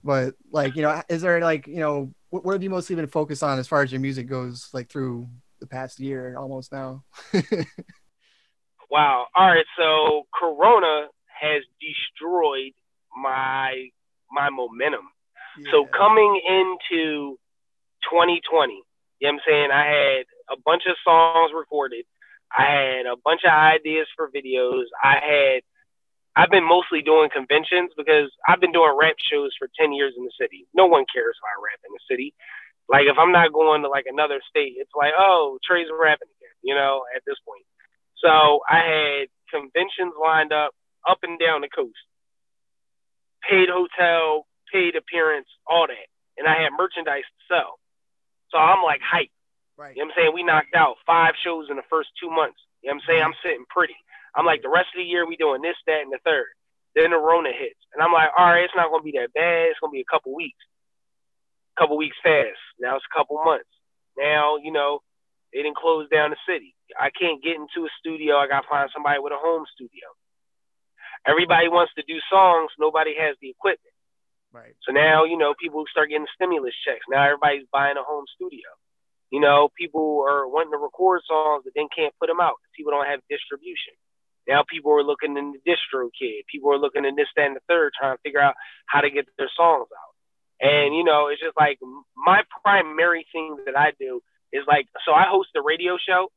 But 0.04 0.36
like, 0.52 0.76
you 0.76 0.82
know, 0.82 1.02
is 1.10 1.22
there 1.22 1.40
like, 1.42 1.68
you 1.68 1.80
know, 1.80 2.14
what, 2.30 2.46
what 2.46 2.54
have 2.54 2.64
you 2.64 2.70
mostly 2.70 2.96
been 2.96 3.08
focused 3.08 3.44
on 3.44 3.60
as 3.60 3.68
far 3.68 3.82
as 3.82 3.92
your 3.92 4.02
music 4.02 4.28
goes, 4.28 4.70
like 4.74 4.90
through 4.90 5.28
the 5.60 5.68
past 5.68 6.00
year 6.00 6.38
almost 6.38 6.72
now? 6.72 7.04
Wow. 8.90 9.28
All 9.36 9.48
right. 9.48 9.66
So 9.78 10.24
Corona 10.34 11.08
has 11.42 11.64
destroyed 11.80 12.74
my 13.16 13.90
my 14.32 14.50
momentum. 14.50 15.10
So 15.72 15.86
coming 15.86 16.40
into 16.48 17.40
2020, 18.06 18.74
you 18.74 19.28
know 19.28 19.34
what 19.34 19.34
I'm 19.34 19.40
saying? 19.48 19.72
I 19.72 19.86
had 19.88 20.26
a 20.56 20.62
bunch 20.64 20.84
of 20.88 20.96
songs 21.04 21.52
recorded. 21.58 22.06
I 22.56 22.62
had 22.62 23.06
a 23.08 23.18
bunch 23.18 23.42
of 23.44 23.52
ideas 23.52 24.06
for 24.16 24.30
videos. 24.30 24.84
I 25.04 25.16
had 25.16 25.62
I've 26.38 26.54
been 26.54 26.64
mostly 26.64 27.02
doing 27.02 27.34
conventions 27.34 27.90
because 27.98 28.30
I've 28.48 28.62
been 28.62 28.72
doing 28.72 28.94
rap 28.94 29.18
shows 29.18 29.58
for 29.58 29.68
10 29.74 29.92
years 29.92 30.14
in 30.16 30.24
the 30.24 30.32
city. 30.40 30.70
No 30.78 30.86
one 30.86 31.06
cares 31.10 31.34
if 31.34 31.42
I 31.42 31.58
rap 31.58 31.82
in 31.82 31.90
the 31.90 32.06
city. 32.06 32.36
Like 32.88 33.10
if 33.10 33.18
I'm 33.18 33.34
not 33.34 33.52
going 33.52 33.82
to 33.82 33.90
like 33.90 34.06
another 34.06 34.40
state, 34.48 34.78
it's 34.78 34.94
like, 34.96 35.14
oh, 35.18 35.58
Tray's 35.66 35.90
rapping 35.90 36.30
again, 36.30 36.58
you 36.62 36.76
know, 36.76 37.04
at 37.16 37.24
this 37.26 37.42
point. 37.42 37.66
So 38.22 38.62
I 38.70 38.86
had 38.86 39.34
conventions 39.50 40.14
lined 40.14 40.54
up 40.54 40.78
up 41.10 41.20
and 41.24 41.40
down 41.40 41.62
the 41.62 41.74
coast. 41.74 41.98
Paid 43.50 43.70
hotel, 43.74 44.46
paid 44.72 44.96
appearance, 44.96 45.48
all 45.66 45.88
that. 45.88 46.08
And 46.38 46.48
I 46.48 46.62
had 46.62 46.70
merchandise 46.78 47.26
to 47.26 47.40
sell. 47.50 47.80
So 48.54 48.60
I'm 48.62 48.84
like 48.84 49.02
hype. 49.02 49.34
right. 49.76 49.96
You 49.96 50.06
know 50.06 50.14
what 50.14 50.14
I'm 50.14 50.18
saying? 50.22 50.32
We 50.36 50.44
knocked 50.44 50.76
out 50.76 51.02
five 51.06 51.34
shows 51.44 51.68
in 51.70 51.78
the 51.78 51.88
first 51.90 52.10
two 52.22 52.30
months. 52.30 52.62
You 52.84 52.94
know 52.94 52.96
what 52.96 53.02
I'm 53.02 53.08
saying? 53.10 53.22
Mm-hmm. 53.26 53.34
I'm 53.34 53.42
sitting 53.44 53.66
pretty. 53.74 53.98
I'm 54.38 54.46
like, 54.46 54.62
the 54.62 54.70
rest 54.70 54.94
of 54.94 55.02
the 55.02 55.10
year 55.10 55.26
we 55.26 55.36
doing 55.36 55.62
this, 55.66 55.76
that, 55.88 56.06
and 56.06 56.14
the 56.14 56.22
third. 56.24 56.54
Then 56.96 57.12
the 57.12 57.18
Rona 57.18 57.50
hits. 57.50 57.82
And 57.94 58.04
I'm 58.04 58.14
like, 58.14 58.30
all 58.38 58.46
right, 58.46 58.64
it's 58.64 58.78
not 58.78 58.92
gonna 58.92 59.04
be 59.04 59.18
that 59.18 59.34
bad. 59.34 59.74
It's 59.74 59.80
gonna 59.82 59.92
be 59.92 60.06
a 60.06 60.12
couple 60.12 60.34
weeks. 60.36 60.62
a 61.78 61.82
couple 61.82 61.98
weeks 61.98 62.18
fast. 62.24 62.58
Now 62.80 62.96
it's 62.96 63.06
a 63.06 63.18
couple 63.18 63.44
months. 63.44 63.70
Now, 64.18 64.58
you 64.58 64.72
know, 64.72 65.02
they 65.54 65.62
didn't 65.62 65.78
close 65.78 66.10
down 66.10 66.32
the 66.32 66.42
city. 66.48 66.76
I 67.00 67.10
can't 67.10 67.44
get 67.44 67.56
into 67.58 67.86
a 67.86 67.92
studio. 68.00 68.38
I 68.38 68.48
gotta 68.48 68.68
find 68.70 68.90
somebody 68.94 69.20
with 69.20 69.34
a 69.34 69.42
home 69.42 69.66
studio. 69.74 70.10
Everybody 71.28 71.68
wants 71.68 71.94
to 71.96 72.04
do 72.08 72.20
songs, 72.32 72.72
nobody 72.80 73.14
has 73.20 73.36
the 73.42 73.50
equipment. 73.50 73.94
Right. 74.54 74.76
So 74.86 74.94
now, 74.94 75.26
you 75.26 75.38
know, 75.38 75.54
people 75.60 75.84
start 75.92 76.10
getting 76.10 76.28
stimulus 76.34 76.74
checks. 76.86 77.06
Now 77.10 77.26
everybody's 77.26 77.68
buying 77.72 77.98
a 77.98 78.04
home 78.04 78.26
studio. 78.36 78.70
You 79.30 79.42
know, 79.42 79.70
people 79.78 80.26
are 80.28 80.48
wanting 80.48 80.72
to 80.72 80.78
record 80.78 81.22
songs 81.28 81.64
but 81.66 81.74
then 81.76 81.90
can't 81.96 82.16
put 82.20 82.28
them 82.28 82.40
out 82.40 82.56
because 82.58 82.74
people 82.76 82.92
don't 82.94 83.08
have 83.08 83.20
distribution. 83.30 83.94
Now 84.48 84.64
people 84.68 84.92
are 84.94 85.04
looking 85.04 85.38
in 85.38 85.54
the 85.54 85.60
DistroKid. 85.72 86.46
People 86.52 86.72
are 86.72 86.78
looking 86.80 87.06
in 87.06 87.16
this, 87.16 87.28
that, 87.36 87.48
and 87.48 87.56
the 87.56 87.62
third, 87.68 87.94
trying 88.00 88.16
to 88.16 88.22
figure 88.22 88.40
out 88.42 88.56
how 88.86 89.02
to 89.02 89.10
get 89.10 89.26
their 89.38 89.52
songs 89.56 89.88
out. 89.92 90.14
And 90.68 90.96
you 90.96 91.04
know, 91.04 91.28
it's 91.28 91.42
just 91.42 91.58
like 91.60 91.80
my 92.16 92.44
primary 92.64 93.26
thing 93.32 93.58
that 93.66 93.78
I 93.78 93.92
do 94.00 94.22
is 94.54 94.64
like, 94.68 94.88
so 95.06 95.12
I 95.14 95.26
host 95.28 95.50
a 95.56 95.62
radio 95.62 95.98
show, 95.98 96.32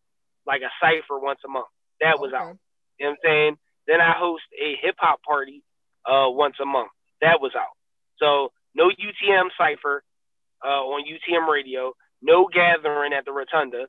like 0.47 0.63
a 0.63 0.71
cipher 0.83 1.19
once 1.19 1.41
a 1.45 1.49
month. 1.49 1.69
That 2.01 2.19
was 2.21 2.33
Okay. 2.33 2.43
out. 2.43 2.57
You 2.99 3.07
know 3.07 3.11
what 3.13 3.13
I'm 3.13 3.17
saying? 3.25 3.57
Then 3.87 4.01
I 4.01 4.13
host 4.17 4.43
a 4.61 4.77
hip 4.83 4.97
hop 4.99 5.23
party 5.23 5.63
uh, 6.05 6.27
once 6.29 6.57
a 6.61 6.67
month. 6.67 6.91
That 7.23 7.41
was 7.41 7.53
out. 7.57 7.77
So 8.19 8.53
no 8.75 8.89
UTM 8.91 9.49
cipher 9.57 10.03
uh, 10.65 10.69
on 10.85 11.05
UTM 11.07 11.49
radio, 11.51 11.95
no 12.21 12.47
gathering 12.53 13.13
at 13.13 13.25
the 13.25 13.33
rotunda. 13.33 13.87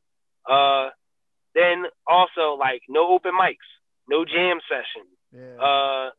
Uh, 0.49 0.89
then 1.53 1.83
also 2.07 2.55
like 2.57 2.81
no 2.87 3.09
open 3.11 3.31
mics, 3.33 3.57
no 4.07 4.25
jam 4.25 4.59
session. 4.67 5.07
Yeah. 5.31 5.57
Uh, 5.61 6.09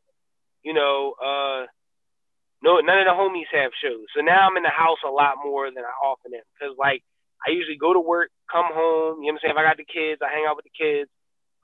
you 0.62 0.74
know, 0.74 1.14
uh, 1.18 1.66
no, 2.62 2.78
none 2.78 2.98
of 3.02 3.06
the 3.06 3.18
homies 3.18 3.50
have 3.52 3.72
shows. 3.82 4.06
So 4.14 4.22
now 4.22 4.48
I'm 4.48 4.56
in 4.56 4.62
the 4.62 4.70
house 4.70 5.02
a 5.04 5.10
lot 5.10 5.34
more 5.42 5.66
than 5.66 5.84
I 5.84 5.94
often 6.06 6.32
am 6.34 6.46
because 6.54 6.76
like 6.78 7.02
I 7.46 7.50
usually 7.50 7.76
go 7.76 7.92
to 7.92 8.00
work, 8.00 8.30
come 8.50 8.70
home. 8.70 9.22
You 9.22 9.32
know 9.32 9.34
what 9.34 9.50
I'm 9.50 9.50
saying? 9.50 9.54
If 9.56 9.60
I 9.60 9.66
got 9.66 9.76
the 9.76 9.88
kids, 9.88 10.22
I 10.22 10.30
hang 10.30 10.46
out 10.46 10.56
with 10.56 10.66
the 10.66 10.78
kids. 10.78 11.10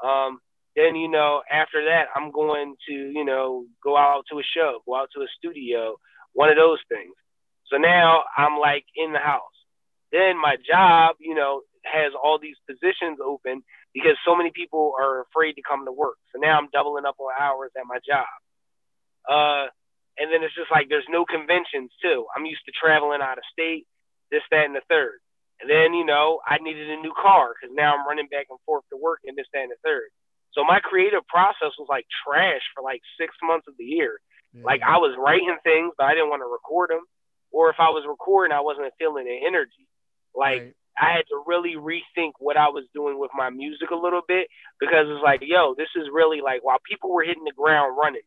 Um, 0.03 0.41
then 0.77 0.95
you 0.95 1.09
know 1.09 1.43
after 1.51 1.85
that 1.87 2.07
I'm 2.15 2.31
going 2.31 2.75
to 2.89 2.95
you 2.95 3.25
know 3.25 3.65
go 3.83 3.97
out 3.97 4.25
to 4.31 4.39
a 4.39 4.47
show, 4.55 4.81
go 4.87 4.97
out 4.97 5.09
to 5.15 5.23
a 5.23 5.31
studio, 5.39 5.97
one 6.35 6.51
of 6.51 6.57
those 6.57 6.79
things. 6.89 7.15
So 7.71 7.77
now 7.77 8.25
I'm 8.37 8.59
like 8.59 8.85
in 8.97 9.13
the 9.13 9.19
house. 9.19 9.55
Then 10.11 10.41
my 10.41 10.57
job, 10.57 11.17
you 11.21 11.35
know, 11.35 11.63
has 11.85 12.13
all 12.17 12.39
these 12.41 12.57
positions 12.67 13.19
open 13.25 13.63
because 13.99 14.17
so 14.23 14.37
many 14.39 14.51
people 14.55 14.95
are 14.95 15.27
afraid 15.27 15.55
to 15.59 15.63
come 15.67 15.85
to 15.85 15.93
work. 15.93 16.17
So 16.31 16.39
now 16.39 16.59
I'm 16.59 16.71
doubling 16.71 17.05
up 17.05 17.19
on 17.19 17.35
hours 17.35 17.71
at 17.75 17.83
my 17.87 17.99
job. 18.07 18.31
Uh, 19.27 19.67
and 20.19 20.31
then 20.31 20.43
it's 20.47 20.55
just 20.55 20.71
like 20.71 20.87
there's 20.89 21.09
no 21.11 21.27
conventions 21.27 21.91
too. 22.03 22.27
I'm 22.35 22.47
used 22.47 22.63
to 22.67 22.73
traveling 22.73 23.21
out 23.23 23.39
of 23.39 23.45
state, 23.53 23.87
this, 24.31 24.47
that, 24.51 24.67
and 24.67 24.75
the 24.75 24.87
third. 24.89 25.19
And 25.61 25.67
then 25.67 25.95
you 25.95 26.07
know 26.07 26.39
I 26.47 26.59
needed 26.63 26.91
a 26.91 27.03
new 27.03 27.13
car 27.15 27.55
because 27.55 27.75
now 27.75 27.95
I'm 27.95 28.07
running 28.07 28.31
back 28.31 28.47
and 28.51 28.59
forth 28.63 28.87
to 28.91 28.97
work 28.97 29.21
and 29.27 29.37
this, 29.37 29.51
that, 29.53 29.67
and 29.67 29.75
the 29.75 29.83
third. 29.83 30.11
So 30.55 30.63
my 30.65 30.81
creative 30.81 31.27
process 31.27 31.75
was 31.79 31.87
like 31.91 32.07
trash 32.25 32.63
for 32.75 32.83
like 32.83 33.03
six 33.19 33.35
months 33.43 33.67
of 33.67 33.75
the 33.79 33.85
year. 33.85 34.19
Yeah. 34.55 34.63
Like 34.65 34.83
I 34.87 34.99
was 34.99 35.19
writing 35.19 35.55
things, 35.63 35.93
but 35.99 36.07
I 36.07 36.15
didn't 36.15 36.31
want 36.31 36.43
to 36.43 36.51
record 36.51 36.91
them. 36.91 37.03
Or 37.51 37.71
if 37.71 37.77
I 37.79 37.91
was 37.91 38.05
recording, 38.09 38.55
I 38.55 38.61
wasn't 38.61 38.93
feeling 38.99 39.27
the 39.27 39.39
energy. 39.47 39.87
Like 40.35 40.63
Right. 40.63 40.75
I 41.01 41.13
had 41.13 41.27
to 41.31 41.43
really 41.47 41.77
rethink 41.77 42.33
what 42.39 42.57
I 42.57 42.69
was 42.69 42.85
doing 42.93 43.19
with 43.19 43.31
my 43.35 43.51
music 43.51 43.91
a 43.91 43.97
little 43.97 44.23
bit 44.27 44.49
because 44.81 45.07
it's 45.07 45.23
like, 45.23 45.41
yo, 45.43 45.75
this 45.77 45.89
is 45.97 46.09
really 46.13 46.41
like 46.41 46.65
while 46.65 46.79
people 46.89 47.13
were 47.13 47.23
hitting 47.23 47.45
the 47.45 47.53
ground 47.57 47.97
running, 47.97 48.27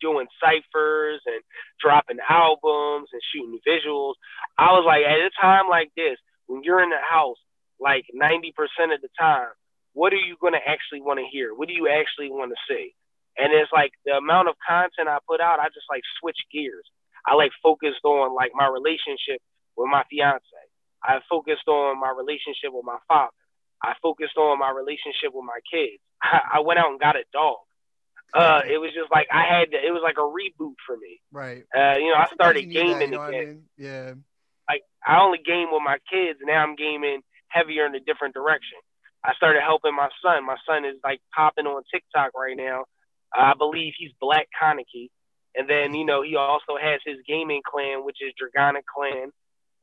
doing 0.00 0.26
ciphers 0.40 1.20
and 1.26 1.42
dropping 1.80 2.18
albums 2.28 3.08
and 3.12 3.22
shooting 3.32 3.60
visuals. 3.66 4.14
I 4.58 4.72
was 4.72 4.84
like, 4.86 5.04
at 5.04 5.20
a 5.20 5.30
time 5.40 5.68
like 5.68 5.92
this, 5.96 6.16
when 6.46 6.62
you're 6.64 6.82
in 6.82 6.90
the 6.90 7.02
house, 7.02 7.38
like 7.78 8.04
90% 8.14 8.52
of 8.94 9.00
the 9.02 9.08
time, 9.18 9.52
what 9.92 10.12
are 10.12 10.24
you 10.24 10.36
going 10.40 10.54
to 10.54 10.64
actually 10.64 11.02
want 11.02 11.20
to 11.20 11.26
hear? 11.30 11.54
What 11.54 11.68
do 11.68 11.74
you 11.74 11.88
actually 11.88 12.30
want 12.30 12.52
to 12.52 12.60
see? 12.68 12.94
And 13.36 13.52
it's 13.52 13.72
like 13.72 13.92
the 14.04 14.12
amount 14.16 14.48
of 14.48 14.56
content 14.66 15.08
I 15.08 15.18
put 15.28 15.40
out, 15.40 15.60
I 15.60 15.68
just 15.68 15.88
like 15.90 16.02
switch 16.20 16.38
gears. 16.52 16.84
I 17.26 17.34
like 17.34 17.52
focused 17.62 18.04
on 18.04 18.34
like 18.34 18.52
my 18.54 18.66
relationship 18.66 19.40
with 19.76 19.88
my 19.88 20.04
fiance. 20.10 20.42
I 21.04 21.20
focused 21.28 21.66
on 21.68 22.00
my 22.00 22.10
relationship 22.16 22.70
with 22.72 22.84
my 22.84 22.98
father. 23.08 23.32
I 23.82 23.94
focused 24.00 24.36
on 24.36 24.58
my 24.58 24.70
relationship 24.70 25.34
with 25.34 25.44
my 25.44 25.58
kids. 25.70 26.00
I, 26.22 26.58
I 26.58 26.60
went 26.60 26.78
out 26.78 26.90
and 26.90 27.00
got 27.00 27.16
a 27.16 27.24
dog. 27.32 27.56
Uh, 28.34 28.62
it 28.64 28.78
was 28.78 28.92
just 28.94 29.10
like 29.12 29.26
I 29.30 29.44
had 29.44 29.72
to, 29.72 29.76
it 29.76 29.92
was 29.92 30.00
like 30.02 30.16
a 30.16 30.24
reboot 30.24 30.76
for 30.86 30.96
me. 30.96 31.20
Right. 31.30 31.64
Uh, 31.74 31.98
you 31.98 32.08
know, 32.08 32.16
I 32.16 32.28
started 32.32 32.66
need 32.66 32.76
that, 32.76 32.82
gaming 32.82 33.12
you 33.12 33.18
know 33.18 33.18
what 33.18 33.34
I 33.34 33.44
mean? 33.44 33.62
Yeah. 33.76 34.14
Like 34.68 34.82
I 35.04 35.20
only 35.20 35.38
game 35.44 35.68
with 35.70 35.82
my 35.84 35.98
kids. 36.10 36.38
Now 36.40 36.62
I'm 36.62 36.76
gaming 36.76 37.20
heavier 37.48 37.84
in 37.84 37.94
a 37.94 38.00
different 38.00 38.32
direction. 38.32 38.78
I 39.22 39.34
started 39.34 39.60
helping 39.60 39.94
my 39.94 40.08
son. 40.24 40.46
My 40.46 40.56
son 40.66 40.86
is 40.86 40.96
like 41.04 41.20
popping 41.34 41.66
on 41.66 41.82
TikTok 41.92 42.32
right 42.34 42.56
now. 42.56 42.84
I 43.34 43.52
believe 43.58 43.92
he's 43.98 44.12
Black 44.18 44.48
Kaneki. 44.56 45.10
And 45.54 45.68
then, 45.68 45.94
you 45.94 46.06
know, 46.06 46.22
he 46.22 46.36
also 46.36 46.80
has 46.80 47.00
his 47.04 47.18
gaming 47.28 47.60
clan, 47.68 48.04
which 48.04 48.16
is 48.22 48.32
Dragonic 48.40 48.84
Clan. 48.88 49.30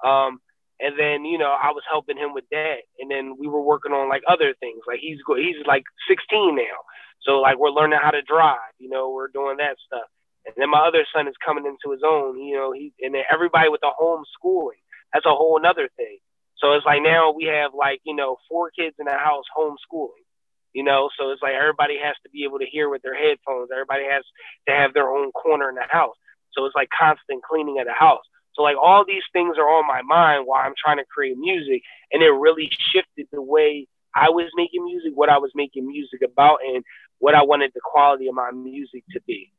Um, 0.04 0.40
and 0.80 0.98
then, 0.98 1.26
you 1.26 1.38
know, 1.38 1.52
I 1.52 1.72
was 1.72 1.84
helping 1.90 2.18
him 2.18 2.34
with 2.34 2.46
that. 2.52 2.88
And 3.00 3.12
then 3.12 3.36
we 3.38 3.48
were 3.48 3.62
working 3.62 3.92
on 3.92 4.08
like 4.08 4.24
other 4.28 4.54
things. 4.60 4.80
Like 4.88 5.00
he's 5.00 5.20
he's 5.28 5.60
like 5.68 5.84
16 6.08 6.56
now. 6.56 6.80
So 7.22 7.40
like 7.40 7.60
we're 7.60 7.76
learning 7.76 8.00
how 8.02 8.12
to 8.12 8.22
drive, 8.22 8.72
you 8.80 8.90
know, 8.90 9.10
we're 9.10 9.28
doing 9.28 9.58
that 9.58 9.76
stuff. 9.86 10.08
And 10.46 10.56
then 10.56 10.70
my 10.70 10.80
other 10.80 11.06
son 11.14 11.28
is 11.28 11.36
coming 11.46 11.66
into 11.66 11.92
his 11.92 12.02
own, 12.06 12.40
you 12.40 12.56
know, 12.56 12.72
he 12.72 12.94
and 13.02 13.14
then 13.14 13.24
everybody 13.32 13.70
with 13.70 13.82
the 13.82 13.92
homeschooling. 13.92 14.80
That's 15.14 15.26
a 15.26 15.36
whole 15.36 15.58
another 15.60 15.90
thing. 15.98 16.20
So 16.58 16.74
it's 16.74 16.86
like 16.86 17.02
now 17.04 17.32
we 17.32 17.46
have 17.46 17.72
like, 17.76 18.00
you 18.04 18.16
know, 18.16 18.38
four 18.48 18.72
kids 18.72 18.96
in 19.00 19.06
the 19.06 19.20
house 19.20 19.46
homeschooling. 19.56 20.24
You 20.72 20.84
know, 20.84 21.10
so 21.20 21.32
it's 21.32 21.42
like 21.42 21.56
everybody 21.60 21.98
has 21.98 22.16
to 22.24 22.30
be 22.30 22.46
able 22.46 22.60
to 22.60 22.66
hear 22.66 22.90
with 22.90 23.02
their 23.02 23.18
headphones. 23.18 23.70
Everybody 23.74 24.06
has 24.06 24.24
to 24.68 24.74
have 24.74 24.94
their 24.94 25.10
own 25.10 25.32
corner 25.32 25.68
in 25.68 25.76
the 25.76 25.88
house. 25.90 26.16
So 26.54 26.66
it's 26.66 26.76
like 26.76 26.90
constant 26.94 27.44
cleaning 27.44 27.80
of 27.80 27.88
the 27.88 27.94
house. 27.94 28.24
So 28.60 28.64
like 28.64 28.76
all 28.76 29.06
these 29.08 29.24
things 29.32 29.56
are 29.58 29.64
on 29.64 29.88
my 29.88 30.02
mind 30.02 30.46
while 30.46 30.60
I'm 30.62 30.74
trying 30.78 30.98
to 30.98 31.06
create 31.06 31.38
music, 31.38 31.82
and 32.12 32.22
it 32.22 32.28
really 32.28 32.70
shifted 32.92 33.28
the 33.32 33.42
way 33.42 33.88
I 34.14 34.32
was 34.32 34.52
making 34.54 34.84
music, 34.84 35.14
what 35.16 35.30
I 35.30 35.38
was 35.38 35.52
making 35.56 35.88
music 35.88 36.20
about, 36.22 36.58
and 36.68 36.84
what 37.20 37.36
I 37.36 37.44
wanted 37.44 37.72
the 37.74 37.80
quality 37.82 38.28
of 38.28 38.36
my 38.36 38.52
music 38.52 39.06
to 39.12 39.22
be. 39.22 39.54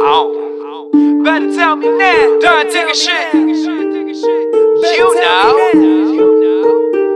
Oh. 0.00 0.44
Better 1.22 1.52
tell 1.54 1.76
me 1.76 1.88
now. 1.98 2.38
Done 2.40 2.72
take 2.72 2.88
a 2.88 2.94
shit. 2.94 3.34
You 4.94 5.14
know. 5.20 7.15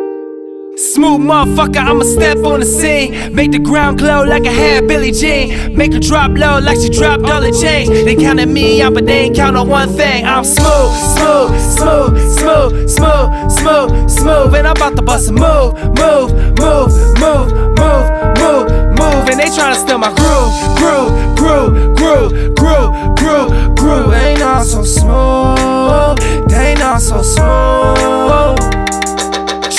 Smooth 0.94 1.20
motherfucker, 1.20 1.76
I'ma 1.76 2.02
step 2.02 2.38
on 2.38 2.58
the 2.58 2.66
scene. 2.66 3.32
Make 3.32 3.52
the 3.52 3.60
ground 3.60 3.98
glow 3.98 4.24
like 4.24 4.44
I 4.44 4.50
had 4.50 4.88
Billie 4.88 5.12
Jean. 5.12 5.76
Make 5.76 5.92
her 5.92 6.00
drop 6.00 6.32
low 6.32 6.58
like 6.58 6.78
she 6.80 6.88
dropped 6.88 7.22
all 7.30 7.40
the 7.40 7.52
change. 7.52 7.90
They 7.90 8.16
counted 8.16 8.48
me 8.48 8.82
out, 8.82 8.94
but 8.94 9.06
they 9.06 9.26
ain't 9.26 9.36
count 9.36 9.56
on 9.56 9.68
one 9.68 9.88
thing. 9.90 10.24
I'm 10.24 10.42
smooth, 10.42 10.96
smooth, 11.14 11.60
smooth, 11.60 12.18
smooth, 12.38 12.90
smooth, 12.90 13.52
smooth, 13.52 14.10
smooth. 14.10 14.54
And 14.56 14.66
I'm 14.66 14.74
about 14.76 14.96
to 14.96 15.02
bust 15.02 15.30
a 15.30 15.32
move, 15.32 15.74
move, 15.94 16.34
move, 16.58 16.90
move, 17.22 17.52
move, 17.78 18.10
move, 18.42 18.66
move. 18.98 19.28
And 19.30 19.38
they 19.38 19.46
tryna 19.46 19.76
steal 19.76 19.98
my 19.98 20.12
groove, 20.18 20.50
groove, 20.76 21.36
groove, 21.36 21.96
groove, 21.98 22.54
groove, 22.56 23.16
groove, 23.16 23.76
groove. 23.76 24.10
They 24.10 24.34
not 24.40 24.64
so 24.64 24.82
smooth, 24.82 26.48
they 26.48 26.74
not 26.74 27.00
so 27.00 27.22
smooth. 27.22 28.89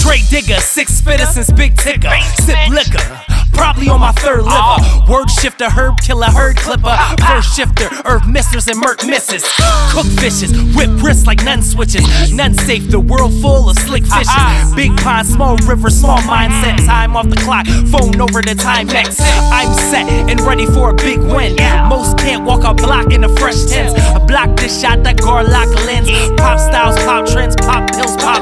Straight 0.02 0.28
digger, 0.32 0.60
six 0.60 1.00
fitter 1.00 1.28
since 1.28 1.52
Big 1.52 1.78
Ticker. 1.78 2.10
Sip 2.42 2.58
liquor. 2.70 3.22
Probably 3.54 3.88
on 3.90 4.00
my 4.00 4.12
third 4.14 4.42
liver. 4.42 5.12
Word 5.12 5.30
shifter, 5.30 5.70
herb 5.70 6.02
killer, 6.02 6.26
herd 6.26 6.58
clipper. 6.58 6.98
First 7.28 7.56
shifter, 7.56 7.88
herb 8.06 8.26
misters 8.26 8.68
and 8.68 8.80
murk 8.80 9.06
misses. 9.06 9.44
Cook 9.92 10.08
fishes, 10.18 10.52
whip 10.74 10.90
wrists 11.04 11.28
like 11.28 11.44
none 11.44 11.62
switches. 11.62 12.34
None 12.34 12.56
safe, 12.56 12.90
the 12.90 13.00
world 13.00 13.32
full 13.42 13.70
of 13.70 13.78
slick 13.78 14.04
fishes. 14.04 14.74
Big 14.76 14.90
pond, 14.98 15.28
small 15.28 15.58
river, 15.58 15.92
small 15.92 16.18
mindset. 16.20 16.84
Time 16.88 17.16
off 17.16 17.30
the 17.30 17.36
clock, 17.36 17.68
phone 17.94 18.20
over 18.20 18.42
the 18.42 18.56
Timex. 18.56 19.22
I'm 19.52 19.72
set 19.92 20.10
and 20.10 20.42
ready 20.42 20.66
for 20.66 20.90
a 20.90 20.96
big 20.96 21.20
win. 21.20 21.56
Most 21.88 22.18
can't 22.18 22.44
walk 22.44 22.64
a 22.64 22.74
block 22.74 23.14
in 23.14 23.24
a 23.24 23.30
fresh 23.38 23.66
tents. 23.66 23.94
I 23.94 24.18
block 24.26 24.58
this 24.58 24.82
shot, 24.82 25.04
that 25.04 25.18
Garlock 25.18 25.70
lens. 25.86 26.10
Pop 26.40 26.58
styles, 26.60 26.98
pop 27.04 27.28
trends, 27.28 27.56
pop 27.58 27.92
pills, 27.92 28.16
pop 28.18 28.41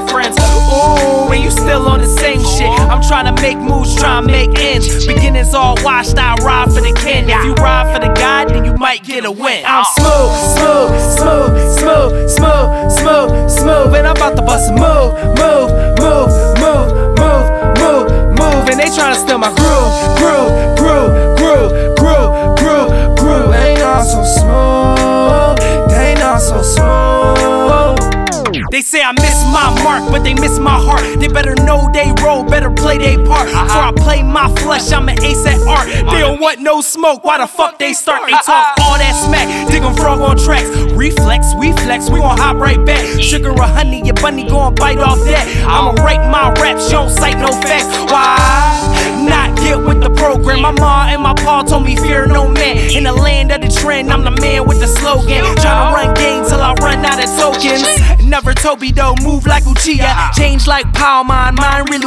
still 1.70 1.86
on 1.86 2.00
the 2.00 2.06
same 2.06 2.40
shit. 2.40 2.68
I'm 2.90 3.00
trying 3.00 3.32
to 3.32 3.42
make 3.42 3.56
moves, 3.56 3.94
trying 3.94 4.26
to 4.26 4.32
make 4.32 4.58
ends. 4.58 5.06
Beginnings 5.06 5.54
all 5.54 5.76
washed, 5.84 6.18
I 6.18 6.34
ride 6.42 6.68
for 6.74 6.80
the 6.80 6.92
kin. 7.02 7.30
If 7.30 7.44
you 7.44 7.54
ride 7.54 7.94
for 7.94 8.00
the 8.04 8.12
guy, 8.12 8.44
then 8.46 8.64
you 8.64 8.74
might 8.74 9.04
get 9.04 9.24
a 9.24 9.30
win. 9.30 9.62
I'm 9.64 9.84
smooth, 9.96 10.34
smooth, 10.56 10.92
smooth, 11.18 11.54
smooth, 11.78 12.30
smooth, 12.36 12.90
smooth, 12.98 13.50
smooth. 13.50 13.94
And 13.94 14.06
I'm 14.08 14.16
about 14.16 14.34
to 14.36 14.42
bust 14.42 14.70
a 14.70 14.74
move, 14.74 15.14
move, 15.38 15.70
move, 16.02 16.30
move, 16.58 16.90
move, 17.22 17.38
move, 17.78 18.06
move. 18.40 18.64
And 18.70 18.78
they 18.80 18.90
trying 18.90 19.14
to 19.14 19.20
steal 19.20 19.38
my 19.38 19.54
groove, 19.54 19.94
groove, 20.18 20.50
groove, 20.74 21.12
groove, 21.38 21.70
groove, 22.00 22.58
groove, 22.58 22.90
groove. 23.16 23.52
They 23.52 23.74
not 23.78 24.02
so 24.02 24.24
smooth, 24.26 25.90
they 25.90 26.14
not 26.18 26.40
so 26.40 26.62
smooth. 26.62 27.19
They 28.70 28.82
say 28.82 29.02
I 29.02 29.10
miss 29.12 29.42
my 29.50 29.68
mark, 29.82 30.08
but 30.12 30.22
they 30.22 30.32
miss 30.34 30.60
my 30.60 30.78
heart. 30.78 31.02
They 31.18 31.26
better 31.26 31.56
know 31.56 31.90
they 31.92 32.12
role, 32.22 32.44
better 32.44 32.70
play 32.70 32.98
their 32.98 33.18
part. 33.26 33.48
Before 33.48 33.82
I 33.82 33.92
play 33.96 34.22
my 34.22 34.48
flesh, 34.62 34.92
I'm 34.92 35.08
an 35.08 35.20
ace 35.24 35.44
at 35.44 35.60
art. 35.66 35.88
They 35.88 36.20
don't 36.20 36.40
want 36.40 36.60
no 36.60 36.80
smoke, 36.80 37.24
why 37.24 37.38
the 37.38 37.48
fuck 37.48 37.80
they 37.80 37.92
start? 37.92 38.26
They 38.26 38.32
talk 38.32 38.48
uh-huh. 38.48 38.84
all 38.84 38.98
that 38.98 39.14
smack, 39.26 39.68
dig 39.70 39.82
'em 39.82 39.94
frog 39.96 40.20
on 40.20 40.36
tracks. 40.38 40.68
Reflex, 40.94 41.52
we 41.58 41.72
flex, 41.82 42.08
we 42.10 42.20
gon' 42.20 42.38
hop 42.38 42.58
right 42.58 42.82
back. 42.86 43.04
Sugar 43.20 43.50
or 43.50 43.62
honey, 43.62 44.02
your 44.04 44.14
bunny 44.14 44.48
gon' 44.48 44.76
bite 44.76 44.98
off 44.98 45.18
that. 45.24 45.46
I'ma 45.66 45.90
write 46.04 46.22
my 46.30 46.52
raps, 46.62 46.86
you 46.86 46.98
don't 46.98 47.10
cite 47.10 47.38
no 47.38 47.50
facts. 47.50 47.88
Why? 48.12 48.70
Not 49.28 49.56
get 49.58 49.78
with 49.78 50.00
the 50.00 50.10
program. 50.10 50.62
My 50.62 50.72
ma 50.72 51.08
and 51.08 51.22
my 51.22 51.34
pa 51.34 51.62
told 51.62 51.84
me 51.84 51.96
fear 51.96 52.26
no 52.26 52.48
man. 52.48 52.76
In 52.90 53.04
the 53.04 53.12
land 53.12 53.50
of 53.52 53.60
the 53.60 53.68
trend, 53.68 54.12
I'm 54.12 54.24
the 54.24 54.30
man 54.30 54.66
with 54.66 54.80
the 54.80 54.86
slogan. 54.86 55.44
Tryna 55.56 55.92
run 55.92 56.14
game 56.14 56.44
till 56.48 56.60
I 56.60 56.72
run 56.74 57.04
out 57.04 57.22
of 57.22 57.30
tokens. 57.38 57.84
Never 58.24 58.54
Tobi 58.60 58.94
though, 58.94 59.14
move 59.22 59.46
like 59.46 59.64
Uchiha. 59.64 60.32
Change 60.34 60.66
like 60.66 60.92
Power 60.92 61.24
Mine, 61.24 61.54
mine 61.54 61.84
real. 61.90 62.00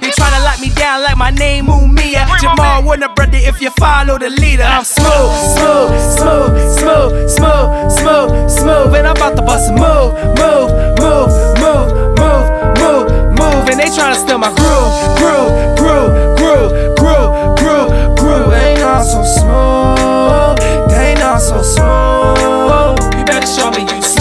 They 0.00 0.10
tryna 0.10 0.42
lock 0.44 0.58
me 0.60 0.70
down 0.70 1.02
like 1.02 1.16
my 1.18 1.30
name 1.30 1.66
Mumia. 1.66 2.26
Jamal 2.40 2.82
Warner 2.84 3.08
brother 3.14 3.36
if 3.36 3.60
you 3.60 3.70
follow 3.70 4.18
the 4.18 4.30
leader. 4.30 4.62
I'm 4.62 4.84
smooth, 4.84 5.06
smooth, 5.54 5.92
smooth, 6.16 6.56
smooth, 6.78 7.30
smooth, 7.30 7.92
smooth, 7.92 8.50
smooth. 8.50 8.94
And 8.94 9.06
I'm 9.06 9.16
about 9.16 9.36
to 9.36 9.42
bust 9.42 9.70
a 9.70 9.72
move, 9.74 10.14
move, 10.40 10.70
move, 10.98 11.30
move, 11.60 11.92
move, 12.16 12.48
move, 12.80 13.06
move. 13.38 13.68
And 13.68 13.78
they 13.78 13.92
tryna 13.92 14.16
steal 14.16 14.38
my 14.38 14.48
groove, 14.56 14.92
groove, 15.20 15.76
groove, 15.76 16.12
groove, 16.38 16.96
groove, 16.96 17.58
groove, 17.60 18.16
groove. 18.16 18.50
They 18.50 18.74
not 18.80 19.02
so 19.04 19.22
smooth, 19.22 20.88
they 20.88 21.14
not 21.20 21.38
so 21.40 21.60
smooth. 21.62 23.18
You 23.18 23.24
better 23.26 23.46
show 23.46 23.70
me 23.70 23.82
you 23.82 24.02
smooth, 24.02 24.19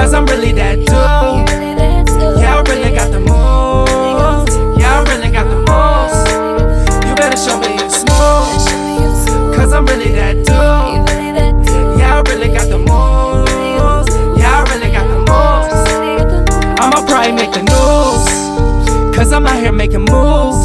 cause 0.00 0.14
I'm 0.14 0.24
really 0.26 0.52
that 0.52 0.78
dude. 0.78 0.88
Yeah, 2.40 2.56
I 2.56 2.62
really 2.70 2.90
got 2.94 3.12
the 3.12 3.20
moves. 3.20 4.54
Yeah, 4.80 4.96
I 4.96 5.02
really 5.12 5.30
got 5.30 5.44
the 5.44 5.60
moves. 5.68 6.18
You 7.06 7.14
better 7.14 7.36
show 7.36 7.60
me 7.60 7.74
you 7.74 7.90
smooth, 7.90 9.54
cause 9.54 9.74
I'm 9.74 9.84
really 9.84 10.12
that 10.12 10.36
dude. 10.36 11.98
Yeah, 11.98 12.16
I 12.16 12.30
really 12.30 12.48
got 12.48 12.68
the 12.70 12.78
moves. 12.78 14.10
Yeah, 14.40 14.56
I 14.56 14.72
really 14.72 14.90
got 14.90 15.06
the 15.12 15.18
moves. 15.28 16.80
I'ma 16.80 17.04
probably 17.06 17.32
make 17.32 17.52
the 17.52 17.64
news. 17.68 18.24
Cause 19.14 19.32
I'm 19.34 19.46
out 19.46 19.60
here 19.60 19.70
making 19.70 20.06
moves. 20.06 20.59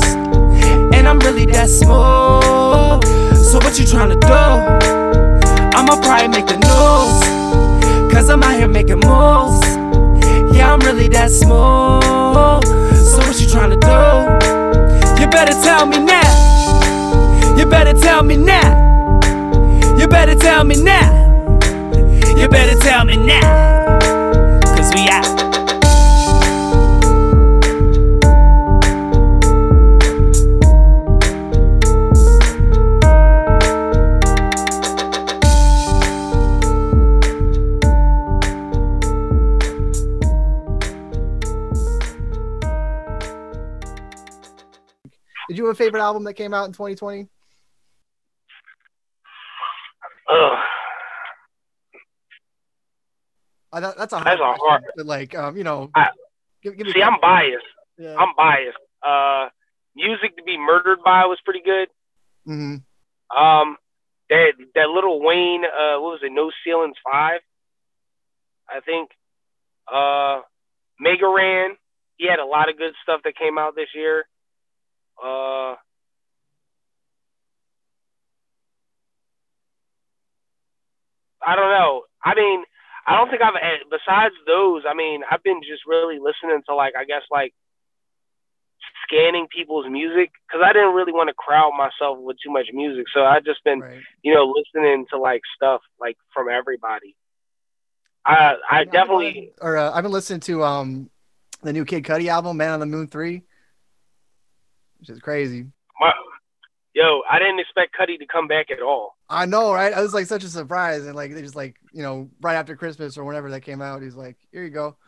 me 18.26 18.38
now. 18.38 19.20
You 19.98 20.08
better 20.08 20.36
tell 20.36 20.64
me 20.64 20.82
now. 20.82 21.60
You 22.38 22.50
better 22.50 22.78
tell 22.80 23.06
me 23.06 23.18
now. 23.18 24.00
Cause 24.76 24.94
we 24.94 25.08
out. 25.10 25.46
Did 45.48 45.60
you 45.60 45.68
have 45.68 45.76
a 45.76 45.78
favorite 45.78 46.02
album 46.02 46.24
that 46.24 46.34
came 46.34 46.54
out 46.54 46.66
in 46.66 46.74
2020? 46.74 47.28
Ugh. 50.36 50.58
Uh, 53.72 53.80
that, 53.82 53.98
that's 53.98 54.14
a 54.14 54.18
hard 54.20 54.28
That's 54.28 54.42
a 54.42 54.54
hard- 54.66 54.84
but 54.96 55.06
like 55.06 55.36
um, 55.36 55.58
you 55.58 55.64
know, 55.64 55.90
I- 55.96 56.10
give, 56.64 56.78
give 56.78 56.88
me 56.88 56.94
See, 56.94 57.02
I'm 57.04 57.20
biased. 57.22 57.66
yeah. 57.98 58.16
I'm 58.16 58.34
biased. 58.38 58.78
Uh, 59.06 59.50
music 59.96 60.36
to 60.38 60.44
be 60.44 60.58
murdered 60.58 61.00
by 61.04 61.26
was 61.26 61.40
pretty 61.44 61.62
good. 61.64 61.90
Mm-hmm. 62.48 63.38
Um, 63.38 63.78
that 64.30 64.54
that 64.76 64.90
little 64.90 65.22
Wayne, 65.22 65.64
uh, 65.66 66.00
what 66.00 66.12
was 66.14 66.20
it? 66.24 66.32
No 66.32 66.52
ceilings 66.64 66.96
five, 67.04 67.42
I 68.70 68.80
think. 68.80 69.10
Uh, 69.92 70.42
Mega 71.00 71.28
Ran, 71.28 71.72
he 72.18 72.28
had 72.28 72.40
a 72.40 72.46
lot 72.46 72.70
of 72.70 72.78
good 72.78 72.94
stuff 73.04 73.22
that 73.26 73.36
came 73.38 73.58
out 73.58 73.76
this 73.76 73.90
year. 73.94 74.26
Uh, 75.24 75.76
I 81.46 81.56
don't 81.56 81.70
know. 81.70 82.04
I 82.24 82.34
mean, 82.36 82.64
I 83.08 83.16
don't 83.16 83.30
think 83.30 83.41
I've 83.41 83.54
eh, 83.56 83.84
besides 83.89 84.34
those. 84.48 84.84
I 84.89 84.93
mean, 84.96 85.22
I've 85.30 85.43
been 85.43 85.62
just 85.62 85.86
really 85.86 86.18
listening 86.20 86.62
to 86.68 86.76
like 86.76 86.93
I 86.98 87.06
guess 87.06 87.22
like 87.32 87.54
scanning 89.08 89.48
people's 89.56 89.86
music 89.89 90.32
because 90.48 90.64
I 90.66 90.74
didn't 90.74 90.96
really 90.96 91.12
want 91.12 91.30
to 91.30 91.34
crowd 91.36 91.72
myself 91.78 92.18
with 92.20 92.38
too 92.43 92.52
much 92.52 92.68
music. 92.74 93.06
So 93.14 93.22
I 93.24 93.39
just 93.39 93.64
been 93.64 93.80
Right. 93.82 94.02
you 94.24 94.34
know 94.34 94.46
listening 94.46 95.06
to 95.12 95.18
like 95.20 95.41
stuff 95.56 95.82
like 96.00 96.18
from 96.34 96.50
everybody. 96.50 97.16
I 98.26 98.56
I 98.70 98.84
been 98.86 98.93
definitely 98.93 99.26
listening- 99.28 99.50
or 99.62 99.78
uh, 99.78 99.91
I've 99.91 100.04
been 100.04 100.12
listening 100.12 100.39
to 100.41 100.64
um 100.64 101.10
the 101.62 101.74
new 101.74 101.86
Kid 101.86 102.04
Cudi 102.04 102.28
album, 102.28 102.58
Man 102.58 102.72
on 102.72 102.80
the 102.80 102.86
Moon 102.88 103.08
Three, 103.08 103.43
which 105.00 105.10
is 105.10 105.20
crazy. 105.20 105.68
my, 106.00 106.12
yo 106.96 107.22
I 107.30 107.38
didn't 107.38 107.60
expect 107.60 107.96
Cudi 108.00 108.18
to 108.18 108.26
come 108.26 108.48
back 108.48 108.72
at 108.72 108.82
all. 108.82 109.16
I 109.30 109.46
know, 109.46 109.72
right? 109.74 109.93
I 109.93 110.02
was 110.02 110.14
like 110.14 110.26
such 110.26 110.43
a 110.43 110.48
surprise, 110.50 111.06
and 111.06 111.16
like 111.16 111.34
they 111.34 111.41
just 111.43 111.56
like 111.56 111.76
you 111.93 112.02
know 112.02 112.30
right 112.41 112.56
after 112.56 112.76
Christmas 112.76 113.18
or 113.18 113.24
whenever 113.26 113.52
that 113.52 113.62
came 113.62 113.82
out, 113.82 114.02
he's 114.02 114.16
like, 114.16 114.38
here 114.52 114.64
you 114.64 114.72
go. 114.72 114.96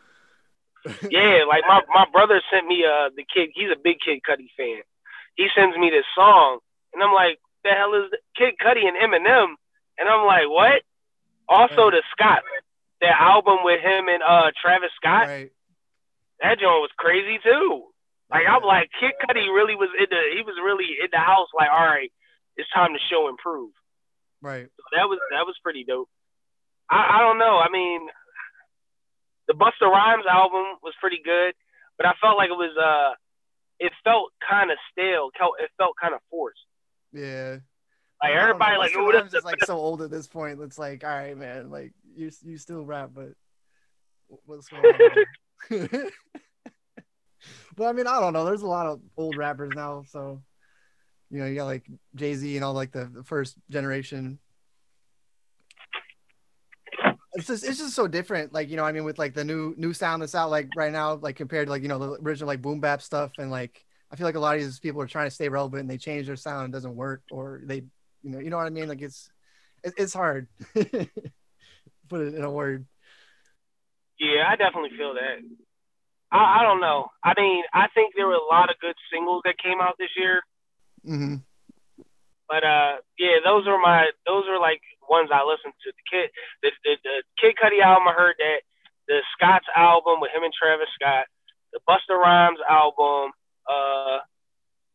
Yeah, 1.10 1.42
like 1.48 1.64
my 1.66 1.82
my 1.92 2.06
brother 2.12 2.40
sent 2.52 2.66
me 2.66 2.84
uh 2.84 3.10
the 3.16 3.24
kid. 3.34 3.50
He's 3.54 3.70
a 3.72 3.76
big 3.82 3.96
Kid 4.04 4.20
Cudi 4.28 4.46
fan. 4.56 4.82
He 5.34 5.48
sends 5.56 5.76
me 5.76 5.90
this 5.90 6.06
song, 6.14 6.58
and 6.94 7.02
I'm 7.02 7.12
like, 7.12 7.38
the 7.64 7.70
hell 7.70 7.94
is 7.94 8.10
Kid 8.36 8.54
Cudi 8.64 8.86
and 8.86 8.96
Eminem? 8.96 9.54
And 9.98 10.08
I'm 10.08 10.24
like, 10.26 10.48
what? 10.48 10.82
Also, 11.48 11.90
the 11.90 12.02
Scott, 12.12 12.42
that 13.00 13.16
album 13.20 13.58
with 13.64 13.80
him 13.80 14.08
and 14.08 14.22
uh 14.22 14.50
Travis 14.60 14.90
Scott, 14.96 15.26
Right. 15.26 15.50
that 16.42 16.58
joint 16.60 16.80
was 16.80 16.90
crazy 16.96 17.38
too. 17.42 17.84
Like 18.30 18.44
I'm 18.48 18.62
like 18.62 18.90
Kid 19.00 19.16
Cudi 19.24 19.48
really 19.48 19.74
was 19.74 19.88
in 19.96 20.06
the 20.10 20.22
he 20.36 20.42
was 20.42 20.56
really 20.62 21.00
in 21.00 21.08
the 21.10 21.18
house. 21.18 21.48
Like, 21.56 21.70
all 21.72 21.84
right, 21.84 22.12
it's 22.56 22.68
time 22.74 22.92
to 22.92 23.00
show 23.10 23.28
and 23.28 23.38
prove. 23.38 23.72
Right. 24.42 24.68
So 24.68 24.82
that 24.92 25.08
was 25.08 25.18
that 25.32 25.46
was 25.46 25.56
pretty 25.62 25.84
dope. 25.84 26.08
I, 26.90 27.18
I 27.18 27.20
don't 27.20 27.38
know. 27.38 27.58
I 27.58 27.68
mean, 27.70 28.08
the 29.48 29.54
Busta 29.54 29.88
Rhymes 29.88 30.24
album 30.30 30.76
was 30.82 30.94
pretty 31.00 31.20
good, 31.24 31.54
but 31.96 32.06
I 32.06 32.12
felt 32.20 32.36
like 32.36 32.50
it 32.50 32.60
was 32.60 32.76
uh, 32.76 33.14
it 33.80 33.92
felt 34.04 34.32
kind 34.48 34.70
of 34.70 34.76
stale. 34.92 35.30
It 35.58 35.70
felt 35.78 35.94
kind 36.00 36.14
of 36.14 36.20
forced. 36.30 36.60
Yeah. 37.12 37.58
Like 38.22 38.32
I 38.32 38.34
don't 38.34 38.36
know. 38.36 38.42
everybody 38.42 38.76
like, 38.76 38.92
Busta 38.92 39.20
Rhymes 39.20 39.34
is 39.34 39.44
like 39.44 39.64
so 39.64 39.76
old 39.76 40.02
at 40.02 40.10
this 40.10 40.26
point. 40.26 40.60
It's 40.60 40.78
like, 40.78 41.02
all 41.02 41.10
right, 41.10 41.36
man, 41.36 41.70
like 41.70 41.92
you 42.14 42.30
you 42.44 42.58
still 42.58 42.84
rap, 42.84 43.10
but 43.14 43.32
what's 44.44 44.68
going 44.68 44.84
on? 44.84 46.10
but 47.78 47.86
I 47.86 47.92
mean, 47.92 48.08
I 48.08 48.20
don't 48.20 48.32
know. 48.32 48.44
There's 48.44 48.62
a 48.62 48.66
lot 48.66 48.86
of 48.86 49.00
old 49.16 49.36
rappers 49.36 49.72
now, 49.74 50.02
so 50.08 50.42
you 51.30 51.38
know, 51.38 51.46
you 51.46 51.54
got 51.54 51.66
like 51.66 51.86
Jay 52.16 52.34
Z 52.34 52.56
and 52.56 52.64
all 52.64 52.74
like 52.74 52.90
the, 52.90 53.04
the 53.04 53.22
first 53.22 53.56
generation. 53.70 54.38
It's 57.34 57.46
just 57.46 57.64
it's 57.64 57.78
just 57.78 57.94
so 57.94 58.08
different. 58.08 58.52
Like 58.52 58.68
you 58.68 58.76
know, 58.76 58.84
I 58.84 58.90
mean, 58.90 59.04
with 59.04 59.18
like 59.18 59.34
the 59.34 59.44
new 59.44 59.74
new 59.78 59.92
sound 59.92 60.22
that's 60.22 60.34
out 60.34 60.50
like 60.50 60.68
right 60.76 60.90
now, 60.90 61.14
like 61.14 61.36
compared 61.36 61.68
to 61.68 61.70
like 61.70 61.82
you 61.82 61.88
know 61.88 61.98
the 61.98 62.10
original 62.22 62.48
like 62.48 62.60
boom 62.60 62.80
bap 62.80 63.00
stuff, 63.00 63.30
and 63.38 63.50
like 63.50 63.84
I 64.10 64.16
feel 64.16 64.26
like 64.26 64.34
a 64.34 64.40
lot 64.40 64.56
of 64.56 64.62
these 64.62 64.80
people 64.80 65.00
are 65.00 65.06
trying 65.06 65.28
to 65.28 65.34
stay 65.34 65.48
relevant 65.48 65.82
and 65.82 65.90
they 65.90 65.98
change 65.98 66.26
their 66.26 66.36
sound 66.36 66.64
and 66.64 66.72
doesn't 66.72 66.96
work, 66.96 67.22
or 67.30 67.60
they 67.64 67.84
you 68.22 68.30
know 68.30 68.40
you 68.40 68.50
know 68.50 68.56
what 68.56 68.66
I 68.66 68.70
mean. 68.70 68.88
Like 68.88 69.02
it's 69.02 69.30
it, 69.84 69.94
it's 69.96 70.14
hard. 70.14 70.48
Put 70.74 72.22
it 72.22 72.34
in 72.34 72.42
a 72.42 72.50
word. 72.50 72.86
Yeah, 74.18 74.48
I 74.50 74.56
definitely 74.56 74.96
feel 74.96 75.14
that. 75.14 75.67
I, 76.30 76.60
I 76.60 76.62
don't 76.62 76.80
know. 76.80 77.08
I 77.24 77.32
mean, 77.36 77.64
I 77.72 77.88
think 77.94 78.14
there 78.14 78.26
were 78.26 78.34
a 78.34 78.50
lot 78.50 78.70
of 78.70 78.78
good 78.80 78.96
singles 79.12 79.42
that 79.44 79.58
came 79.62 79.80
out 79.80 79.96
this 79.98 80.10
year, 80.16 80.42
hmm 81.04 81.36
but 82.48 82.64
uh, 82.64 83.04
yeah, 83.20 83.44
those 83.44 83.68
are 83.68 83.78
my 83.78 84.08
those 84.26 84.48
are 84.48 84.58
like 84.58 84.80
ones 85.08 85.28
I 85.32 85.44
listened 85.44 85.76
to. 85.84 85.92
The 85.92 86.04
kid, 86.08 86.26
the 86.64 86.70
the, 86.82 86.92
the 87.04 87.16
Kid 87.36 87.54
Cudi 87.60 87.84
album, 87.84 88.08
I 88.08 88.16
heard 88.16 88.34
that. 88.40 88.64
The 89.06 89.20
Scott's 89.36 89.68
album 89.76 90.20
with 90.20 90.32
him 90.32 90.42
and 90.44 90.52
Travis 90.52 90.88
Scott. 90.96 91.28
The 91.72 91.80
Busta 91.84 92.16
Rhymes 92.16 92.58
album. 92.68 93.32
Uh, 93.68 94.18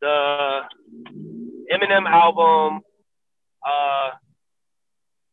the 0.01 0.61
Eminem 1.69 2.09
album. 2.09 2.81
Uh, 3.61 4.17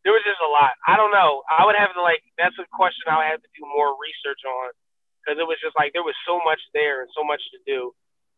there 0.05 0.13
was 0.13 0.25
just 0.25 0.41
a 0.41 0.49
lot. 0.49 0.73
I 0.87 0.97
don't 0.97 1.13
know. 1.13 1.43
I 1.49 1.65
would 1.65 1.77
have 1.77 1.93
to 1.97 2.03
like. 2.05 2.21
That's 2.37 2.57
a 2.61 2.69
question 2.77 3.09
I 3.09 3.17
would 3.17 3.33
have 3.33 3.43
to 3.43 3.53
do 3.57 3.65
more 3.65 3.97
research 3.97 4.45
on 4.45 4.73
because 5.21 5.37
it 5.39 5.47
was 5.47 5.61
just 5.61 5.77
like 5.77 5.93
there 5.93 6.07
was 6.07 6.17
so 6.27 6.41
much 6.43 6.61
there 6.73 7.05
and 7.05 7.11
so 7.13 7.23
much 7.23 7.41
to 7.53 7.59
do, 7.69 7.93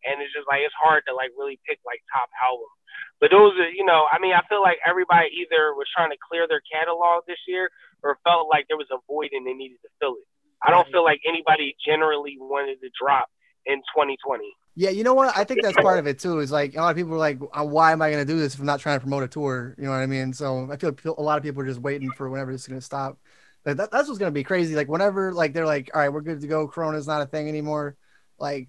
and 0.04 0.20
it's 0.20 0.34
just 0.34 0.46
like 0.50 0.66
it's 0.66 0.74
hard 0.76 1.06
to 1.06 1.14
like 1.14 1.30
really 1.38 1.58
pick 1.66 1.78
like 1.86 2.02
top 2.10 2.28
albums. 2.42 2.74
But 3.22 3.30
those 3.30 3.54
are, 3.56 3.70
you 3.70 3.86
know, 3.86 4.04
I 4.10 4.18
mean, 4.18 4.34
I 4.34 4.42
feel 4.50 4.60
like 4.60 4.82
everybody 4.84 5.30
either 5.40 5.72
was 5.78 5.86
trying 5.94 6.10
to 6.10 6.18
clear 6.18 6.50
their 6.50 6.60
catalog 6.66 7.22
this 7.26 7.38
year 7.46 7.70
or 8.02 8.18
felt 8.26 8.50
like 8.50 8.66
there 8.66 8.76
was 8.76 8.90
a 8.90 8.98
void 9.06 9.30
and 9.32 9.46
they 9.46 9.54
needed 9.54 9.78
to 9.86 9.90
fill 10.02 10.18
it. 10.18 10.26
I 10.62 10.70
don't 10.70 10.86
feel 10.90 11.04
like 11.04 11.20
anybody 11.26 11.74
generally 11.84 12.36
wanted 12.38 12.80
to 12.82 12.90
drop 12.98 13.28
in 13.66 13.78
2020. 13.94 14.44
Yeah, 14.74 14.90
you 14.90 15.04
know 15.04 15.12
what? 15.12 15.36
I 15.36 15.44
think 15.44 15.62
that's 15.62 15.76
part 15.76 15.98
of 15.98 16.06
it 16.06 16.18
too. 16.18 16.38
Is 16.38 16.50
like 16.50 16.74
a 16.74 16.80
lot 16.80 16.90
of 16.90 16.96
people 16.96 17.12
are 17.14 17.18
like, 17.18 17.38
"Uh, 17.52 17.64
"Why 17.64 17.92
am 17.92 18.00
I 18.00 18.10
going 18.10 18.26
to 18.26 18.32
do 18.32 18.38
this 18.38 18.54
if 18.54 18.60
I'm 18.60 18.66
not 18.66 18.80
trying 18.80 18.96
to 18.96 19.00
promote 19.00 19.22
a 19.22 19.28
tour?" 19.28 19.74
You 19.76 19.84
know 19.84 19.90
what 19.90 19.96
I 19.96 20.06
mean? 20.06 20.32
So 20.32 20.68
I 20.70 20.76
feel 20.76 20.90
like 20.90 21.04
a 21.04 21.22
lot 21.22 21.36
of 21.36 21.44
people 21.44 21.62
are 21.62 21.66
just 21.66 21.80
waiting 21.80 22.10
for 22.12 22.30
whenever 22.30 22.52
it's 22.52 22.66
going 22.66 22.80
to 22.80 22.84
stop. 22.84 23.18
That, 23.64 23.76
that's 23.76 24.08
what's 24.08 24.18
going 24.18 24.30
to 24.30 24.34
be 24.34 24.44
crazy. 24.44 24.74
Like 24.74 24.88
whenever 24.88 25.32
like 25.32 25.52
they're 25.52 25.66
like, 25.66 25.90
"All 25.94 26.00
right, 26.00 26.08
we're 26.12 26.20
good 26.22 26.40
to 26.40 26.46
go. 26.48 26.66
Corona's 26.66 27.06
not 27.06 27.22
a 27.22 27.26
thing 27.26 27.48
anymore." 27.48 27.96
Like 28.38 28.68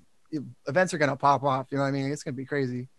events 0.68 0.94
are 0.94 0.98
going 1.00 1.10
to 1.10 1.16
pop 1.16 1.44
off. 1.44 1.68
You 1.72 1.78
know 1.78 1.84
what 1.84 1.90
I 1.90 1.92
mean? 1.92 2.12
It's 2.12 2.24
going 2.24 2.34
to 2.36 2.38
be 2.38 2.46
crazy. 2.46 2.90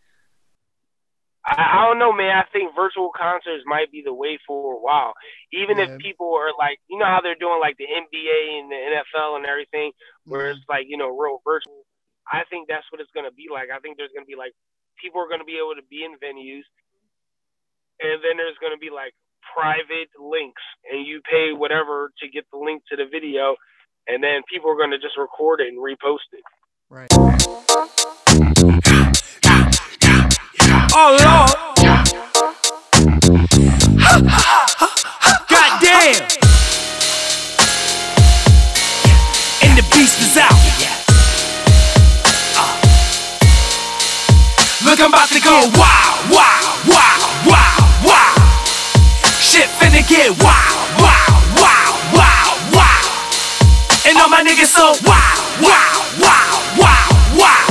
I, 1.46 1.54
I 1.76 1.86
don't 1.86 1.98
know, 1.98 2.12
man. 2.12 2.34
I 2.34 2.44
think 2.52 2.74
virtual 2.74 3.10
concerts 3.14 3.64
might 3.66 3.92
be 3.92 4.02
the 4.04 4.14
way 4.14 4.38
for 4.46 4.74
a 4.74 4.80
while. 4.80 5.12
Even 5.52 5.76
Yeah. 5.78 5.84
if 5.92 5.98
people 5.98 6.34
are 6.34 6.50
like, 6.58 6.78
you 6.88 6.98
know 6.98 7.04
how 7.06 7.20
they're 7.20 7.38
doing 7.38 7.60
like 7.60 7.76
the 7.76 7.84
NBA 7.86 8.60
and 8.60 8.70
the 8.72 8.80
NFL 8.80 9.36
and 9.36 9.46
everything, 9.46 9.92
where 10.24 10.48
Mm-hmm. 10.50 10.56
it's 10.56 10.66
like, 10.68 10.86
you 10.88 10.96
know, 10.96 11.10
real 11.14 11.42
virtual. 11.44 11.84
I 12.30 12.42
think 12.48 12.68
that's 12.68 12.86
what 12.90 13.00
it's 13.02 13.12
going 13.12 13.28
to 13.28 13.34
be 13.36 13.46
like. 13.52 13.68
I 13.68 13.78
think 13.84 13.98
there's 13.98 14.10
going 14.16 14.24
to 14.24 14.30
be 14.30 14.40
like, 14.40 14.52
people 14.96 15.20
are 15.20 15.28
going 15.28 15.44
to 15.44 15.44
be 15.44 15.60
able 15.60 15.76
to 15.76 15.84
be 15.84 16.02
in 16.02 16.16
venues, 16.16 16.64
and 18.00 18.18
then 18.24 18.40
there's 18.40 18.56
going 18.64 18.72
to 18.72 18.80
be 18.80 18.88
like 18.88 19.12
private 19.52 20.10
links, 20.18 20.62
and 20.90 21.06
you 21.06 21.20
pay 21.30 21.52
whatever 21.52 22.10
to 22.20 22.28
get 22.28 22.44
the 22.52 22.58
link 22.58 22.82
to 22.90 22.96
the 22.96 23.04
video, 23.10 23.56
and 24.06 24.22
then 24.22 24.42
people 24.50 24.70
are 24.70 24.76
going 24.76 24.90
to 24.90 24.98
just 24.98 25.16
record 25.18 25.60
it 25.60 25.68
and 25.68 25.78
repost 25.78 26.32
it. 26.32 26.44
Right. 26.88 27.08
Oh 30.96 31.16
Lord. 31.18 31.50
Goddamn. 35.48 36.22
And 39.62 39.72
the 39.78 39.84
beast 39.92 40.20
is 40.20 40.36
out. 40.36 40.52
Uh. 42.56 42.74
Look, 44.84 45.00
I'm 45.00 45.10
about 45.10 45.28
to 45.30 45.40
go 45.40 45.70
wow, 45.74 46.03
niggas 54.54 54.70
so 54.70 54.86
wow, 55.02 55.34
wow, 55.60 55.98
wow, 56.22 56.78
wow, 56.78 57.08
wow. 57.34 57.66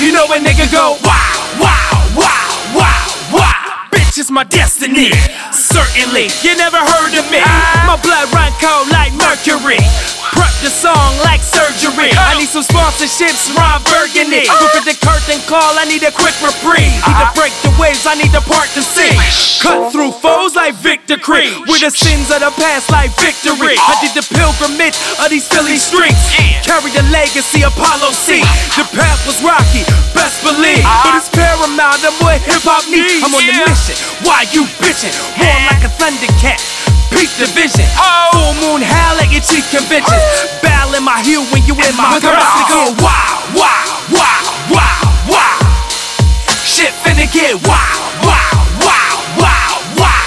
You 0.00 0.12
know 0.12 0.26
when 0.26 0.42
nigga 0.42 0.70
go 0.72 0.98
wow, 1.04 1.34
wow, 1.60 2.10
wow, 2.16 2.74
wow, 2.74 3.06
wow. 4.16 4.22
Is 4.22 4.30
my 4.30 4.44
destiny. 4.44 5.12
Certainly, 5.52 6.32
you 6.40 6.56
never 6.56 6.80
heard 6.80 7.12
of 7.20 7.28
me. 7.28 7.36
My 7.84 8.00
blood 8.00 8.32
run 8.32 8.48
cold 8.64 8.88
like 8.88 9.12
mercury. 9.12 9.76
Prep 10.32 10.52
the 10.64 10.72
song 10.72 11.12
like 11.20 11.44
surgery. 11.44 12.08
I 12.16 12.36
need 12.40 12.48
some 12.48 12.64
sponsorships, 12.64 13.52
Ron 13.52 13.84
Burgundy. 13.84 14.48
Before 14.48 14.84
the 14.88 14.96
curtain 15.04 15.40
call, 15.44 15.76
I 15.76 15.84
need 15.84 16.00
a 16.00 16.12
quick 16.12 16.32
reprieve. 16.40 16.96
Need 16.96 17.20
to 17.20 17.28
break 17.36 17.52
the 17.60 17.72
waves, 17.76 18.08
I 18.08 18.16
need 18.16 18.32
to 18.32 18.40
part 18.40 18.68
the 18.72 18.80
sea. 18.80 19.12
Cut 19.60 19.92
through 19.92 20.12
foes 20.24 20.56
like 20.56 20.74
victory. 20.80 21.52
With 21.68 21.84
the 21.84 21.92
sins 21.92 22.32
of 22.32 22.40
the 22.40 22.52
past 22.56 22.88
like 22.88 23.12
victory. 23.20 23.76
I 23.76 24.00
did 24.00 24.16
the 24.16 24.24
pilgrimage 24.32 24.96
of 25.20 25.28
these 25.28 25.44
Philly 25.44 25.76
streets. 25.76 26.32
Carry 26.64 26.88
the 26.92 27.04
legacy 27.12 27.64
Apollo 27.64 28.16
C. 28.16 28.40
The 28.76 28.84
path 28.96 29.20
was 29.28 29.40
rocky, 29.44 29.84
best 30.16 30.40
believe. 30.40 30.75
Hip. 32.96 33.24
I'm 33.24 33.34
on 33.36 33.44
the 33.44 33.54
mission. 33.68 33.96
Why 34.24 34.48
you 34.52 34.64
bitching? 34.80 35.12
War 35.36 35.56
like 35.68 35.84
a 35.84 35.92
thundercat. 36.00 36.60
Peak 37.12 37.30
division. 37.36 37.84
Full 38.32 38.54
moon 38.64 38.80
howl 38.82 39.20
at 39.20 39.28
your 39.32 39.44
cheap 39.44 39.64
conventions. 39.68 40.24
Battle 40.64 40.96
in 40.96 41.04
my 41.04 41.20
heel 41.20 41.44
when 41.52 41.64
you 41.68 41.76
in 41.76 41.94
my 41.96 42.16
girl. 42.20 42.36
go 42.68 42.92
wow, 43.00 43.40
wow, 43.56 43.84
wow, 44.12 44.42
wow, 44.72 45.00
wow. 45.28 45.58
Shit 46.64 46.92
finna 47.04 47.28
get 47.32 47.56
wow, 47.64 47.96
wow, 48.24 48.52
wow, 48.84 49.12
wow, 49.40 49.72
wow. 49.96 50.24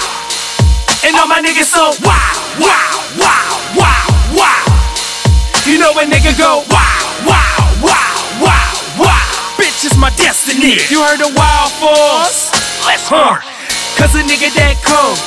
And 1.06 1.14
all 1.16 1.28
my 1.28 1.42
niggas 1.42 1.70
so 1.70 1.94
wow, 2.02 2.34
wow, 2.58 2.90
wow, 3.18 3.50
wow, 3.78 4.06
wow. 4.34 4.64
You 5.66 5.78
know 5.78 5.92
when 5.94 6.10
nigga 6.10 6.34
go 6.38 6.64
wow, 6.70 6.98
wow, 7.26 7.60
wow, 7.82 8.14
wow, 8.42 8.72
wow. 8.98 9.26
Bitch 9.58 9.84
is 9.84 9.96
my 9.96 10.10
destiny. 10.16 10.78
You 10.90 11.04
heard 11.04 11.20
of 11.20 11.36
Wild 11.36 11.70
Force? 11.78 12.49
Let's 12.86 13.08
huh. 13.08 13.40
Cause 13.98 14.14
a 14.14 14.22
nigga 14.22 14.48
that 14.56 14.80
cold. 14.84 15.18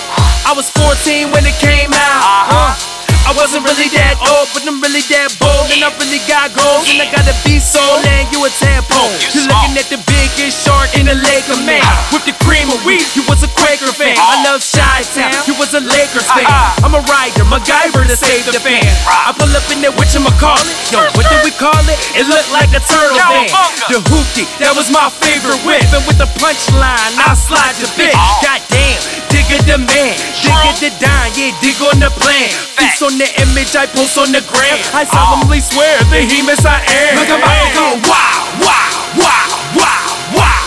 I 0.46 0.54
was 0.56 0.70
14 0.70 1.32
when 1.32 1.46
it 1.46 1.56
came 1.62 1.94
out. 1.94 2.50
Uh, 2.50 2.93
I 3.24 3.32
wasn't 3.40 3.64
really 3.64 3.88
that 3.96 4.20
old, 4.20 4.52
but 4.52 4.68
I'm 4.68 4.84
really 4.84 5.00
that 5.16 5.32
bold. 5.40 5.72
And 5.72 5.80
I 5.80 5.90
really 5.96 6.20
got 6.28 6.52
goals, 6.52 6.86
and 6.92 7.00
I 7.00 7.08
gotta 7.08 7.32
be 7.48 7.56
so 7.58 7.80
land, 8.04 8.28
you 8.36 8.44
a 8.44 8.52
tadpole. 8.52 9.16
You're 9.32 9.48
looking 9.48 9.80
at 9.80 9.88
the 9.88 10.00
biggest 10.04 10.68
shark 10.68 10.92
in 11.00 11.08
the 11.08 11.16
lake 11.16 11.48
of 11.48 11.64
man. 11.64 11.80
With 12.12 12.28
the 12.28 12.36
cream 12.44 12.68
of 12.68 12.84
wheat, 12.84 13.08
you 13.16 13.24
was 13.32 13.40
a 13.42 13.50
Quaker 13.56 13.96
fan. 13.96 14.20
I 14.20 14.44
love 14.44 14.60
Chi 14.60 15.08
Town, 15.16 15.32
you 15.48 15.56
was 15.56 15.72
a 15.72 15.80
Lakers 15.80 16.28
fan. 16.36 16.46
I'm 16.84 16.92
a 16.92 17.02
rider, 17.08 17.48
MacGyver 17.48 18.04
to 18.04 18.18
save 18.20 18.44
the 18.44 18.60
fan. 18.60 18.84
I 19.08 19.32
pull 19.32 19.50
up 19.56 19.66
in 19.72 19.80
there, 19.80 19.96
whatchamacallit? 19.96 20.92
Yo, 20.92 21.00
what 21.16 21.24
did 21.32 21.42
we 21.48 21.56
call 21.56 21.80
it? 21.88 21.98
It 22.20 22.28
looked 22.28 22.52
like 22.52 22.76
a 22.76 22.84
turtle 22.84 23.18
van. 23.24 23.48
The 23.88 24.04
hoopty, 24.04 24.44
that 24.60 24.76
was 24.76 24.92
my 24.92 25.08
favorite 25.24 25.64
whip. 25.64 25.88
And 25.96 26.04
with 26.12 26.20
the 26.20 26.28
punchline, 26.44 27.16
I 27.24 27.34
slide 27.40 27.80
the 27.80 27.88
bit. 27.96 28.12
Goddamn, 28.44 29.00
digger 29.32 29.64
the 29.64 29.80
man, 29.80 30.16
digger 30.44 30.76
the 30.84 30.92
dime, 31.00 31.32
yeah, 31.40 31.56
dig 31.64 31.80
on 31.88 32.04
the 32.04 32.12
plan. 32.20 32.52
Feast 32.76 33.00
on 33.02 33.13
the 33.18 33.30
image 33.42 33.76
I 33.76 33.86
post 33.86 34.18
on 34.18 34.32
the 34.32 34.42
gram. 34.48 34.80
I 34.96 35.04
solemnly 35.04 35.60
swear 35.60 35.98
the 36.10 36.24
hemus 36.24 36.64
I 36.66 36.80
am. 36.82 37.20
Look, 37.20 37.30
I'm 37.30 37.42
about 37.44 37.70
go 37.76 37.88
wow, 38.10 38.38
wow, 38.64 38.90
wow, 39.20 39.48
wow, 39.76 40.06
wow. 40.38 40.64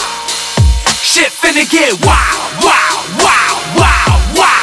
Shit 1.03 1.33
finna 1.33 1.65
get 1.67 1.97
wow, 2.05 2.19
wow, 2.63 2.93
wow, 3.23 3.51
wow, 3.79 4.11
wow. 4.37 4.63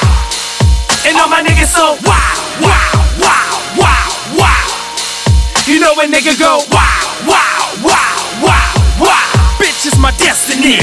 And 1.07 1.17
all 1.17 1.27
my 1.27 1.41
niggas 1.41 1.71
so 1.73 1.97
wow, 2.05 2.33
wow, 2.61 2.93
wow, 3.19 3.51
wow, 3.79 4.07
wow. 4.37 4.65
You 5.65 5.79
know 5.79 5.93
when 5.95 6.11
nigga 6.11 6.37
go 6.39 6.61
wow, 6.69 7.03
wow, 7.25 7.63
wow, 7.81 8.15
wow, 8.43 8.69
wow. 9.01 9.27
Bitch 9.59 9.87
is 9.87 9.97
my 9.97 10.11
destiny. 10.21 10.77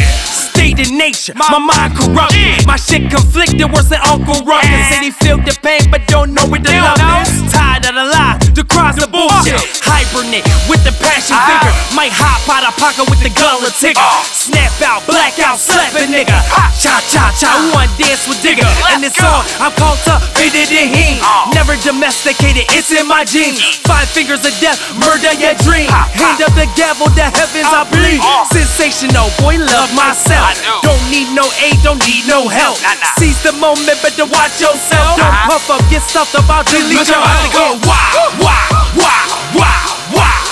State 0.71 0.95
nature, 0.95 1.35
my 1.35 1.59
mind 1.59 1.99
corrupt. 1.99 2.31
My 2.63 2.77
shit 2.79 3.11
conflicted 3.11 3.67
worse 3.75 3.91
than 3.91 3.99
Uncle 4.07 4.39
Ruck. 4.47 4.63
They 4.63 4.83
say 4.87 5.11
they 5.11 5.11
feel 5.11 5.39
the 5.43 5.51
pain 5.67 5.91
but 5.91 6.07
don't 6.07 6.31
know 6.31 6.47
where 6.47 6.63
the 6.63 6.71
love 6.79 7.27
is. 7.27 7.43
Tired 7.51 7.83
of 7.91 7.99
the 7.99 8.07
lie, 8.07 8.39
the 8.55 8.63
cries 8.63 8.95
the 8.95 9.11
bullshit. 9.11 9.59
Hibernate 9.83 10.47
with 10.71 10.79
the 10.87 10.95
passion 11.03 11.35
ah. 11.35 11.43
vigor. 11.51 11.75
Might 11.99 12.15
hop 12.15 12.47
out 12.47 12.63
of 12.63 12.79
pocket 12.79 13.03
with 13.11 13.19
the 13.19 13.35
gullet 13.35 13.75
ticker. 13.83 13.99
Snap 14.31 14.71
out, 14.87 15.03
blackout, 15.11 15.59
slap 15.59 15.91
a 15.99 16.07
nigga. 16.07 16.39
Cha 16.79 17.03
cha 17.11 17.35
cha, 17.35 17.51
who 17.59 17.75
want 17.75 17.91
dance 17.99 18.31
with 18.31 18.39
digger? 18.39 18.67
And 18.95 19.03
this 19.03 19.19
song, 19.19 19.43
I'm 19.59 19.75
called 19.75 19.99
to 20.07 20.23
fit 20.39 20.55
it 20.55 20.71
in 20.71 20.87
him. 20.87 21.19
Never 21.51 21.75
domesticated, 21.83 22.71
it's 22.79 22.95
in 22.95 23.11
my 23.11 23.27
genes. 23.27 23.59
Five 23.83 24.07
fingers 24.07 24.47
of 24.47 24.55
death, 24.63 24.79
murder 25.03 25.35
your 25.35 25.59
dream. 25.67 25.91
Hand 25.91 26.39
up 26.47 26.55
the 26.55 26.71
gavel, 26.79 27.11
the 27.19 27.27
heavens 27.27 27.67
I 27.75 27.83
bleed. 27.91 28.23
Ah. 28.23 28.47
Sensational, 28.55 29.27
boy, 29.43 29.59
love 29.59 29.91
myself. 29.99 30.60
Don't 30.61 31.05
need 31.11 31.33
no 31.33 31.45
aid, 31.65 31.81
don't 31.83 32.01
need 32.07 32.29
no 32.29 32.49
help. 32.49 32.77
Seize 33.19 33.41
the 33.43 33.53
moment, 33.57 33.97
better 34.05 34.27
watch 34.29 34.61
yourself. 34.61 35.17
Don't 35.17 35.39
puff 35.49 35.71
up, 35.71 35.83
get 35.89 36.03
stuffed 36.03 36.35
about, 36.35 36.67
delete 36.67 37.09
your 37.09 37.21
health. 37.21 37.53
Go 37.53 37.67
wow, 37.89 38.29
wow, 38.41 38.69
wow, 38.97 39.27
wow, 39.57 39.87
wow. 40.15 40.43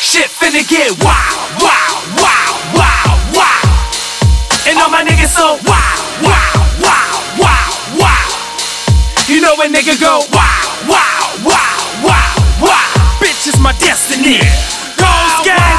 Shit 0.00 0.28
finna 0.30 0.64
get 0.66 0.92
wow, 1.04 1.12
wow, 1.60 1.92
wow, 2.20 2.50
wow, 2.76 3.08
wow. 3.36 3.60
And 4.68 4.78
all 4.80 4.90
my 4.90 5.04
niggas 5.04 5.32
so 5.32 5.56
wow, 5.64 5.96
wow, 6.22 6.52
wow, 6.80 7.12
wow, 7.38 7.68
wow. 8.00 8.26
You 9.28 9.40
know 9.40 9.54
when 9.56 9.72
nigga 9.72 9.96
go 10.00 10.20
wow, 10.32 10.64
wow, 10.88 11.32
wow, 11.44 11.78
wow, 12.04 12.32
wow. 12.60 12.88
Bitch 13.20 13.46
is 13.48 13.58
my 13.60 13.72
destiny. 13.78 14.40
Ghost 15.00 15.44
gang, 15.44 15.71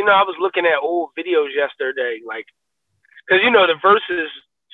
you 0.00 0.06
know, 0.08 0.16
I 0.16 0.24
was 0.24 0.40
looking 0.40 0.64
at 0.64 0.80
old 0.80 1.10
videos 1.12 1.52
yesterday, 1.52 2.24
like, 2.24 2.48
because 3.28 3.44
you 3.44 3.52
know 3.52 3.68
the 3.68 3.76
Verzuz 3.84 4.32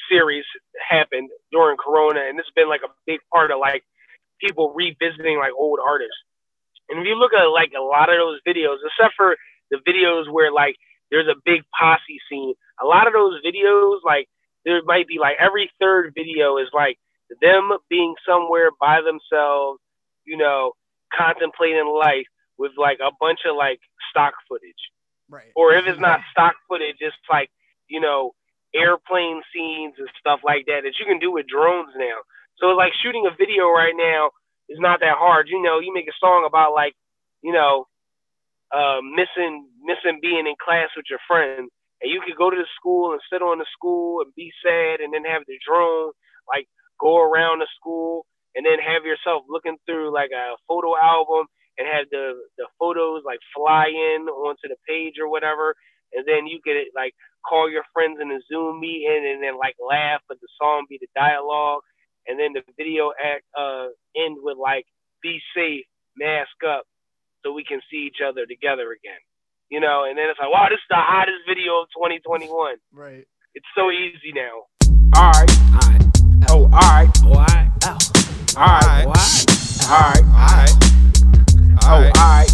series 0.09 0.45
happened 0.79 1.31
during 1.51 1.77
Corona, 1.77 2.21
and 2.31 2.39
it's 2.39 2.55
been 2.55 2.69
like 2.69 2.87
a 2.87 2.95
big 3.11 3.19
part 3.35 3.51
of 3.51 3.59
like 3.59 3.83
people 4.41 4.71
revisiting 4.71 5.43
like 5.43 5.51
old 5.59 5.81
artists. 5.83 6.23
And 6.89 7.01
if 7.01 7.07
you 7.11 7.19
look 7.19 7.35
at 7.35 7.43
like 7.51 7.73
a 7.77 7.83
lot 7.83 8.07
of 8.07 8.23
those 8.23 8.39
videos, 8.47 8.79
except 8.87 9.15
for 9.17 9.35
the 9.73 9.83
videos 9.83 10.31
where 10.31 10.53
like 10.53 10.77
there's 11.11 11.27
a 11.27 11.35
big 11.45 11.63
posse 11.75 12.23
scene, 12.31 12.55
a 12.81 12.87
lot 12.87 13.09
of 13.09 13.13
those 13.13 13.43
videos 13.43 13.99
like 14.07 14.29
there 14.65 14.79
might 14.87 15.09
be 15.09 15.19
like 15.19 15.43
every 15.43 15.73
third 15.81 16.15
video 16.15 16.59
is 16.59 16.71
like 16.73 16.99
them 17.43 17.73
being 17.91 18.15
somewhere 18.23 18.71
by 18.81 19.03
themselves, 19.03 19.81
you 20.25 20.37
know, 20.37 20.71
contemplating 21.13 21.91
life 21.91 22.31
with 22.59 22.71
like 22.79 22.99
a 23.03 23.11
bunch 23.19 23.41
of 23.43 23.57
like 23.57 23.81
stock 24.11 24.35
footage. 24.49 24.87
Right. 25.29 25.53
Or 25.57 25.75
if 25.75 25.87
it's 25.87 26.01
not 26.01 26.21
stock 26.31 26.55
footage, 26.69 26.97
it's 27.01 27.17
like, 27.31 27.51
you 27.89 28.01
know, 28.01 28.35
airplane 28.75 29.43
scenes 29.53 29.95
and 29.99 30.09
stuff 30.21 30.41
like 30.45 30.67
that 30.67 30.83
that 30.85 30.99
you 30.99 31.07
can 31.07 31.19
do 31.19 31.33
with 31.33 31.47
drones 31.47 31.93
now. 31.97 32.19
So 32.59 32.69
like 32.69 32.93
shooting 33.03 33.27
a 33.27 33.37
video 33.37 33.69
right 33.69 33.95
now 33.97 34.31
is 34.69 34.79
not 34.81 35.01
that 35.01 35.17
hard. 35.17 35.49
You 35.49 35.63
know, 35.63 35.79
you 35.81 35.93
make 35.93 36.09
a 36.09 36.19
song 36.21 36.45
about 36.47 36.75
like, 36.75 36.95
you 37.43 37.53
know, 37.53 37.87
uh, 38.75 39.01
missing 39.03 39.69
missing 39.83 40.19
being 40.21 40.47
in 40.47 40.55
class 40.59 40.89
with 40.97 41.07
your 41.09 41.21
friends, 41.29 41.71
and 42.03 42.11
you 42.11 42.21
could 42.27 42.37
go 42.37 42.51
to 42.51 42.57
the 42.57 42.67
school 42.75 43.13
and 43.13 43.21
sit 43.31 43.43
on 43.43 43.59
the 43.59 43.67
school 43.73 44.23
and 44.23 44.35
be 44.35 44.51
sad, 44.65 45.01
and 45.01 45.15
then 45.15 45.25
have 45.25 45.43
the 45.47 45.59
drone 45.67 46.11
like 46.49 46.67
go 47.01 47.23
around 47.23 47.61
the 47.61 47.69
school, 47.79 48.27
and 48.55 48.67
then 48.67 48.79
have 48.79 49.05
yourself 49.05 49.45
looking 49.49 49.77
through 49.87 50.13
like 50.13 50.31
a 50.35 50.57
photo 50.67 50.97
album 50.97 51.47
and 51.79 51.87
have 51.87 52.07
the 52.11 52.35
the 52.59 52.67
photos 52.79 53.23
like 53.25 53.41
fly 53.55 53.87
in 53.89 54.29
onto 54.29 54.69
the 54.69 54.77
page 54.89 55.15
or 55.21 55.29
whatever, 55.29 55.75
and 56.13 56.27
then 56.27 56.47
you 56.47 56.61
could 56.63 56.77
like 56.95 57.15
call 57.47 57.71
your 57.71 57.85
friends 57.93 58.19
in 58.21 58.31
a 58.31 58.41
Zoom 58.51 58.81
meeting 58.81 59.23
and 59.25 59.43
then 59.43 59.59
like 59.59 59.77
laugh, 59.81 60.21
but 60.29 60.41
the 60.41 60.49
song 60.61 60.87
be 60.89 60.99
the 61.01 61.09
dialogue, 61.15 61.83
and 62.27 62.39
then 62.39 62.53
the 62.53 62.63
video 62.77 63.13
act 63.17 63.45
uh 63.59 63.89
end 64.17 64.39
with 64.41 64.59
like 64.59 64.87
be 65.23 65.41
safe, 65.55 65.87
mask 66.17 66.57
up, 66.67 66.85
so 67.45 67.53
we 67.53 67.65
can 67.65 67.81
see 67.91 68.07
each 68.07 68.21
other 68.27 68.47
together 68.47 68.93
again. 68.93 69.21
You 69.69 69.81
know, 69.81 70.05
and 70.09 70.17
then 70.17 70.31
it's 70.31 70.39
like, 70.39 70.51
wow, 70.53 70.67
this 70.71 70.79
is 70.79 70.89
the 70.89 70.97
hottest 70.97 71.43
video 71.49 71.83
of 71.83 71.89
2021. 71.99 72.77
Right. 72.93 73.27
It's 73.55 73.67
so 73.75 73.91
easy 73.91 74.31
now. 74.33 74.71
All 75.17 75.33
right. 75.33 75.51
All 75.75 75.91
right. 75.91 76.07
Oh, 76.49 76.71
alright. 76.71 77.11
Alright. 77.25 77.67
Alright. 78.57 79.07
Alright. 79.91 80.23
Alright. 80.23 80.71
Oh, 80.71 80.86
Oh, 81.89 82.03
alright. 82.19 82.51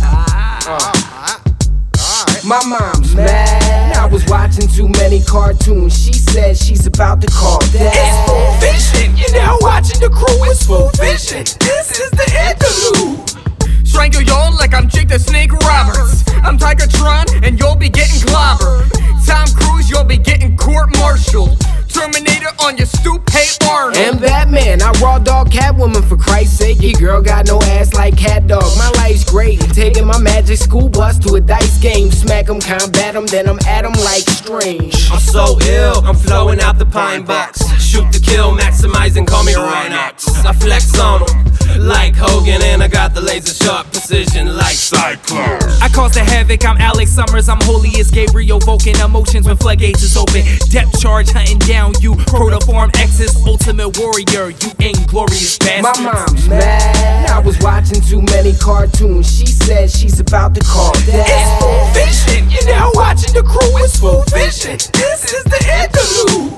My 2.44 2.60
mom's 2.66 3.14
mad. 3.14 3.96
I 3.96 4.04
was 4.04 4.26
watching 4.26 4.68
too 4.68 4.88
many 4.88 5.22
cartoons. 5.22 5.96
She 5.98 6.12
said 6.12 6.54
she's 6.54 6.86
about 6.86 7.22
to 7.22 7.28
call 7.28 7.60
dad. 7.72 7.94
It's 7.96 8.28
full 8.28 8.52
vision. 8.60 9.16
You're 9.16 9.32
now 9.32 9.56
watching 9.60 10.00
the 10.00 10.10
crew. 10.10 10.36
It's 10.50 10.66
full 10.66 10.90
vision. 11.00 11.44
This 11.60 11.98
is 11.98 12.10
the 12.10 12.28
interlude. 12.44 13.86
Strangle 13.86 14.20
y'all 14.22 14.54
like 14.56 14.74
I'm 14.74 14.86
Jake 14.86 15.08
the 15.08 15.18
Snake 15.18 15.52
Roberts. 15.52 16.24
I'm 16.44 16.58
Tigatron, 16.58 17.46
and 17.46 17.58
you'll 17.58 17.76
be 17.76 17.88
getting 17.88 18.20
clobbered. 18.28 18.90
Tom 19.24 19.46
Cruise, 19.56 19.88
you'll 19.88 20.04
be 20.04 20.18
getting 20.18 20.58
court 20.58 20.94
martialed. 20.98 21.58
Hater 21.94 22.48
on 22.64 22.76
your 22.78 22.86
stoop, 22.86 23.28
hey 23.30 23.46
Arnold. 23.68 23.96
And 23.96 24.20
Batman, 24.20 24.80
I 24.82 24.92
raw 25.02 25.18
dog 25.18 25.50
Catwoman 25.50 26.02
for 26.08 26.16
Christ's 26.16 26.58
sake. 26.58 26.80
Your 26.80 26.92
girl 26.98 27.22
got 27.22 27.46
no 27.46 27.60
ass 27.60 27.92
like 27.92 28.16
cat 28.16 28.46
dog. 28.46 28.64
My 28.78 28.90
life's 28.96 29.24
great. 29.24 29.60
Taking 29.74 30.06
my 30.06 30.18
magic 30.18 30.58
school 30.58 30.88
bus 30.88 31.18
to 31.20 31.34
a 31.34 31.40
dice 31.40 31.78
game. 31.78 32.10
Smack 32.10 32.48
'em, 32.48 32.60
combat 32.60 33.14
'em, 33.14 33.26
then 33.26 33.46
I'm 33.48 33.58
at 33.66 33.84
'em 33.84 33.92
like 33.92 34.24
strange. 34.30 35.10
I'm 35.10 35.20
so 35.20 35.58
ill, 35.60 36.02
I'm 36.06 36.16
flowing 36.16 36.60
out 36.60 36.78
the 36.78 36.86
pine 36.86 37.22
box. 37.22 37.60
Shoot 37.78 38.10
to 38.12 38.20
kill, 38.20 38.56
maximizing, 38.56 39.26
call 39.26 39.44
me 39.44 39.52
Rhinox. 39.52 40.44
I 40.46 40.52
flex 40.54 40.98
on 40.98 41.22
'em 41.22 41.44
like 41.78 42.16
Hogan, 42.16 42.62
and 42.62 42.82
I 42.82 42.88
got 42.88 43.14
the 43.14 43.20
laser 43.20 43.54
sharp 43.64 43.92
precision 43.92 44.56
like 44.56 44.76
Cyclones. 44.76 45.78
I 45.82 45.88
cause 45.88 46.14
the 46.14 46.20
havoc, 46.20 46.64
I'm 46.64 46.78
Alex 46.78 47.10
Summers, 47.12 47.48
I'm 47.48 47.60
holy 47.62 47.90
as 48.00 48.10
Gabriel 48.10 48.60
Vulcan. 48.60 48.98
Emotions 49.00 49.46
when 49.46 49.56
floodgates 49.56 50.02
is 50.02 50.16
open. 50.16 50.42
Depth 50.70 51.00
charge 51.00 51.30
hunting 51.30 51.58
down 51.58 51.81
you. 52.00 52.12
Protoform 52.30 52.94
X's 52.96 53.34
ultimate 53.46 53.98
warrior, 53.98 54.50
you 54.50 54.70
inglorious 54.78 55.58
My 55.82 55.92
mom's 56.00 56.48
mad. 56.48 57.30
I 57.30 57.40
was 57.40 57.58
watching 57.60 58.00
too 58.00 58.22
many 58.22 58.52
cartoons. 58.52 59.26
She 59.26 59.46
said 59.46 59.90
she's 59.90 60.20
about 60.20 60.54
to 60.54 60.60
call 60.60 60.92
dad. 61.06 61.26
It's 61.26 61.52
full 61.58 61.86
vision, 61.92 62.50
you're 62.50 62.66
now 62.66 62.90
watching 62.94 63.34
the 63.34 63.42
crew, 63.42 63.82
it's 63.82 63.98
full 63.98 64.22
vision. 64.30 64.78
This 64.92 65.32
is 65.32 65.44
the 65.44 65.60
interlude. 65.82 66.52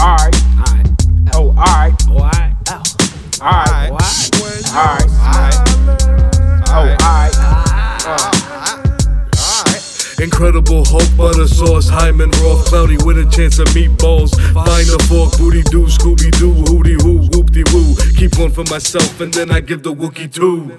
Alright, 0.00 0.34
alright. 0.58 0.88
Oh, 1.34 1.48
alright. 1.58 1.94
Oh, 2.08 2.12
alright. 2.12 2.34
Alright. 2.34 2.53
Incredible 10.34 10.84
Hulk, 10.84 11.16
butter 11.16 11.46
sauce, 11.46 11.88
Hyman 11.88 12.28
Roth, 12.42 12.66
cloudy 12.66 12.96
with 13.06 13.16
a 13.18 13.30
chance 13.30 13.60
of 13.60 13.68
meatballs. 13.68 14.34
Find 14.52 14.82
a 14.90 14.98
fork, 15.06 15.38
booty 15.38 15.62
doo, 15.70 15.86
Scooby 15.86 16.28
Doo, 16.40 16.50
hooty 16.66 16.94
hoo, 16.94 17.20
whoopty 17.30 17.62
woo. 17.72 17.94
Keep 18.18 18.40
one 18.40 18.50
for 18.50 18.64
myself 18.64 19.20
and 19.20 19.32
then 19.32 19.52
I 19.52 19.60
give 19.60 19.84
the 19.84 19.94
Wookie 19.94 20.26
two. 20.26 20.74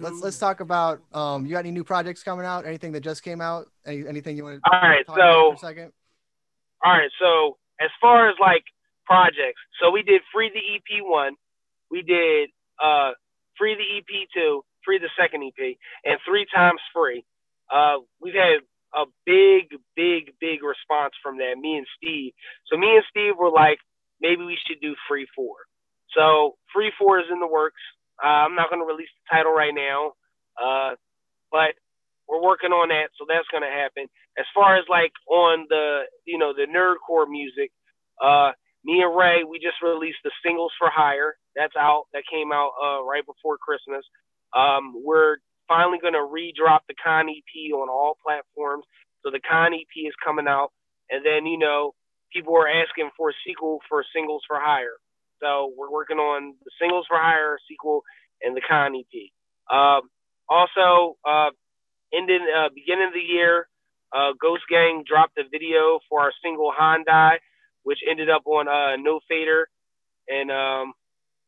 Let's 0.00 0.22
let's 0.22 0.38
talk 0.38 0.60
about 0.60 1.02
um. 1.12 1.44
You 1.44 1.52
got 1.52 1.58
any 1.58 1.72
new 1.72 1.84
projects 1.84 2.22
coming 2.22 2.46
out? 2.46 2.64
Anything 2.64 2.92
that 2.92 3.02
just 3.02 3.22
came 3.22 3.42
out? 3.42 3.66
Any, 3.84 4.08
anything 4.08 4.34
you 4.34 4.44
want 4.44 4.62
to? 4.64 4.70
All 4.72 4.80
right, 4.80 5.06
talk 5.06 5.16
about 5.16 5.30
so- 5.30 5.50
for 5.50 5.66
a 5.66 5.68
second. 5.68 5.92
All 6.82 6.92
right, 6.92 7.10
so 7.20 7.58
as 7.82 7.90
far 8.00 8.30
as 8.30 8.36
like 8.40 8.64
projects, 9.04 9.60
so 9.78 9.90
we 9.90 10.02
did 10.02 10.22
free 10.32 10.48
the 10.48 10.64
EP 10.74 11.04
one, 11.04 11.34
we 11.90 12.00
did 12.00 12.48
uh 12.82 13.10
free 13.58 13.74
the 13.74 13.98
EP 13.98 14.26
two, 14.32 14.64
free 14.86 14.98
the 14.98 15.10
second 15.20 15.42
EP, 15.44 15.76
and 16.06 16.18
three 16.26 16.46
times 16.54 16.80
free. 16.94 17.26
Uh, 17.72 18.04
we've 18.20 18.34
had 18.34 18.60
a 18.94 19.06
big, 19.26 19.74
big, 19.96 20.32
big 20.40 20.62
response 20.62 21.14
from 21.22 21.38
that. 21.38 21.58
Me 21.58 21.76
and 21.76 21.86
Steve. 21.96 22.32
So 22.66 22.76
me 22.78 22.94
and 22.94 23.04
Steve 23.10 23.34
were 23.38 23.50
like, 23.50 23.78
maybe 24.20 24.44
we 24.44 24.58
should 24.66 24.80
do 24.80 24.94
free 25.08 25.26
four. 25.34 25.56
So 26.16 26.56
free 26.72 26.92
four 26.98 27.18
is 27.18 27.26
in 27.30 27.40
the 27.40 27.46
works. 27.46 27.80
Uh, 28.22 28.46
I'm 28.46 28.54
not 28.54 28.70
going 28.70 28.80
to 28.80 28.86
release 28.86 29.10
the 29.10 29.36
title 29.36 29.52
right 29.52 29.74
now, 29.74 30.12
uh, 30.60 30.94
but 31.50 31.74
we're 32.28 32.42
working 32.42 32.70
on 32.70 32.88
that, 32.88 33.10
so 33.18 33.26
that's 33.28 33.48
going 33.50 33.62
to 33.64 33.70
happen. 33.70 34.06
As 34.38 34.46
far 34.54 34.76
as 34.76 34.84
like 34.88 35.12
on 35.28 35.66
the 35.68 36.04
you 36.24 36.38
know 36.38 36.52
the 36.54 36.66
nerdcore 36.70 37.28
music, 37.28 37.70
uh, 38.22 38.52
me 38.84 39.02
and 39.02 39.16
Ray 39.16 39.44
we 39.44 39.58
just 39.58 39.82
released 39.82 40.22
the 40.24 40.30
singles 40.44 40.72
for 40.78 40.88
hire. 40.90 41.36
That's 41.56 41.74
out. 41.76 42.04
That 42.12 42.22
came 42.30 42.52
out 42.52 42.72
uh, 42.78 43.02
right 43.04 43.24
before 43.26 43.58
Christmas. 43.58 44.04
Um, 44.56 44.94
we're 45.04 45.36
finally 45.68 45.98
going 46.00 46.14
to 46.14 46.24
redrop 46.24 46.82
the 46.88 46.94
Con 46.94 47.28
EP 47.28 47.72
on 47.72 47.88
all 47.88 48.18
platforms. 48.24 48.84
So 49.22 49.30
the 49.30 49.40
Con 49.40 49.74
EP 49.74 49.94
is 49.96 50.14
coming 50.24 50.46
out, 50.48 50.72
and 51.10 51.24
then 51.24 51.46
you 51.46 51.58
know 51.58 51.94
people 52.32 52.56
are 52.56 52.68
asking 52.68 53.10
for 53.16 53.30
a 53.30 53.34
sequel 53.46 53.80
for 53.88 54.04
Singles 54.14 54.42
for 54.46 54.58
Hire. 54.60 54.98
So 55.40 55.72
we're 55.76 55.90
working 55.90 56.18
on 56.18 56.54
the 56.64 56.70
Singles 56.80 57.06
for 57.08 57.18
Hire 57.18 57.58
sequel 57.68 58.02
and 58.42 58.56
the 58.56 58.60
Con 58.60 58.94
EP. 58.94 59.30
Um, 59.70 60.08
also, 60.48 61.16
uh, 61.24 61.50
ending 62.12 62.46
uh, 62.56 62.68
beginning 62.74 63.08
of 63.08 63.14
the 63.14 63.20
year, 63.20 63.68
uh, 64.14 64.32
Ghost 64.40 64.64
Gang 64.68 65.04
dropped 65.06 65.38
a 65.38 65.48
video 65.50 66.00
for 66.08 66.20
our 66.20 66.32
single 66.42 66.72
Hyundai, 66.78 67.36
which 67.82 67.98
ended 68.08 68.30
up 68.30 68.42
on 68.46 68.68
uh, 68.68 68.96
No 68.96 69.20
Fader, 69.28 69.68
and 70.28 70.50
um, 70.50 70.92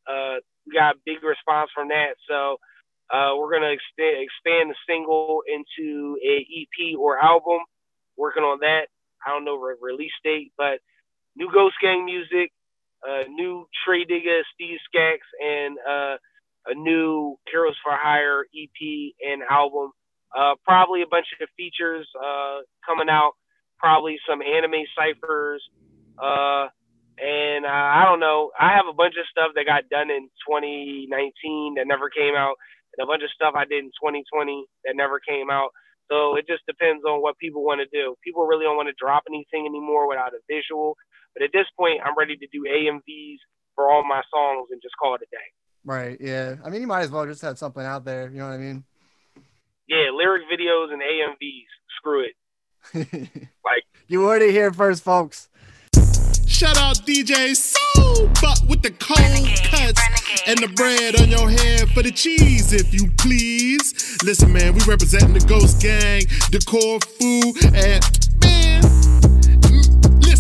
uh, 0.09 0.37
we 0.67 0.75
got 0.75 0.97
a 0.97 0.99
big 1.05 1.23
response 1.23 1.71
from 1.75 1.89
that. 1.89 2.17
So 2.29 2.59
uh, 3.13 3.33
we're 3.39 3.53
gonna 3.53 3.73
expand 3.73 4.23
expand 4.23 4.71
the 4.71 4.77
single 4.89 5.43
into 5.47 6.19
a 6.25 6.47
EP 6.51 6.99
or 6.99 7.19
album. 7.23 7.61
Working 8.17 8.45
on 8.45 8.61
that. 8.61 8.89
I 9.27 9.31
don't 9.31 9.45
know 9.45 9.57
re- 9.57 9.77
release 9.81 10.13
date, 10.25 10.53
but 10.57 10.81
new 11.37 11.51
Ghost 11.53 11.77
Gang 11.83 12.05
music, 12.05 12.53
uh, 13.07 13.25
new 13.29 13.67
Tray 13.85 14.05
Digga, 14.05 14.43
Steve 14.55 14.79
Skax, 14.89 15.19
and 15.41 15.77
uh, 15.89 16.17
a 16.67 16.75
new 16.75 17.37
Heroes 17.51 17.77
for 17.83 17.93
Hire 17.95 18.45
EP 18.57 19.13
and 19.21 19.43
album. 19.51 19.91
Uh, 20.37 20.55
probably 20.65 21.03
a 21.03 21.07
bunch 21.07 21.27
of 21.41 21.49
features 21.57 22.09
uh, 22.19 22.59
coming 22.87 23.09
out. 23.09 23.33
Probably 23.79 24.17
some 24.29 24.43
anime 24.43 24.85
ciphers. 24.97 25.63
Uh, 26.19 26.69
and 27.19 27.67
I 27.67 28.05
don't 28.05 28.21
know. 28.21 28.51
I 28.59 28.77
have 28.77 28.87
a 28.91 28.95
bunch 28.95 29.15
of 29.19 29.27
stuff 29.31 29.53
that 29.55 29.65
got 29.65 29.89
done 29.89 30.11
in 30.11 30.29
2019 30.49 31.77
that 31.77 31.87
never 31.87 32.11
came 32.11 32.35
out, 32.37 32.57
and 32.97 33.05
a 33.05 33.07
bunch 33.07 33.23
of 33.23 33.31
stuff 33.31 33.55
I 33.55 33.65
did 33.65 33.85
in 33.85 33.91
2020 34.01 34.65
that 34.85 34.97
never 34.97 35.21
came 35.21 35.51
out. 35.51 35.71
So 36.09 36.37
it 36.37 36.47
just 36.47 36.65
depends 36.67 37.05
on 37.05 37.21
what 37.21 37.37
people 37.39 37.65
want 37.65 37.81
to 37.83 37.89
do. 37.91 38.15
People 38.23 38.47
really 38.47 38.65
don't 38.65 38.77
want 38.77 38.89
to 38.89 38.95
drop 38.99 39.25
anything 39.29 39.67
anymore 39.67 40.09
without 40.09 40.33
a 40.35 40.41
visual. 40.49 40.97
But 41.35 41.43
at 41.43 41.51
this 41.53 41.67
point, 41.77 42.01
I'm 42.05 42.17
ready 42.17 42.37
to 42.37 42.47
do 42.53 42.65
AMVs 42.65 43.43
for 43.75 43.91
all 43.91 44.05
my 44.05 44.23
songs 44.31 44.69
and 44.71 44.81
just 44.81 44.95
call 45.03 45.17
it 45.17 45.23
a 45.23 45.29
day. 45.31 45.49
Right. 45.85 46.17
Yeah. 46.21 46.57
I 46.65 46.71
mean, 46.71 46.81
you 46.81 46.87
might 46.87 47.03
as 47.03 47.11
well 47.11 47.27
just 47.27 47.43
have 47.43 47.59
something 47.59 47.83
out 47.83 48.05
there. 48.05 48.31
You 48.31 48.39
know 48.39 48.49
what 48.49 48.55
I 48.55 48.59
mean? 48.59 48.85
Yeah, 49.89 50.11
lyric 50.17 50.43
videos 50.53 50.93
and 50.93 51.03
AMVs. 51.03 51.71
Screw 51.99 52.25
it. 52.25 52.35
Like 53.65 53.83
You 54.07 54.25
heard 54.29 54.43
it 54.43 54.53
here 54.53 54.73
first, 54.73 55.03
folks. 55.03 55.49
Shout 56.57 56.79
out 56.79 56.97
DJ 57.05 57.55
Soul, 57.55 58.31
but 58.41 58.59
with 58.67 58.81
the 58.81 58.91
cold 58.93 59.47
cuts 59.69 60.01
and 60.47 60.59
the 60.59 60.69
bread 60.69 61.21
on 61.21 61.29
your 61.29 61.51
head 61.51 61.91
for 61.91 62.03
the 62.03 62.11
cheese, 62.11 62.73
if 62.73 62.95
you 62.95 63.11
please. 63.19 64.17
Listen, 64.25 64.55
man, 64.55 64.73
we 64.73 64.81
representing 64.85 65.35
the 65.35 65.45
Ghost 65.47 65.83
Gang, 65.83 66.23
Decor 66.51 67.01
Food, 67.21 67.57
and 67.77 68.26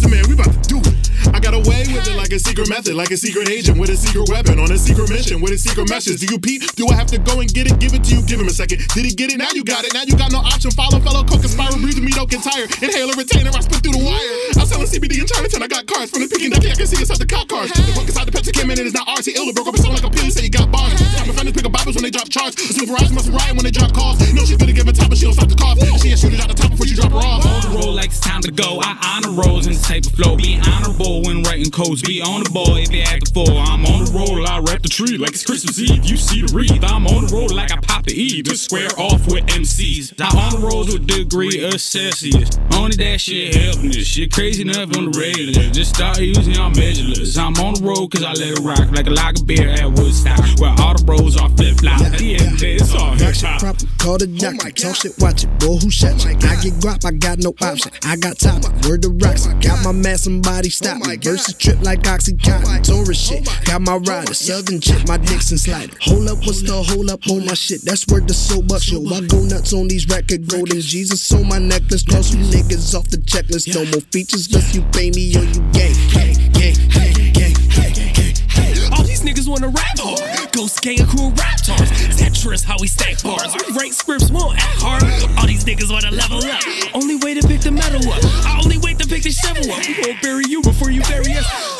man, 0.08 0.24
we 0.28 0.34
about 0.34 0.52
to 0.52 0.60
do 0.68 0.78
it. 0.78 0.96
I 1.34 1.40
got 1.40 1.54
away 1.54 1.82
with 1.90 2.06
it 2.06 2.16
like 2.16 2.30
a 2.30 2.38
secret 2.38 2.68
method, 2.68 2.94
like 2.94 3.10
a 3.10 3.16
secret 3.16 3.50
agent 3.50 3.78
with 3.78 3.90
a 3.90 3.96
secret 3.96 4.28
weapon 4.30 4.58
on 4.58 4.70
a 4.70 4.78
secret 4.78 5.10
mission 5.10 5.40
with 5.40 5.52
a 5.52 5.58
secret 5.58 5.90
message. 5.90 6.20
Do 6.20 6.26
you 6.30 6.38
peep? 6.38 6.62
Do 6.76 6.86
I 6.88 6.94
have 6.94 7.08
to 7.08 7.18
go 7.18 7.40
and 7.40 7.48
get 7.52 7.66
it? 7.66 7.78
Give 7.78 7.94
it 7.94 8.04
to 8.06 8.16
you. 8.16 8.22
Give 8.22 8.38
him 8.38 8.46
a 8.46 8.54
second. 8.54 8.86
Did 8.94 9.04
he 9.04 9.12
get 9.12 9.32
it? 9.32 9.38
Now 9.38 9.50
you 9.52 9.64
got 9.64 9.84
it. 9.84 9.92
Now 9.94 10.02
you 10.06 10.14
got 10.14 10.30
no 10.30 10.38
option. 10.38 10.70
Follow 10.70 11.00
fellow 11.00 11.24
co-conspirator, 11.24 11.78
breathe 11.82 11.98
me, 11.98 12.12
don't 12.12 12.30
get 12.30 12.42
tired. 12.42 12.70
Inhale 12.82 13.10
a 13.10 13.16
retainer, 13.16 13.50
I 13.50 13.60
spit 13.60 13.82
through 13.82 13.98
the 13.98 14.04
wire. 14.04 14.36
I'm 14.54 14.66
selling 14.66 14.86
CBD 14.86 15.18
in 15.18 15.26
Chinatown. 15.26 15.62
I 15.62 15.68
got 15.68 15.86
cars 15.86 16.10
from 16.10 16.22
the 16.22 16.28
picking 16.28 16.50
ducky. 16.50 16.70
I 16.70 16.76
can 16.78 16.86
see 16.86 16.98
inside 17.00 17.18
the 17.18 17.26
cop 17.26 17.48
cars. 17.48 17.72
The 17.72 17.92
book 17.94 18.06
inside 18.06 18.26
the 18.26 18.34
Pepsi 18.34 18.52
came 18.54 18.70
in 18.70 18.78
and 18.78 18.86
it's 18.86 18.94
not 18.94 19.08
RT 19.10 19.34
Iller. 19.34 19.52
Broke 19.52 19.68
up 19.68 19.74
a 19.74 19.82
song 19.82 19.92
like 19.92 20.06
a 20.06 20.10
pill. 20.10 20.30
Say 20.30 20.46
you 20.46 20.52
got 20.52 20.70
bars. 20.70 20.94
Time 21.16 21.30
offenders 21.30 21.54
pick 21.54 21.66
up 21.66 21.72
Bibles 21.72 21.96
when 21.98 22.04
they 22.06 22.14
drop 22.14 22.28
charts. 22.28 22.54
Assume 22.62 22.86
Verizon 22.86 23.14
must 23.18 23.28
riot 23.32 23.56
when 23.58 23.66
they 23.66 23.74
drop 23.74 23.92
calls. 23.92 24.20
No, 24.32 24.44
she's 24.46 24.56
gonna 24.56 24.72
give 24.72 24.86
a 24.86 24.94
top, 24.94 25.10
but 25.10 25.18
she 25.18 25.26
don't 25.26 25.34
stop 25.34 25.48
the 25.50 25.58
cough. 25.58 25.78
She 25.98 26.14
ain't 26.14 26.20
shoot 26.20 26.32
it 26.32 26.40
out 26.40 26.48
the 26.48 26.58
top 26.58 26.70
before 26.70 26.86
you 26.86 26.94
drop 26.94 27.10
her 27.10 27.22
off. 27.22 27.42
On 27.42 27.60
the 27.66 27.70
roll 27.76 27.92
like 27.92 28.14
it's 28.14 28.20
time 28.20 28.42
to 28.42 28.52
go. 28.52 28.78
I 28.80 28.94
honor 29.02 29.34
rolls 29.34 29.66
in 29.66 29.74
the 29.74 29.82
type 29.96 30.12
of 30.12 30.18
flow. 30.18 30.36
Be 30.36 30.60
honorable 30.66 31.22
when 31.22 31.42
writing 31.42 31.70
codes. 31.70 32.02
Be 32.02 32.20
on 32.20 32.42
the 32.42 32.50
ball 32.50 32.76
if 32.76 32.92
you 32.92 33.02
act 33.02 33.32
for. 33.32 33.46
I'm 33.48 33.84
on 33.86 34.04
the 34.04 34.12
roll. 34.12 34.46
I 34.46 34.58
rap 34.58 34.82
the 34.82 34.88
tree 34.88 35.16
like 35.18 35.30
it's 35.30 35.44
Christmas 35.44 35.78
Eve. 35.78 36.04
You 36.04 36.16
see 36.16 36.42
the 36.42 36.52
wreath. 36.52 36.84
I'm 36.84 37.06
on 37.06 37.26
the 37.26 37.32
roll 37.32 37.48
like 37.54 37.72
I 37.72 37.76
pop 37.80 38.04
the 38.04 38.12
E. 38.12 38.42
Just 38.42 38.64
square 38.64 38.88
off 38.98 39.26
with 39.26 39.46
MCs. 39.46 40.20
I 40.20 40.28
on 40.28 40.60
the 40.60 40.66
rolls 40.66 40.92
with 40.92 41.06
degree 41.06 41.64
of 41.64 41.80
Celsius. 41.80 42.58
Only 42.72 42.96
that 42.96 43.20
shit 43.20 43.54
helping 43.54 43.90
this 43.90 44.06
shit 44.06 44.32
crazy 44.32 44.62
enough 44.62 44.96
on 44.96 45.10
the 45.10 45.18
regular. 45.18 45.70
Just 45.72 45.94
start 45.94 46.20
using 46.20 46.54
y'all 46.54 46.70
measureless. 46.70 47.36
I'm 47.38 47.56
on 47.56 47.74
the 47.74 47.84
road 47.84 48.12
cause 48.12 48.22
I 48.22 48.32
let 48.32 48.58
it 48.58 48.60
rock 48.60 48.90
like 48.92 49.06
a 49.06 49.10
lager 49.10 49.44
beer 49.44 49.70
at 49.70 49.86
Woodstock. 49.86 50.40
Where 50.60 50.74
all 50.80 50.94
the 50.94 51.04
rolls 51.06 51.36
are 51.36 51.48
flip 51.56 51.78
flop. 51.78 52.00
At 52.02 52.18
the 52.18 52.36
end 52.36 52.58
the 52.58 52.76
it's 52.76 52.94
all 52.94 53.12
hip 53.14 53.34
hop. 53.36 53.76
Call 53.98 54.18
the 54.18 54.26
doctor, 54.26 54.70
talk 54.70 54.96
shit, 54.96 55.12
watch 55.18 55.44
it, 55.44 55.50
boy, 55.58 55.76
who 55.78 55.90
shot 55.90 56.22
you? 56.24 56.30
I 56.30 56.54
get 56.60 56.74
guap, 56.84 57.04
I 57.04 57.12
got 57.12 57.38
no 57.38 57.54
option. 57.62 57.90
I 58.04 58.16
got 58.16 58.38
top, 58.38 58.62
word 58.86 59.02
to 59.02 59.10
rocks. 59.10 59.46
I 59.46 59.54
Got 59.60 59.85
my 59.86 59.92
man, 59.92 60.18
somebody 60.18 60.68
stop 60.68 60.98
oh 61.04 61.08
me. 61.08 61.16
Versus 61.16 61.54
trip 61.54 61.80
like 61.82 62.00
Oxycontin, 62.00 62.82
Taurus 62.82 63.18
shit. 63.18 63.46
Oh 63.48 63.60
Got 63.64 63.82
my 63.82 63.96
rider, 63.96 64.34
Southern 64.34 64.80
chick, 64.80 65.06
my 65.06 65.16
Dixon 65.16 65.58
slider. 65.58 65.94
Hold 66.02 66.28
up, 66.28 66.38
what's 66.38 66.62
the 66.62 66.74
hold 66.74 67.08
up 67.10 67.20
on 67.30 67.46
my 67.46 67.54
shit? 67.54 67.82
That's 67.82 68.06
worth 68.08 68.26
the 68.26 68.34
so 68.34 68.62
bucks, 68.62 68.90
yo. 68.90 68.98
I 69.14 69.20
go 69.26 69.42
nuts 69.44 69.72
on 69.72 69.86
these 69.86 70.08
record 70.08 70.48
golden 70.48 70.80
Jesus 70.80 71.30
on 71.32 71.48
my 71.48 71.58
necklace. 71.58 72.02
Cross 72.02 72.34
you 72.34 72.42
niggas 72.50 72.94
off 72.98 73.08
the 73.08 73.18
checklist. 73.18 73.72
No 73.74 73.84
more 73.92 74.02
features, 74.10 74.48
unless 74.48 74.74
you 74.74 74.82
pay 74.90 75.10
me 75.10 75.36
or 75.36 75.44
you 75.44 75.60
gang, 75.70 75.94
gang, 76.10 76.34
gang, 76.50 76.74
gang, 76.90 77.30
gang, 77.32 77.54
gang, 77.70 77.92
gang, 77.94 78.34
gang. 78.42 78.92
All 78.92 79.04
these 79.04 79.22
niggas 79.22 79.48
wanna 79.48 79.68
rap 79.68 79.98
hard. 79.98 80.35
Ghost 80.56 80.80
gang 80.80 80.98
and 81.00 81.08
crew 81.08 81.30
raptors. 81.32 81.90
Tetris, 82.16 82.64
how 82.64 82.76
we 82.80 82.86
stack 82.86 83.22
bars. 83.22 83.54
We 83.54 83.76
write 83.76 83.92
scripts, 83.92 84.30
won't 84.30 84.56
act 84.56 84.80
hard. 84.80 85.02
All 85.38 85.46
these 85.46 85.64
niggas 85.66 85.90
wanna 85.92 86.10
level 86.10 86.38
up. 86.38 86.62
Only 86.94 87.16
way 87.16 87.34
to 87.34 87.46
pick 87.46 87.60
the 87.60 87.70
metal 87.70 88.00
up. 88.10 88.24
I 88.24 88.62
only 88.64 88.78
wait 88.78 88.98
to 89.00 89.06
pick 89.06 89.22
the 89.22 89.32
shovel 89.32 89.70
up. 89.70 89.86
We 89.86 90.02
gon' 90.02 90.16
bury 90.22 90.44
you 90.48 90.62
before 90.62 90.90
you 90.90 91.02
bury 91.02 91.36
us. 91.36 91.75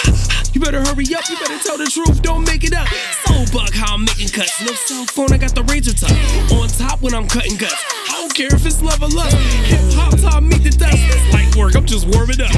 You 0.53 0.61
better 0.61 0.81
hurry 0.81 1.05
up, 1.15 1.29
you 1.29 1.37
better 1.37 1.59
tell 1.59 1.77
the 1.77 1.87
truth, 1.87 2.23
don't 2.23 2.45
make 2.47 2.65
it 2.65 2.75
up. 2.75 2.89
Soul 3.27 3.45
bug, 3.53 3.75
how 3.75 3.95
I'm 3.95 4.05
making 4.05 4.29
cuts. 4.29 4.61
No 4.65 4.73
cell 4.73 5.05
phone, 5.05 5.33
I 5.33 5.39
got 5.39 5.55
the 5.55 5.63
razor 5.65 5.93
tuck. 5.93 6.11
On 6.53 6.67
top 6.69 7.03
when 7.03 7.15
I'm 7.15 7.29
cutting 7.29 7.57
guts. 7.57 7.77
I 8.09 8.13
don't 8.21 8.35
care 8.35 8.49
if 8.55 8.65
it's 8.65 8.81
love 8.81 9.03
or 9.03 9.09
lust. 9.09 9.37
Hip 9.69 9.81
hop 9.93 10.19
top, 10.19 10.43
meet 10.43 10.65
the 10.65 10.71
dust. 10.71 10.97
It's 10.97 11.33
light 11.35 11.55
work, 11.57 11.77
I'm 11.77 11.85
just 11.85 12.07
warming 12.09 12.41
up. 12.41 12.53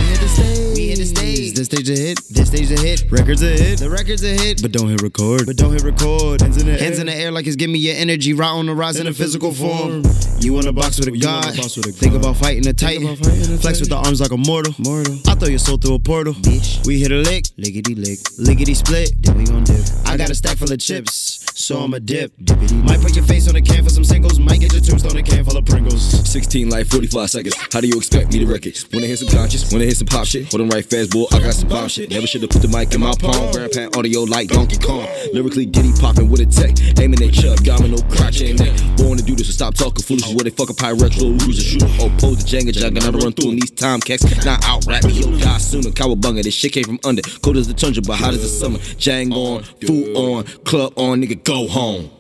We 0.79 0.93
in 0.93 0.99
the 0.99 1.07
stage. 1.07 1.55
This 1.55 1.67
stage 1.67 1.91
a 1.91 1.97
hit. 1.99 2.21
This 2.31 2.49
stage 2.49 2.71
a 2.71 2.81
hit. 2.81 3.11
Records 3.11 3.43
a 3.43 3.51
hit. 3.51 3.81
The 3.81 3.91
records 3.91 4.23
a 4.23 4.29
hit. 4.29 4.63
But 4.63 4.71
don't 4.71 4.89
hit 4.89 5.03
record. 5.03 5.47
But 5.47 5.57
don't 5.57 5.73
hit 5.73 5.83
record. 5.83 6.41
Hands 6.41 6.57
in 6.57 6.67
the 6.67 6.79
Hands 6.79 6.95
air. 6.95 7.01
in 7.01 7.07
the 7.07 7.15
air 7.15 7.33
like 7.33 7.49
it's 7.49 7.57
give 7.57 7.69
me 7.69 7.81
your 7.81 7.97
energy. 7.97 8.33
Right 8.33 8.47
on 8.49 8.67
the 8.67 8.75
rise 8.75 9.01
in, 9.01 9.09
a 9.09 9.13
physical 9.13 9.53
form. 9.53 10.05
You 10.39 10.53
want 10.55 10.67
a 10.67 10.73
box 10.73 11.01
with 11.01 11.09
a 11.09 11.19
god. 11.19 11.55
Think 11.99 12.15
about 12.15 12.37
fighting 12.37 12.67
a 12.69 12.73
titan. 12.73 13.17
Flex 13.59 13.81
with 13.81 13.89
the 13.89 13.97
arms 13.97 14.21
like 14.21 14.31
a 14.31 14.37
mortal. 14.37 14.73
Mortal. 14.79 15.19
I 15.27 15.35
throw 15.35 15.49
your 15.49 15.59
soul 15.59 15.79
through 15.79 15.95
a 15.95 15.99
portal. 15.99 16.35
Bitch. 16.35 16.87
We 16.87 17.01
hit 17.01 17.11
a 17.11 17.21
lick. 17.29 17.45
Lickety 17.57 17.95
lick. 17.95 18.19
Lickety 18.39 18.75
split. 18.75 19.13
Then 19.23 19.37
we 19.37 19.45
gon' 19.45 19.65
dip. 19.65 19.85
I 20.07 20.17
got 20.17 20.31
a 20.31 20.35
stack 20.35 20.57
full 20.57 20.73
of 20.73 20.79
chips. 20.79 21.45
So 21.55 21.83
I'ma 21.83 21.99
dip. 21.99 22.33
Dippity. 22.39 22.83
Might 22.85 23.01
put 23.01 23.17
your 23.17 23.25
face 23.25 23.49
on 23.49 23.55
the 23.55 23.61
can 23.61 23.83
for 23.85 23.91
some 23.91 24.05
singles. 24.05 24.39
Might 24.39 24.61
get 24.61 24.73
your 24.73 24.81
tombstone 24.81 25.17
a 25.17 25.23
can 25.23 25.45
full 25.45 25.57
of 25.57 25.67
Pringles. 25.67 26.03
16 26.31 26.71
like 26.71 26.87
45 26.87 27.31
seconds. 27.31 27.55
How 27.73 27.81
do 27.81 27.89
you 27.89 27.97
expect 27.97 28.33
me 28.33 28.39
to 28.39 28.47
wreck 28.47 28.65
it? 28.65 28.85
Wanna 28.93 29.07
hear 29.07 29.17
some 29.17 29.29
conscious? 29.29 29.71
Wanna 29.73 29.85
hear 29.85 29.95
some 29.95 30.07
pop 30.07 30.25
shit? 30.25 30.51
Hold 30.53 30.63
on 30.63 30.69
right 30.69 30.85
fast, 30.85 31.11
boy. 31.11 31.27
I 31.33 31.41
got 31.41 31.55
some 31.55 31.69
bomb 31.69 31.89
shit. 31.89 32.11
Never 32.11 32.27
should've 32.27 32.49
put 32.49 32.63
the 32.63 32.69
mic 32.69 32.95
in 32.95 33.01
my 33.01 33.13
palm. 33.19 33.53
Grandpa 33.53 33.99
audio 33.99 34.23
like 34.23 34.49
Donkey 34.49 34.79
Kong. 34.79 35.07
Lyrically 35.35 35.67
giddy 35.67 35.93
popping 36.01 36.31
with 36.31 36.41
a 36.41 36.47
tech. 36.47 36.79
Aiming 37.01 37.21
at 37.27 37.35
Chubb, 37.35 37.59
domino, 37.65 37.99
crotch 38.09 38.41
and 38.41 38.59
neck. 38.59 38.79
Born 38.97 39.19
to 39.19 39.25
do 39.25 39.35
this, 39.35 39.49
so 39.49 39.53
stop 39.53 39.75
talking 39.75 40.03
foolish. 40.03 40.29
Where 40.29 40.47
they 40.47 40.51
fuck 40.51 40.71
a 40.71 40.75
Pyrex, 40.75 41.21
roll 41.21 41.33
lose 41.43 41.59
a 41.59 41.63
shooter. 41.63 41.91
Or 41.99 42.07
oh, 42.07 42.13
pose 42.19 42.39
the 42.39 42.47
Jenga 42.47 42.71
jugger. 42.71 43.03
Now 43.03 43.11
to 43.11 43.19
run 43.19 43.33
through 43.33 43.53
'em. 43.53 43.59
These 43.59 43.73
time 43.73 44.01
cats. 44.01 44.23
Not 44.45 44.65
out 44.65 44.87
rap 44.87 45.05
me, 45.05 45.13
you'll 45.13 45.37
die 45.39 45.59
sooner. 45.59 45.91
Cowabunga, 45.91 46.43
this 46.43 46.55
shit 46.55 46.73
came 46.73 46.85
from 46.85 47.01
under. 47.05 47.18
Cold 47.43 47.57
as 47.57 47.69
the 47.69 47.75
tundra, 47.75 48.03
but 48.03 48.19
hot 48.19 48.35
as 48.35 48.43
the 48.43 48.49
summer. 48.49 48.79
Jang 48.97 49.33
on, 49.33 49.63
food 49.63 50.17
on, 50.17 50.45
club 50.65 50.93
on, 50.97 51.23
nigga, 51.23 51.43
go 51.43 51.67
home. 51.69 52.11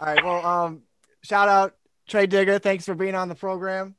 All 0.00 0.06
right. 0.06 0.24
Well, 0.24 0.44
um, 0.44 0.82
shout 1.22 1.48
out 1.48 1.74
Tray 2.08 2.26
Digga. 2.26 2.62
Thanks 2.62 2.84
for 2.84 2.94
being 2.94 3.14
on 3.14 3.28
the 3.28 3.34
program. 3.34 3.94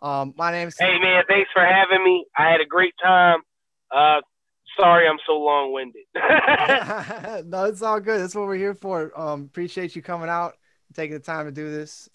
Um, 0.00 0.34
my 0.36 0.50
name's 0.50 0.76
Hey 0.78 0.98
man, 0.98 1.24
thanks 1.28 1.50
for 1.52 1.64
having 1.64 2.02
me. 2.02 2.24
I 2.36 2.50
had 2.50 2.60
a 2.60 2.66
great 2.66 2.94
time. 3.02 3.40
Uh, 3.94 4.20
sorry 4.78 5.06
I'm 5.06 5.18
so 5.26 5.34
long 5.34 5.72
winded. 5.72 6.04
no, 7.46 7.64
it's 7.64 7.82
all 7.82 8.00
good. 8.00 8.20
That's 8.20 8.34
what 8.34 8.46
we're 8.46 8.56
here 8.56 8.74
for. 8.74 9.12
Um, 9.18 9.42
appreciate 9.42 9.94
you 9.94 10.02
coming 10.02 10.28
out, 10.28 10.54
and 10.88 10.96
taking 10.96 11.14
the 11.14 11.20
time 11.20 11.46
to 11.46 11.52
do 11.52 11.70
this. 11.70 12.08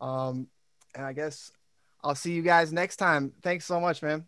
Um, 0.00 0.48
and 0.94 1.04
I 1.04 1.12
guess 1.12 1.52
I'll 2.02 2.14
see 2.14 2.32
you 2.32 2.42
guys 2.42 2.72
next 2.72 2.96
time. 2.96 3.32
Thanks 3.42 3.66
so 3.66 3.80
much, 3.80 4.02
man. 4.02 4.24